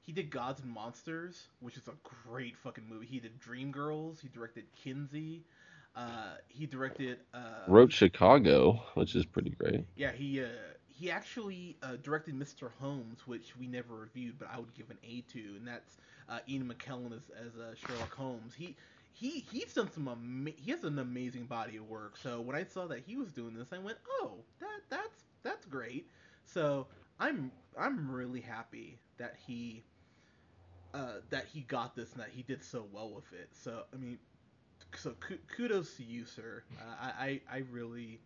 he 0.07 0.13
did 0.13 0.29
Gods 0.31 0.61
and 0.61 0.71
Monsters, 0.71 1.49
which 1.59 1.75
is 1.75 1.87
a 1.89 1.93
great 2.25 2.57
fucking 2.57 2.85
movie. 2.89 3.05
He 3.05 3.19
did 3.19 3.39
Dreamgirls. 3.41 4.21
He 4.21 4.29
directed 4.29 4.63
Kinsey. 4.75 5.43
Uh, 5.95 6.35
he 6.47 6.65
directed. 6.65 7.19
Uh, 7.33 7.65
Wrote 7.67 7.91
Chicago, 7.91 8.81
which 8.95 9.15
is 9.15 9.25
pretty 9.25 9.49
great. 9.49 9.85
yeah, 9.97 10.13
he 10.13 10.41
uh, 10.41 10.47
he 10.87 11.11
actually 11.11 11.75
uh, 11.83 11.97
directed 12.01 12.39
Mr. 12.39 12.71
Holmes, 12.79 13.19
which 13.27 13.55
we 13.59 13.67
never 13.67 13.95
reviewed, 13.95 14.39
but 14.39 14.47
I 14.51 14.57
would 14.57 14.73
give 14.73 14.89
an 14.89 14.97
A 15.03 15.21
to, 15.33 15.39
and 15.57 15.67
that's 15.67 15.97
uh, 16.29 16.39
Ian 16.47 16.71
McKellen 16.73 17.13
as, 17.13 17.29
as 17.45 17.59
uh, 17.59 17.75
Sherlock 17.75 18.13
Holmes. 18.15 18.53
He 18.57 18.77
he 19.11 19.43
he's 19.51 19.73
done 19.73 19.91
some 19.91 20.07
ama- 20.07 20.51
he 20.55 20.71
has 20.71 20.85
an 20.85 20.99
amazing 20.99 21.47
body 21.47 21.75
of 21.75 21.89
work. 21.89 22.15
So 22.15 22.39
when 22.39 22.55
I 22.55 22.63
saw 22.63 22.87
that 22.87 23.03
he 23.05 23.17
was 23.17 23.33
doing 23.33 23.53
this, 23.55 23.73
I 23.73 23.77
went, 23.79 23.97
oh, 24.21 24.35
that 24.61 24.79
that's 24.89 25.23
that's 25.43 25.65
great. 25.65 26.07
So 26.45 26.87
I'm 27.19 27.51
I'm 27.77 28.09
really 28.09 28.41
happy 28.41 28.99
that 29.17 29.35
he 29.45 29.83
uh, 30.93 31.19
that 31.29 31.45
he 31.51 31.61
got 31.61 31.95
this 31.95 32.13
and 32.13 32.21
that 32.21 32.29
he 32.31 32.43
did 32.43 32.63
so 32.63 32.85
well 32.91 33.09
with 33.13 33.31
it. 33.33 33.49
So 33.53 33.83
I 33.93 33.97
mean, 33.97 34.17
so 34.95 35.11
ku- 35.19 35.39
kudos 35.55 35.95
to 35.97 36.03
you, 36.03 36.25
sir. 36.25 36.63
Uh, 36.79 36.95
I, 37.01 37.25
I 37.25 37.41
I 37.57 37.57
really. 37.71 38.21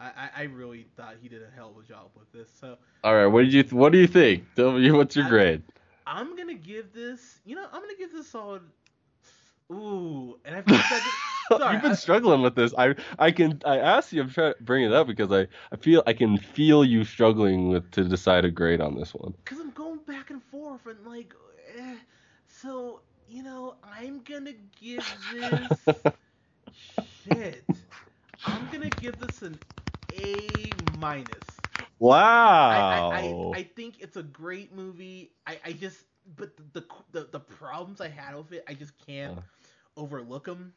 I, 0.00 0.30
I- 0.36 0.42
really 0.44 0.88
thought 0.96 1.14
he 1.22 1.28
did 1.28 1.42
a 1.44 1.50
hell 1.54 1.70
of 1.76 1.84
a 1.84 1.86
job 1.86 2.10
with 2.18 2.32
this. 2.32 2.50
So 2.60 2.76
All 3.04 3.14
right, 3.14 3.26
what 3.26 3.42
did 3.42 3.52
you 3.52 3.62
th- 3.62 3.72
what 3.72 3.92
do 3.92 3.98
you 3.98 4.08
think? 4.08 4.44
Tell 4.56 4.72
me 4.72 4.90
what's 4.92 5.14
your 5.14 5.26
I- 5.26 5.28
grade? 5.28 5.62
I'm 6.06 6.34
gonna 6.36 6.54
give 6.54 6.92
this. 6.92 7.38
You 7.44 7.54
know, 7.54 7.66
I'm 7.72 7.80
gonna 7.80 7.94
give 7.96 8.10
this 8.12 8.26
solid. 8.28 8.62
Ooh, 9.72 10.38
and 10.44 10.56
I 10.56 10.62
feel 10.62 10.76
like 10.76 11.02
Sorry, 11.60 11.72
You've 11.74 11.82
been 11.82 11.92
I- 11.92 11.94
struggling 11.94 12.42
with 12.42 12.54
this. 12.56 12.74
I 12.76 12.94
I 13.18 13.30
can 13.30 13.60
I 13.64 13.78
asked 13.78 14.12
you 14.12 14.24
to 14.24 14.56
bring 14.60 14.84
it 14.84 14.92
up 14.92 15.06
because 15.06 15.30
I, 15.32 15.46
I 15.72 15.76
feel 15.76 16.02
I 16.06 16.12
can 16.12 16.36
feel 16.36 16.84
you 16.84 17.04
struggling 17.04 17.68
with 17.68 17.90
to 17.92 18.04
decide 18.04 18.44
a 18.44 18.50
grade 18.50 18.80
on 18.80 18.96
this 18.96 19.14
one. 19.14 19.34
Cause 19.44 19.60
I'm 19.60 19.70
going 19.70 20.00
back 20.06 20.30
and 20.30 20.42
forth 20.42 20.86
and 20.86 21.06
like, 21.06 21.32
eh. 21.78 21.94
So 22.62 23.02
you 23.28 23.42
know, 23.42 23.76
I'm 23.84 24.22
gonna 24.22 24.54
give 24.80 25.06
this. 25.30 26.02
shit. 27.24 27.66
I'm 28.44 28.68
gonna 28.68 28.90
give 28.90 29.18
this 29.18 29.42
an 29.42 29.60
A 30.12 30.74
minus. 30.76 31.62
Wow. 31.98 32.18
I, 32.68 32.84
I, 32.90 33.02
I, 33.10 33.36
I 33.52 33.62
think 33.62 33.96
it's 34.00 34.16
a 34.16 34.22
great 34.22 34.74
movie. 34.74 35.32
I, 35.46 35.58
I 35.66 35.72
just, 35.72 36.04
but 36.36 36.56
the, 36.72 36.84
the 37.12 37.28
the 37.32 37.40
problems 37.40 38.00
I 38.00 38.08
had 38.08 38.36
with 38.36 38.52
it, 38.52 38.64
I 38.68 38.74
just 38.74 38.98
can't 38.98 39.34
Uh. 39.34 39.42
overlook 39.96 40.44
them. 40.46 40.74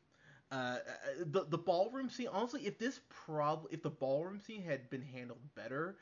Uh, 0.51 0.77
the 1.25 1.45
the 1.45 1.57
ballroom 1.57 2.09
scene, 2.09 2.27
honestly, 2.31 2.65
if 2.67 2.77
this 2.79 3.01
prob 3.09 3.67
if 3.71 3.81
the 3.83 3.89
ballroom 3.89 4.39
scene 4.39 4.63
had 4.63 4.89
been 4.89 5.01
handled 5.01 5.39
better, 5.55 5.97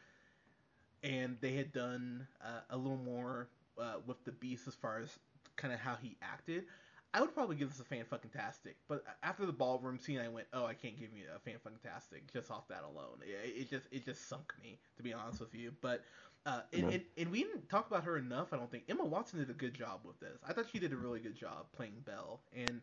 and 1.04 1.38
they 1.42 1.54
had 1.54 1.72
done 1.72 2.28
uh, 2.42 2.62
a 2.70 2.78
little 2.78 2.98
more 2.98 3.50
uh, 3.80 3.96
with 4.06 4.24
the 4.26 4.32
beast 4.32 4.68
as 4.68 4.76
far 4.76 5.00
as 5.00 5.20
kind 5.56 5.74
of 5.74 5.80
how 5.80 5.96
he 5.96 6.18
acted, 6.22 6.66
I 7.14 7.22
would 7.22 7.34
probably 7.34 7.56
give 7.56 7.70
this 7.70 7.80
a 7.80 7.84
fan 7.86 8.06
fucking 8.06 8.32
tastic. 8.32 8.78
But 8.88 9.04
after 9.24 9.46
the 9.46 9.52
ballroom 9.54 9.98
scene, 10.00 10.20
I 10.20 10.28
went, 10.28 10.48
oh, 10.54 10.66
I 10.66 10.74
can't 10.74 10.98
give 11.00 11.14
you 11.14 11.26
a 11.36 11.40
fan 11.40 11.56
fucking 11.64 11.80
tastic 11.84 12.32
just 12.32 12.52
off 12.52 12.68
that 12.70 12.84
alone. 12.84 13.20
It, 13.22 13.62
it 13.62 13.70
just 13.70 13.88
it 13.92 14.06
just 14.06 14.28
sunk 14.28 14.54
me 14.62 14.80
to 14.98 15.04
be 15.04 15.14
honest 15.14 15.40
with 15.40 15.54
you. 15.56 15.74
But 15.82 16.04
uh, 16.46 16.62
and, 16.74 16.86
Mhm. 16.86 16.92
and, 16.92 17.02
and 17.18 17.32
we 17.32 17.44
didn't 17.44 17.70
talk 17.70 17.88
about 17.88 18.04
her 18.06 18.18
enough. 18.18 18.54
I 18.54 18.58
don't 18.58 18.70
think 18.72 18.84
Emma 18.90 19.06
Watson 19.06 19.40
did 19.40 19.50
a 19.50 19.54
good 19.54 19.74
job 19.74 20.02
with 20.04 20.20
this. 20.20 20.42
I 20.48 20.54
thought 20.54 20.66
she 20.72 20.80
did 20.80 20.94
a 20.94 20.98
really 20.98 21.20
good 21.20 21.36
job 21.36 21.68
playing 21.74 22.02
Belle, 22.06 22.42
and 22.54 22.82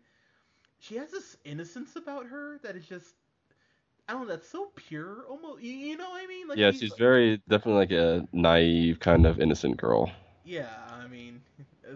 she 0.78 0.96
has 0.96 1.10
this 1.10 1.36
innocence 1.44 1.96
about 1.96 2.26
her 2.26 2.58
that 2.62 2.76
is 2.76 2.86
just. 2.86 3.14
I 4.08 4.12
don't 4.12 4.22
know. 4.22 4.28
That's 4.28 4.48
so 4.48 4.70
pure, 4.76 5.24
almost. 5.28 5.62
You, 5.62 5.72
you 5.72 5.96
know 5.96 6.10
what 6.10 6.22
I 6.22 6.26
mean? 6.26 6.48
Like 6.48 6.60
yeah, 6.60 6.70
she's 6.72 6.94
very 6.94 7.40
definitely 7.48 7.80
like 7.80 7.92
a 7.92 8.26
naive 8.32 8.98
kind 9.00 9.26
of 9.26 9.40
innocent 9.40 9.76
girl. 9.76 10.10
Yeah, 10.42 10.89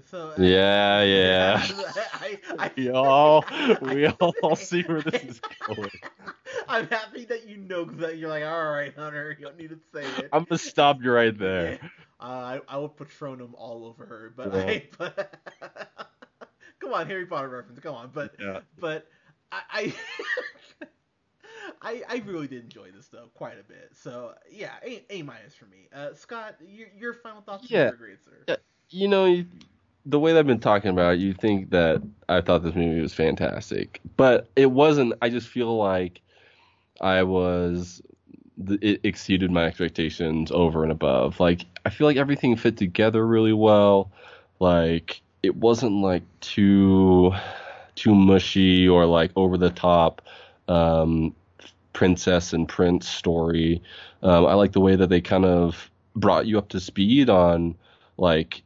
so. 0.05 0.31
uh, 0.31 0.35
Yeah, 0.39 1.03
yeah. 1.03 1.67
I, 2.15 2.39
I, 2.59 2.71
We 2.77 2.91
all 2.91 3.45
we 3.83 4.07
all 4.07 4.57
see 4.57 4.83
where 4.83 5.03
this 5.03 5.23
is 5.23 5.41
going. 5.67 5.91
I'm 6.69 6.87
happy 6.89 7.25
that 7.27 7.47
you 7.47 7.57
know 7.59 7.85
that 7.85 8.17
you're 8.19 8.29
like, 8.31 8.45
all 8.45 8.71
right, 8.71 8.95
Hunter, 8.95 9.37
you 9.39 9.45
don't 9.45 9.59
need 9.59 9.71
to 9.71 9.79
say 9.93 10.05
it. 10.17 10.29
I'm 10.33 10.45
gonna 10.45 10.59
stop 10.59 11.03
you 11.03 11.13
right 11.13 11.37
there. 11.37 11.79
Yeah. 11.83 11.89
Uh, 12.21 12.25
I 12.25 12.61
I 12.69 12.77
will 12.79 12.89
Patronum 12.89 13.51
all 13.55 13.87
over 13.87 14.07
her, 14.07 14.33
but 14.37 14.53
Yeah. 14.53 14.61
I 14.61 14.89
but 14.99 15.35
come 16.81 16.93
on, 16.93 17.07
Harry 17.07 17.27
Potter 17.27 17.49
reference, 17.49 17.81
come 17.81 17.95
on, 17.95 18.11
but 18.13 18.35
Yeah. 18.41 18.61
but 18.79 19.07
I. 19.53 19.63
I 19.71 19.95
I, 21.83 22.03
I 22.09 22.17
really 22.27 22.47
did 22.47 22.63
enjoy 22.63 22.91
this 22.91 23.09
though 23.09 23.29
quite 23.35 23.59
a 23.59 23.63
bit. 23.63 23.91
So 23.95 24.35
yeah, 24.51 24.73
A 24.85 25.05
A 25.11 25.23
minus 25.23 25.55
for 25.55 25.67
me. 25.67 25.89
Uh, 25.95 26.15
Scott, 26.15 26.57
your 26.67 26.89
your 26.97 27.15
final 27.15 27.41
thoughts? 27.43 27.71
Yeah. 27.71 27.89
Are 27.91 27.97
great, 27.97 28.23
sir. 28.25 28.33
Yeah. 28.49 28.57
You 28.91 29.09
know, 29.09 29.25
you, 29.27 29.47
the 30.07 30.19
way 30.19 30.33
that 30.33 30.41
I've 30.41 30.47
been 30.47 30.61
talking 30.61 30.91
about 30.91 31.19
you 31.19 31.33
think 31.33 31.71
that 31.71 32.03
I 32.29 32.41
thought 32.41 32.63
this 32.63 32.75
movie 32.75 33.01
was 33.01 33.15
fantastic, 33.15 34.01
but 34.17 34.49
it 34.57 34.71
wasn't. 34.71 35.15
I 35.23 35.31
just 35.31 35.49
feel 35.49 35.77
like 35.77 36.21
I 37.01 37.23
was 37.23 38.03
it 38.69 39.01
exceeded 39.03 39.51
my 39.51 39.65
expectations 39.65 40.53
over 40.53 40.83
and 40.83 40.93
above. 40.93 41.41
Like 41.41 41.67
I 41.85 41.91
feel 41.91 42.07
like 42.07 42.17
everything 42.17 42.57
fit 42.57 42.77
together 42.77 43.27
really 43.27 43.53
well. 43.53 44.11
Like 44.61 45.23
it 45.43 45.57
wasn't 45.57 46.03
like 46.03 46.23
too 46.41 47.33
too 47.95 48.15
mushy 48.15 48.89
or 48.89 49.07
like 49.07 49.31
over 49.37 49.57
the 49.57 49.71
top 49.71 50.23
um, 50.69 51.35
princess 51.93 52.53
and 52.53 52.69
prince 52.69 53.09
story. 53.09 53.83
Um, 54.23 54.47
I 54.47 54.55
like 54.55 54.73
the 54.73 54.81
way 54.81 54.97
that 54.97 55.09
they 55.09 55.21
kind 55.21 55.45
of 55.45 55.91
brought 56.17 56.47
you 56.47 56.59
up 56.59 56.69
to 56.71 56.81
speed 56.81 57.29
on 57.29 57.75
like 58.17 58.63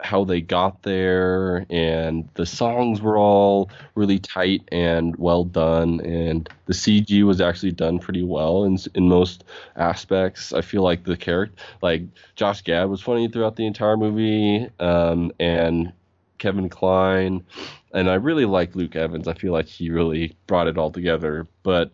how 0.00 0.24
they 0.24 0.40
got 0.40 0.82
there 0.82 1.64
and 1.70 2.28
the 2.34 2.44
songs 2.44 3.00
were 3.00 3.16
all 3.16 3.70
really 3.94 4.18
tight 4.18 4.62
and 4.70 5.16
well 5.16 5.44
done 5.44 6.00
and 6.00 6.48
the 6.66 6.74
CG 6.74 7.22
was 7.22 7.40
actually 7.40 7.72
done 7.72 7.98
pretty 7.98 8.22
well 8.22 8.64
in 8.64 8.78
in 8.94 9.08
most 9.08 9.44
aspects. 9.76 10.52
I 10.52 10.60
feel 10.60 10.82
like 10.82 11.04
the 11.04 11.16
character 11.16 11.56
like 11.82 12.02
Josh 12.34 12.62
Gad 12.62 12.88
was 12.90 13.00
funny 13.00 13.28
throughout 13.28 13.56
the 13.56 13.66
entire 13.66 13.96
movie 13.96 14.68
um, 14.80 15.32
and 15.40 15.92
Kevin 16.38 16.68
Kline 16.68 17.42
and 17.96 18.10
I 18.10 18.14
really 18.14 18.44
like 18.44 18.76
Luke 18.76 18.94
Evans. 18.94 19.26
I 19.26 19.32
feel 19.32 19.52
like 19.52 19.66
he 19.66 19.90
really 19.90 20.36
brought 20.46 20.68
it 20.68 20.76
all 20.76 20.90
together. 20.90 21.46
But 21.62 21.90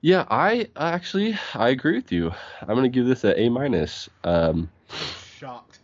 yeah, 0.00 0.24
I 0.30 0.68
actually 0.76 1.38
I 1.54 1.68
agree 1.68 1.96
with 1.96 2.10
you. 2.10 2.32
I'm 2.62 2.74
gonna 2.74 2.88
give 2.88 3.06
this 3.06 3.24
a 3.24 3.38
A 3.38 3.50
minus. 3.50 4.08
Um, 4.24 4.70
Shocked. 5.36 5.80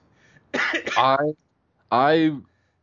I 0.55 1.35
I 1.91 2.33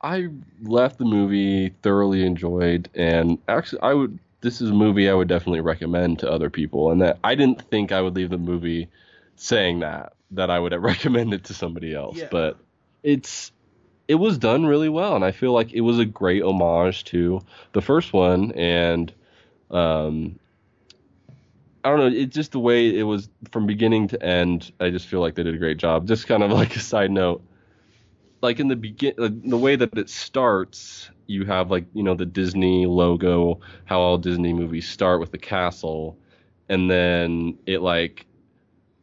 I 0.02 0.30
left 0.62 0.98
the 1.00 1.06
movie 1.06 1.70
thoroughly 1.82 2.26
enjoyed 2.26 2.90
and 2.94 3.38
actually 3.48 3.82
I 3.82 3.94
would 3.94 4.20
this 4.42 4.62
is 4.62 4.70
a 4.70 4.74
movie 4.74 5.10
I 5.10 5.14
would 5.14 5.28
definitely 5.28 5.62
recommend 5.62 6.20
to 6.20 6.32
other 6.32 6.50
people 6.50 6.92
and 6.92 7.02
that 7.02 7.18
I 7.24 7.36
didn't 7.36 7.62
think 7.70 7.92
I 7.92 8.02
would 8.02 8.16
leave 8.16 8.30
the 8.30 8.38
movie 8.38 8.90
saying 9.36 9.80
that 9.80 10.14
that 10.32 10.50
I 10.50 10.60
would 10.60 10.74
recommend 10.82 11.34
it 11.34 11.46
to 11.46 11.54
somebody 11.54 11.94
else 11.96 12.18
Yeah. 12.18 12.28
but 12.32 12.58
it's 13.04 13.52
it 14.08 14.16
was 14.16 14.38
done 14.38 14.66
really 14.66 14.90
well 14.90 15.16
and 15.16 15.26
I 15.26 15.32
feel 15.32 15.52
like 15.52 15.74
it 15.74 15.82
was 15.82 16.00
a 16.00 16.06
great 16.06 16.44
homage 16.44 17.04
to 17.06 17.42
the 17.74 17.82
first 17.82 18.14
one 18.14 18.52
and 18.54 19.12
um 19.72 20.40
I 21.84 21.90
don't 21.92 22.00
know. 22.00 22.20
It's 22.20 22.36
just 22.36 22.52
the 22.52 22.60
way 22.60 22.98
it 22.98 23.04
was 23.04 23.30
from 23.52 23.66
beginning 23.66 24.10
to 24.10 24.22
end. 24.22 24.74
I 24.78 24.90
just 24.90 25.08
feel 25.08 25.22
like 25.22 25.36
they 25.36 25.44
did 25.44 25.56
a 25.56 25.58
great 25.58 25.78
job. 25.78 26.06
Just 26.06 26.28
kind 26.28 26.44
of 26.44 26.52
like 26.52 26.76
a 26.76 26.82
side 26.82 27.12
note, 27.12 27.42
like 28.42 28.60
in 28.60 28.68
the 28.68 28.76
begin, 28.76 29.14
like 29.18 29.42
the 29.44 29.58
way 29.58 29.76
that 29.76 29.98
it 29.98 30.10
starts, 30.10 31.10
you 31.26 31.46
have 31.46 31.72
like 31.72 31.86
you 31.94 32.04
know 32.04 32.16
the 32.16 32.26
Disney 32.26 32.86
logo, 32.86 33.60
how 33.86 34.00
all 34.00 34.18
Disney 34.18 34.54
movies 34.54 34.88
start 34.88 35.20
with 35.20 35.32
the 35.32 35.38
castle, 35.38 36.18
and 36.70 36.90
then 36.90 37.58
it 37.66 37.82
like 37.82 38.26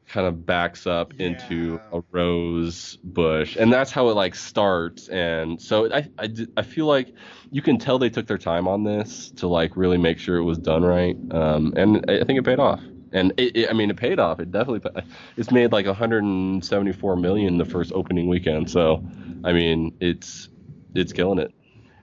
kind 0.07 0.27
of 0.27 0.47
backs 0.47 0.87
up 0.87 1.15
into 1.19 1.81
a 1.93 2.01
rose 2.13 2.97
bush, 3.03 3.57
and 3.57 3.73
that's 3.73 3.91
how 3.91 4.09
it 4.09 4.15
like 4.15 4.35
starts. 4.35 5.09
And 5.09 5.61
so 5.61 5.93
I, 5.93 6.09
I 6.19 6.29
i 6.57 6.63
feel 6.63 6.87
like 6.87 7.13
you 7.51 7.63
can 7.63 7.79
tell 7.79 7.99
they 7.99 8.11
took 8.11 8.27
their 8.27 8.39
time 8.39 8.69
on 8.69 8.85
this 8.85 9.31
to 9.37 9.49
like 9.49 9.77
really 9.77 9.99
make 9.99 10.19
sure 10.19 10.37
it 10.37 10.45
was 10.45 10.59
done 10.59 10.85
right. 10.85 11.17
Um, 11.33 11.73
and 11.77 12.05
I 12.09 12.25
think 12.25 12.39
it 12.39 12.45
paid 12.45 12.61
off. 12.61 12.81
And 13.15 13.33
it, 13.39 13.57
it, 13.57 13.71
I 13.71 13.75
mean, 13.75 13.91
it 13.91 13.97
paid 13.97 14.21
off. 14.21 14.41
It 14.41 14.53
definitely, 14.53 14.91
it's 15.37 15.53
made 15.53 15.73
like 15.73 15.87
174 15.87 17.17
million 17.17 17.59
the 17.59 17.67
first 17.67 17.93
opening 17.93 18.29
weekend. 18.29 18.71
So, 18.71 19.05
I 19.45 19.53
mean, 19.53 19.97
it's 20.01 20.49
it's 20.95 21.13
killing 21.13 21.39
it. 21.39 21.53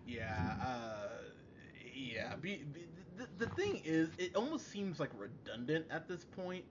Yeah, 0.05 0.55
uh, 0.61 1.09
yeah. 1.93 2.35
Be, 2.35 2.63
be, 2.63 2.87
the, 3.17 3.27
the 3.37 3.47
thing 3.47 3.81
is, 3.83 4.11
it 4.17 4.35
almost 4.35 4.67
seems 4.69 4.99
like 4.99 5.11
redundant 5.17 5.85
at 5.91 6.07
this 6.07 6.25
point 6.25 6.65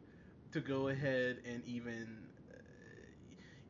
to 0.53 0.61
go 0.61 0.89
ahead 0.89 1.41
and 1.45 1.65
even, 1.65 2.29
uh, 2.53 2.57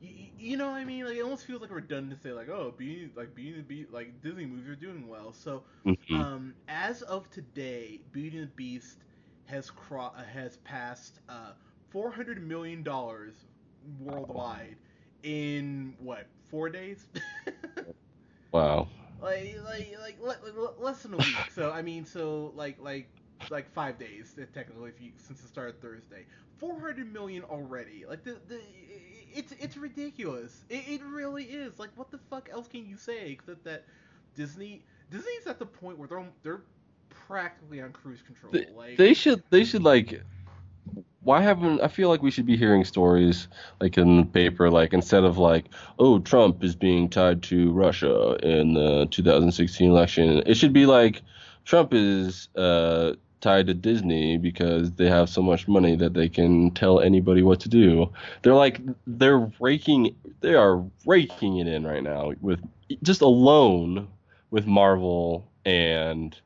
you, 0.00 0.28
you 0.38 0.56
know 0.56 0.68
what 0.70 0.76
I 0.76 0.84
mean? 0.84 1.04
Like 1.06 1.16
it 1.16 1.22
almost 1.22 1.46
feels 1.46 1.60
like 1.62 1.70
redundant 1.70 2.20
to 2.20 2.28
say 2.28 2.32
like, 2.32 2.48
oh, 2.48 2.74
being 2.76 3.10
like 3.16 3.34
Beauty 3.34 3.62
being 3.62 3.86
be 3.86 3.92
like 3.92 4.20
Disney 4.22 4.46
movies 4.46 4.68
are 4.68 4.76
doing 4.76 5.08
well. 5.08 5.32
So, 5.32 5.64
Mhm. 5.84 6.26
um, 6.26 6.54
as 6.68 7.02
of 7.02 7.30
today, 7.30 8.00
Beauty 8.12 8.38
and 8.38 8.48
the 8.48 8.52
Beast 8.52 9.04
has 9.50 9.70
cro- 9.70 10.12
uh, 10.16 10.24
has 10.24 10.56
passed 10.58 11.20
uh, 11.28 11.52
400 11.90 12.42
million 12.42 12.82
dollars 12.82 13.34
worldwide 13.98 14.76
in 15.22 15.94
what 15.98 16.28
four 16.50 16.70
days? 16.70 17.06
Wow. 18.52 18.88
like 19.20 19.56
like 19.64 19.96
like 20.00 20.20
le- 20.20 20.60
le- 20.60 20.74
less 20.84 21.02
than 21.02 21.14
a 21.14 21.18
week. 21.18 21.50
so 21.54 21.70
I 21.70 21.82
mean, 21.82 22.04
so 22.04 22.52
like 22.54 22.78
like 22.80 23.08
like 23.50 23.70
five 23.72 23.98
days 23.98 24.34
uh, 24.40 24.44
technically 24.52 24.90
if 24.90 25.00
you 25.00 25.12
since 25.18 25.42
it 25.42 25.48
started 25.48 25.80
Thursday. 25.80 26.26
Four 26.58 26.80
hundred 26.80 27.12
million 27.12 27.44
already. 27.44 28.04
Like 28.08 28.24
the 28.24 28.40
the 28.48 28.60
it's 29.34 29.52
it's 29.58 29.76
ridiculous. 29.76 30.64
It, 30.68 30.84
it 30.88 31.02
really 31.04 31.44
is. 31.44 31.78
Like 31.78 31.90
what 31.96 32.10
the 32.10 32.18
fuck 32.18 32.48
else 32.52 32.68
can 32.68 32.86
you 32.86 32.96
say 32.96 33.30
except 33.32 33.64
that 33.64 33.84
Disney 34.34 34.84
Disney's 35.10 35.46
at 35.46 35.58
the 35.58 35.66
point 35.66 35.98
where 35.98 36.08
they're 36.08 36.24
they're 36.42 36.62
practically 37.10 37.80
on 37.80 37.92
cruise 37.92 38.20
control. 38.22 38.52
They, 38.52 38.66
like 38.74 38.96
they 38.96 39.14
should 39.14 39.42
they 39.50 39.64
should 39.64 39.82
like 39.82 40.22
why 41.22 41.42
haven't 41.42 41.80
I 41.80 41.88
feel 41.88 42.08
like 42.08 42.22
we 42.22 42.30
should 42.30 42.46
be 42.46 42.56
hearing 42.56 42.84
stories 42.84 43.48
like 43.80 43.98
in 43.98 44.16
the 44.18 44.26
paper 44.26 44.70
like 44.70 44.92
instead 44.92 45.24
of 45.24 45.38
like 45.38 45.66
oh 45.98 46.18
Trump 46.18 46.64
is 46.64 46.74
being 46.74 47.08
tied 47.08 47.42
to 47.44 47.72
Russia 47.72 48.36
in 48.42 48.74
the 48.74 49.06
2016 49.10 49.90
election 49.90 50.42
it 50.46 50.54
should 50.54 50.72
be 50.72 50.86
like 50.86 51.22
Trump 51.64 51.92
is 51.92 52.48
uh 52.56 53.12
tied 53.40 53.66
to 53.66 53.74
Disney 53.74 54.36
because 54.36 54.92
they 54.92 55.08
have 55.08 55.28
so 55.28 55.42
much 55.42 55.66
money 55.66 55.96
that 55.96 56.14
they 56.14 56.28
can 56.28 56.70
tell 56.72 57.00
anybody 57.00 57.42
what 57.42 57.60
to 57.60 57.68
do. 57.68 58.10
They're 58.42 58.54
like 58.54 58.80
they're 59.06 59.50
raking 59.60 60.14
they 60.40 60.54
are 60.54 60.84
raking 61.06 61.58
it 61.58 61.66
in 61.66 61.86
right 61.86 62.02
now 62.02 62.32
with 62.40 62.60
just 63.02 63.20
alone 63.20 64.08
with 64.50 64.66
Marvel 64.66 65.48
and 65.64 66.36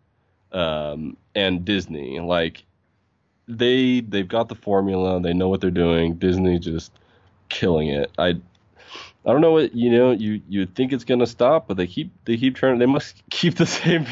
um 0.55 1.17
and 1.35 1.65
Disney. 1.65 2.21
Like 2.21 2.65
they 3.49 4.01
they've 4.01 4.29
got 4.29 4.49
the 4.49 4.55
formula, 4.55 5.21
they 5.21 5.35
know 5.35 5.49
what 5.49 5.61
they're 5.61 5.71
doing. 5.71 6.15
Disney 6.15 6.59
just 6.59 6.93
killing 7.49 7.89
it. 7.89 8.11
I 8.19 8.37
I 9.27 9.33
don't 9.33 9.41
know 9.41 9.53
what 9.53 9.75
you 9.75 9.91
know. 9.91 10.11
You 10.11 10.43
you 10.49 10.67
think 10.67 10.93
it's 10.93 11.05
gonna 11.05 11.27
stop, 11.27 11.67
but 11.67 11.77
they 11.77 11.87
keep 11.87 12.13
they 12.27 12.37
keep 12.37 12.57
trying. 12.57 12.79
They 12.79 12.87
must 12.87 13.23
keep 13.31 13.57
the 13.57 13.67
same. 13.67 14.07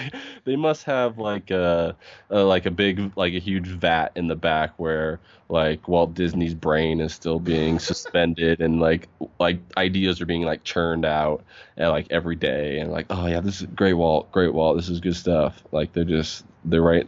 They 0.45 0.57
must 0.57 0.85
have 0.85 1.18
like 1.18 1.51
a, 1.51 1.97
a 2.30 2.41
like 2.41 2.66
a 2.66 2.70
big 2.70 3.12
like 3.16 3.35
a 3.35 3.39
huge 3.39 3.68
vat 3.68 4.12
in 4.16 4.28
the 4.28 4.37
back 4.37 4.72
where 4.78 5.20
like 5.49 5.87
Walt 5.87 6.14
Disney's 6.14 6.55
brain 6.55 7.01
is 7.01 7.12
still 7.12 7.39
being 7.39 7.78
suspended 7.91 8.61
and 8.61 8.80
like 8.80 9.09
like 9.39 9.59
ideas 9.76 10.20
are 10.20 10.26
being 10.26 10.43
like 10.43 10.64
churned 10.64 11.05
out 11.05 11.45
and 11.76 11.91
like 11.91 12.07
every 12.11 12.37
day 12.37 12.78
and 12.78 12.91
like 12.91 13.07
oh 13.11 13.26
yeah 13.26 13.41
this 13.41 13.61
is 13.61 13.66
great 13.74 13.95
Walt 13.95 14.33
great 14.33 14.55
Walt 14.55 14.76
this 14.76 14.89
is 14.89 14.99
good 15.01 15.16
stuff 15.16 15.62
like 15.72 15.93
they're 15.93 16.05
just 16.05 16.45
they're 16.64 16.83
right. 16.83 17.07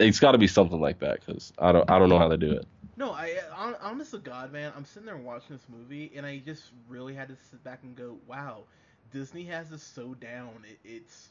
It's 0.00 0.20
got 0.20 0.32
to 0.32 0.38
be 0.38 0.48
something 0.48 0.80
like 0.80 0.98
that 0.98 1.24
because 1.24 1.52
I 1.58 1.72
don't 1.72 1.88
I 1.90 1.98
don't 1.98 2.08
know 2.10 2.18
how 2.18 2.28
to 2.28 2.36
do 2.36 2.52
it. 2.52 2.66
No, 2.96 3.12
I 3.12 3.38
hon- 3.50 3.76
honest 3.80 4.10
to 4.12 4.18
God, 4.18 4.52
man, 4.52 4.72
I'm 4.76 4.84
sitting 4.84 5.06
there 5.06 5.16
watching 5.16 5.56
this 5.56 5.68
movie, 5.68 6.12
and 6.14 6.26
I 6.26 6.38
just 6.38 6.64
really 6.88 7.14
had 7.14 7.28
to 7.28 7.36
sit 7.50 7.62
back 7.64 7.82
and 7.82 7.96
go, 7.96 8.18
"Wow, 8.26 8.64
Disney 9.10 9.44
has 9.44 9.70
this 9.70 9.82
so 9.82 10.14
down. 10.14 10.64
It, 10.68 10.78
it's 10.84 11.30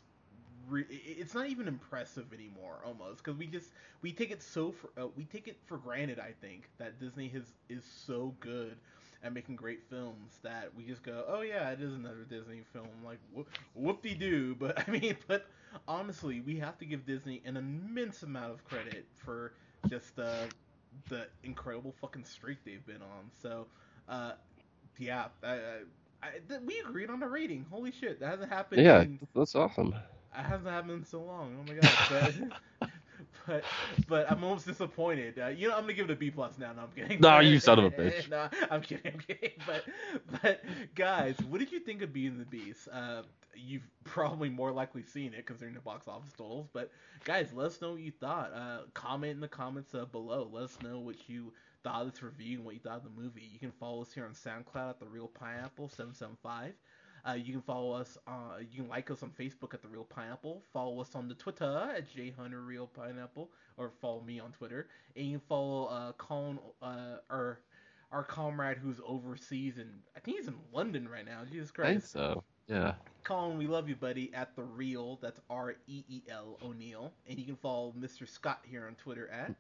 re- 0.68 0.86
it's 0.90 1.36
not 1.36 1.48
even 1.50 1.68
impressive 1.68 2.34
anymore, 2.34 2.82
almost, 2.86 3.24
because 3.24 3.38
we 3.38 3.48
just 3.48 3.70
we 4.02 4.12
take 4.12 4.32
it 4.32 4.42
so 4.42 4.72
for 4.72 4.90
uh, 5.00 5.08
we 5.16 5.26
take 5.26 5.48
it 5.48 5.58
for 5.68 5.78
granted. 5.78 6.20
I 6.20 6.34
think 6.42 6.70
that 6.80 7.00
Disney 7.00 7.28
has 7.30 7.54
is 7.70 7.86
so 7.86 8.36
good 8.40 8.78
at 9.24 9.34
making 9.34 9.56
great 9.56 9.84
films 9.90 10.40
that 10.44 10.74
we 10.76 10.86
just 10.86 11.04
go, 11.04 11.26
"Oh 11.28 11.42
yeah, 11.42 11.70
it 11.72 11.82
is 11.82 11.94
another 11.94 12.26
Disney 12.28 12.64
film." 12.74 12.90
Like 13.06 13.20
whoop 13.34 13.50
whoop 13.76 14.02
de 14.02 14.16
doo. 14.16 14.56
But 14.60 14.88
I 14.88 14.92
mean, 14.92 15.18
but 15.28 15.46
honestly, 15.88 16.42
we 16.42 16.58
have 16.60 16.78
to 16.80 16.86
give 16.86 17.06
Disney 17.06 17.42
an 17.46 17.58
immense 17.58 18.24
amount 18.24 18.52
of 18.54 18.64
credit 18.66 19.06
for 19.16 19.54
just 19.90 20.18
uh, 20.20 20.48
the 21.10 21.28
incredible 21.44 21.94
fucking 22.02 22.26
streak 22.26 22.60
they've 22.66 22.86
been 22.86 23.02
on. 23.02 23.32
So, 23.42 23.68
uh, 24.10 24.34
yeah, 24.98 25.26
I, 25.44 25.48
I, 25.52 25.58
I, 26.24 26.30
th- 26.48 26.62
we 26.66 26.80
agreed 26.88 27.10
on 27.10 27.20
the 27.20 27.28
rating. 27.28 27.66
Holy 27.70 27.92
shit, 27.92 28.20
that 28.20 28.30
hasn't 28.30 28.52
happened. 28.52 28.82
Yeah, 28.84 29.02
in, 29.02 29.20
that's 29.36 29.56
awesome. 29.56 29.94
it 30.38 30.44
hasn't 30.44 30.70
happened 30.70 30.92
in 30.92 31.06
so 31.06 31.22
long. 31.22 31.58
Oh 31.60 31.64
my 31.68 31.80
god. 31.80 31.98
But, 32.10 32.90
but, 33.48 33.64
but 34.08 34.32
I'm 34.32 34.44
almost 34.44 34.66
disappointed. 34.66 35.40
Uh, 35.40 35.48
you 35.48 35.68
know, 35.68 35.76
I'm 35.76 35.82
gonna 35.82 35.94
give 35.94 36.10
it 36.10 36.14
a 36.14 36.16
B 36.16 36.32
plus 36.32 36.58
now. 36.58 36.74
No, 36.74 36.84
I'm 36.84 36.90
kidding. 36.96 37.20
No, 37.20 37.40
you 37.40 37.60
son 37.62 37.80
of 37.80 37.86
a 37.86 37.92
bitch. 37.92 38.30
no, 38.30 38.50
I'm 38.70 38.82
kidding. 38.82 39.14
I'm 39.14 39.20
kidding. 39.20 39.52
But, 39.66 39.86
but 40.42 40.64
guys, 40.96 41.36
what 41.50 41.60
did 41.60 41.72
you 41.72 41.80
think 41.80 42.02
of 42.02 42.16
and 42.16 42.40
the 42.40 42.46
Beast? 42.46 42.88
Uh, 42.92 43.24
you've 43.56 43.88
probably 44.04 44.50
more 44.50 44.72
likely 44.72 45.04
seen 45.04 45.34
it 45.34 45.46
considering 45.46 45.76
the 45.76 45.82
box 45.82 46.08
office 46.08 46.32
totals. 46.38 46.68
But 46.74 46.92
guys, 47.24 47.50
let 47.54 47.68
us 47.68 47.82
know 47.82 47.92
what 47.92 48.02
you 48.02 48.12
thought. 48.12 48.52
Uh, 48.54 48.80
comment 48.94 49.32
in 49.34 49.40
the 49.40 49.48
comments 49.48 49.94
uh, 49.94 50.06
below. 50.06 50.50
Let 50.52 50.64
us 50.64 50.78
know 50.84 51.00
what 51.00 51.30
you 51.30 51.54
thought 51.84 52.06
of 52.06 52.12
this 52.12 52.24
review 52.24 52.58
and 52.58 52.66
what 52.66 52.76
you 52.76 52.80
thought 52.80 52.98
of 52.98 53.04
the 53.04 53.22
movie. 53.22 53.50
You 53.52 53.60
can 53.60 53.72
follow 53.72 54.02
us 54.02 54.14
here 54.14 54.26
on 54.26 54.34
SoundCloud 54.34 54.90
at 54.90 55.00
the 55.00 55.08
Real 55.08 55.28
Pineapple 55.28 55.90
775. 55.90 56.74
Uh, 57.28 57.34
you 57.34 57.54
can 57.54 57.62
follow 57.62 57.92
us. 57.92 58.18
Uh, 58.28 58.60
you 58.60 58.82
can 58.82 58.90
like 58.90 59.12
us 59.12 59.24
on 59.24 59.30
Facebook 59.30 59.74
at 59.74 59.82
the 59.82 59.88
Real 59.88 60.04
Pineapple. 60.04 60.64
Follow 60.74 61.02
us 61.02 61.16
on 61.16 61.28
the 61.28 61.36
Twitter 61.36 61.92
at 61.96 62.06
Hunter 62.38 62.62
Real 62.62 62.88
Pineapple, 62.88 63.50
or 63.78 63.92
follow 64.02 64.22
me 64.22 64.40
on 64.40 64.52
Twitter. 64.52 64.88
And 65.16 65.26
you 65.26 65.38
can 65.38 65.48
follow 65.48 65.86
uh, 65.86 66.12
Colin, 66.14 66.60
uh, 66.82 67.18
our 67.30 67.60
our 68.12 68.24
comrade 68.24 68.78
who's 68.78 69.00
overseas 69.08 69.78
and 69.78 69.90
I 70.18 70.20
think 70.20 70.38
he's 70.38 70.48
in 70.48 70.56
London 70.74 71.08
right 71.08 71.26
now. 71.26 71.44
Jesus 71.50 71.72
Christ. 71.72 71.88
I 71.88 71.92
think 71.94 72.04
so. 72.04 72.44
Yeah. 72.68 72.94
Colin, 73.24 73.58
we 73.58 73.68
love 73.68 73.88
you, 73.88 73.96
buddy. 73.96 74.32
At 74.34 74.56
the 74.56 74.64
Reel, 74.64 75.20
that's 75.22 75.40
R 75.50 75.76
E 75.88 76.04
E 76.08 76.22
L 76.30 76.58
O'Neill, 76.64 77.14
and 77.28 77.38
you 77.38 77.46
can 77.46 77.56
follow 77.56 77.94
Mr. 78.00 78.28
Scott 78.28 78.60
here 78.64 78.86
on 78.88 78.96
Twitter 78.96 79.30
at. 79.30 79.54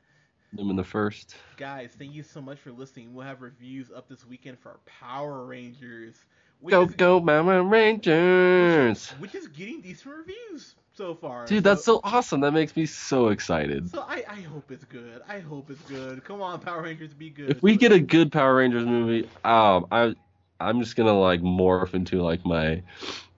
Them 0.53 0.69
in 0.69 0.75
the 0.75 0.83
first. 0.83 1.35
Guys, 1.55 1.91
thank 1.97 2.13
you 2.13 2.23
so 2.23 2.41
much 2.41 2.59
for 2.59 2.71
listening. 2.71 3.13
We'll 3.13 3.25
have 3.25 3.41
reviews 3.41 3.89
up 3.89 4.09
this 4.09 4.25
weekend 4.25 4.59
for 4.59 4.69
our 4.69 4.79
Power 4.85 5.45
Rangers. 5.45 6.25
Go 6.67 6.83
is, 6.83 6.95
go 6.95 7.19
Power 7.19 7.63
Rangers! 7.63 9.11
Which 9.19 9.35
is 9.35 9.47
getting 9.47 9.81
decent 9.81 10.15
reviews 10.15 10.75
so 10.93 11.15
far. 11.15 11.45
Dude, 11.45 11.63
that's 11.63 11.83
so 11.83 11.99
awesome. 12.03 12.41
That 12.41 12.51
makes 12.51 12.75
me 12.75 12.85
so 12.85 13.29
excited. 13.29 13.89
So 13.89 14.01
I, 14.01 14.23
I 14.29 14.41
hope 14.41 14.71
it's 14.71 14.85
good. 14.85 15.21
I 15.27 15.39
hope 15.39 15.71
it's 15.71 15.81
good. 15.83 16.23
Come 16.23 16.41
on, 16.41 16.59
Power 16.59 16.83
Rangers, 16.83 17.13
be 17.13 17.29
good. 17.29 17.49
If 17.49 17.63
we 17.63 17.77
get 17.77 17.91
a 17.91 17.99
good 17.99 18.31
Power 18.31 18.55
Rangers 18.55 18.85
movie, 18.85 19.27
um, 19.43 19.87
I 19.91 20.15
I'm 20.61 20.79
just 20.81 20.95
gonna 20.95 21.17
like 21.19 21.41
morph 21.41 21.93
into 21.93 22.21
like 22.21 22.45
my 22.45 22.81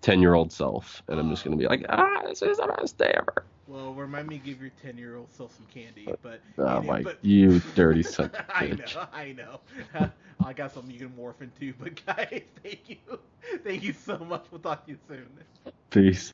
ten 0.02 0.22
year 0.22 0.34
old 0.34 0.52
self, 0.52 1.02
and 1.08 1.20
I'm 1.20 1.30
just 1.30 1.44
gonna 1.44 1.58
be 1.58 1.68
like, 1.68 1.86
ah, 1.90 2.22
this 2.28 2.42
is 2.42 2.58
the 2.58 2.68
best 2.80 2.98
day 2.98 3.14
ever. 3.16 3.46
Well, 3.68 3.94
remind 3.94 4.28
me 4.28 4.38
to 4.40 4.44
give 4.44 4.62
your 4.62 4.72
ten 4.82 4.98
year 4.98 5.16
old 5.16 5.32
self 5.32 5.56
some 5.56 5.66
candy. 5.74 6.10
But 6.22 6.42
Oh 6.58 6.82
you- 6.82 6.88
my, 6.88 7.02
but- 7.02 7.20
you 7.24 7.60
dirty 7.76 8.04
son 8.04 8.32
I 8.50 8.68
bitch. 8.68 8.96
know, 8.96 9.08
I 9.12 9.32
know. 9.34 9.62
I 10.44 10.54
got 10.54 10.72
something 10.74 10.92
you 10.92 11.00
can 11.00 11.16
morph 11.18 11.42
into. 11.42 11.74
But 11.80 12.06
guys, 12.06 12.44
thank 12.62 12.90
you, 12.90 13.20
thank 13.64 13.84
you 13.84 13.94
so 13.94 14.18
much. 14.18 14.46
We'll 14.52 14.62
talk 14.62 14.86
to 14.86 14.92
you 14.92 14.98
soon. 15.08 15.40
Peace. 15.90 16.32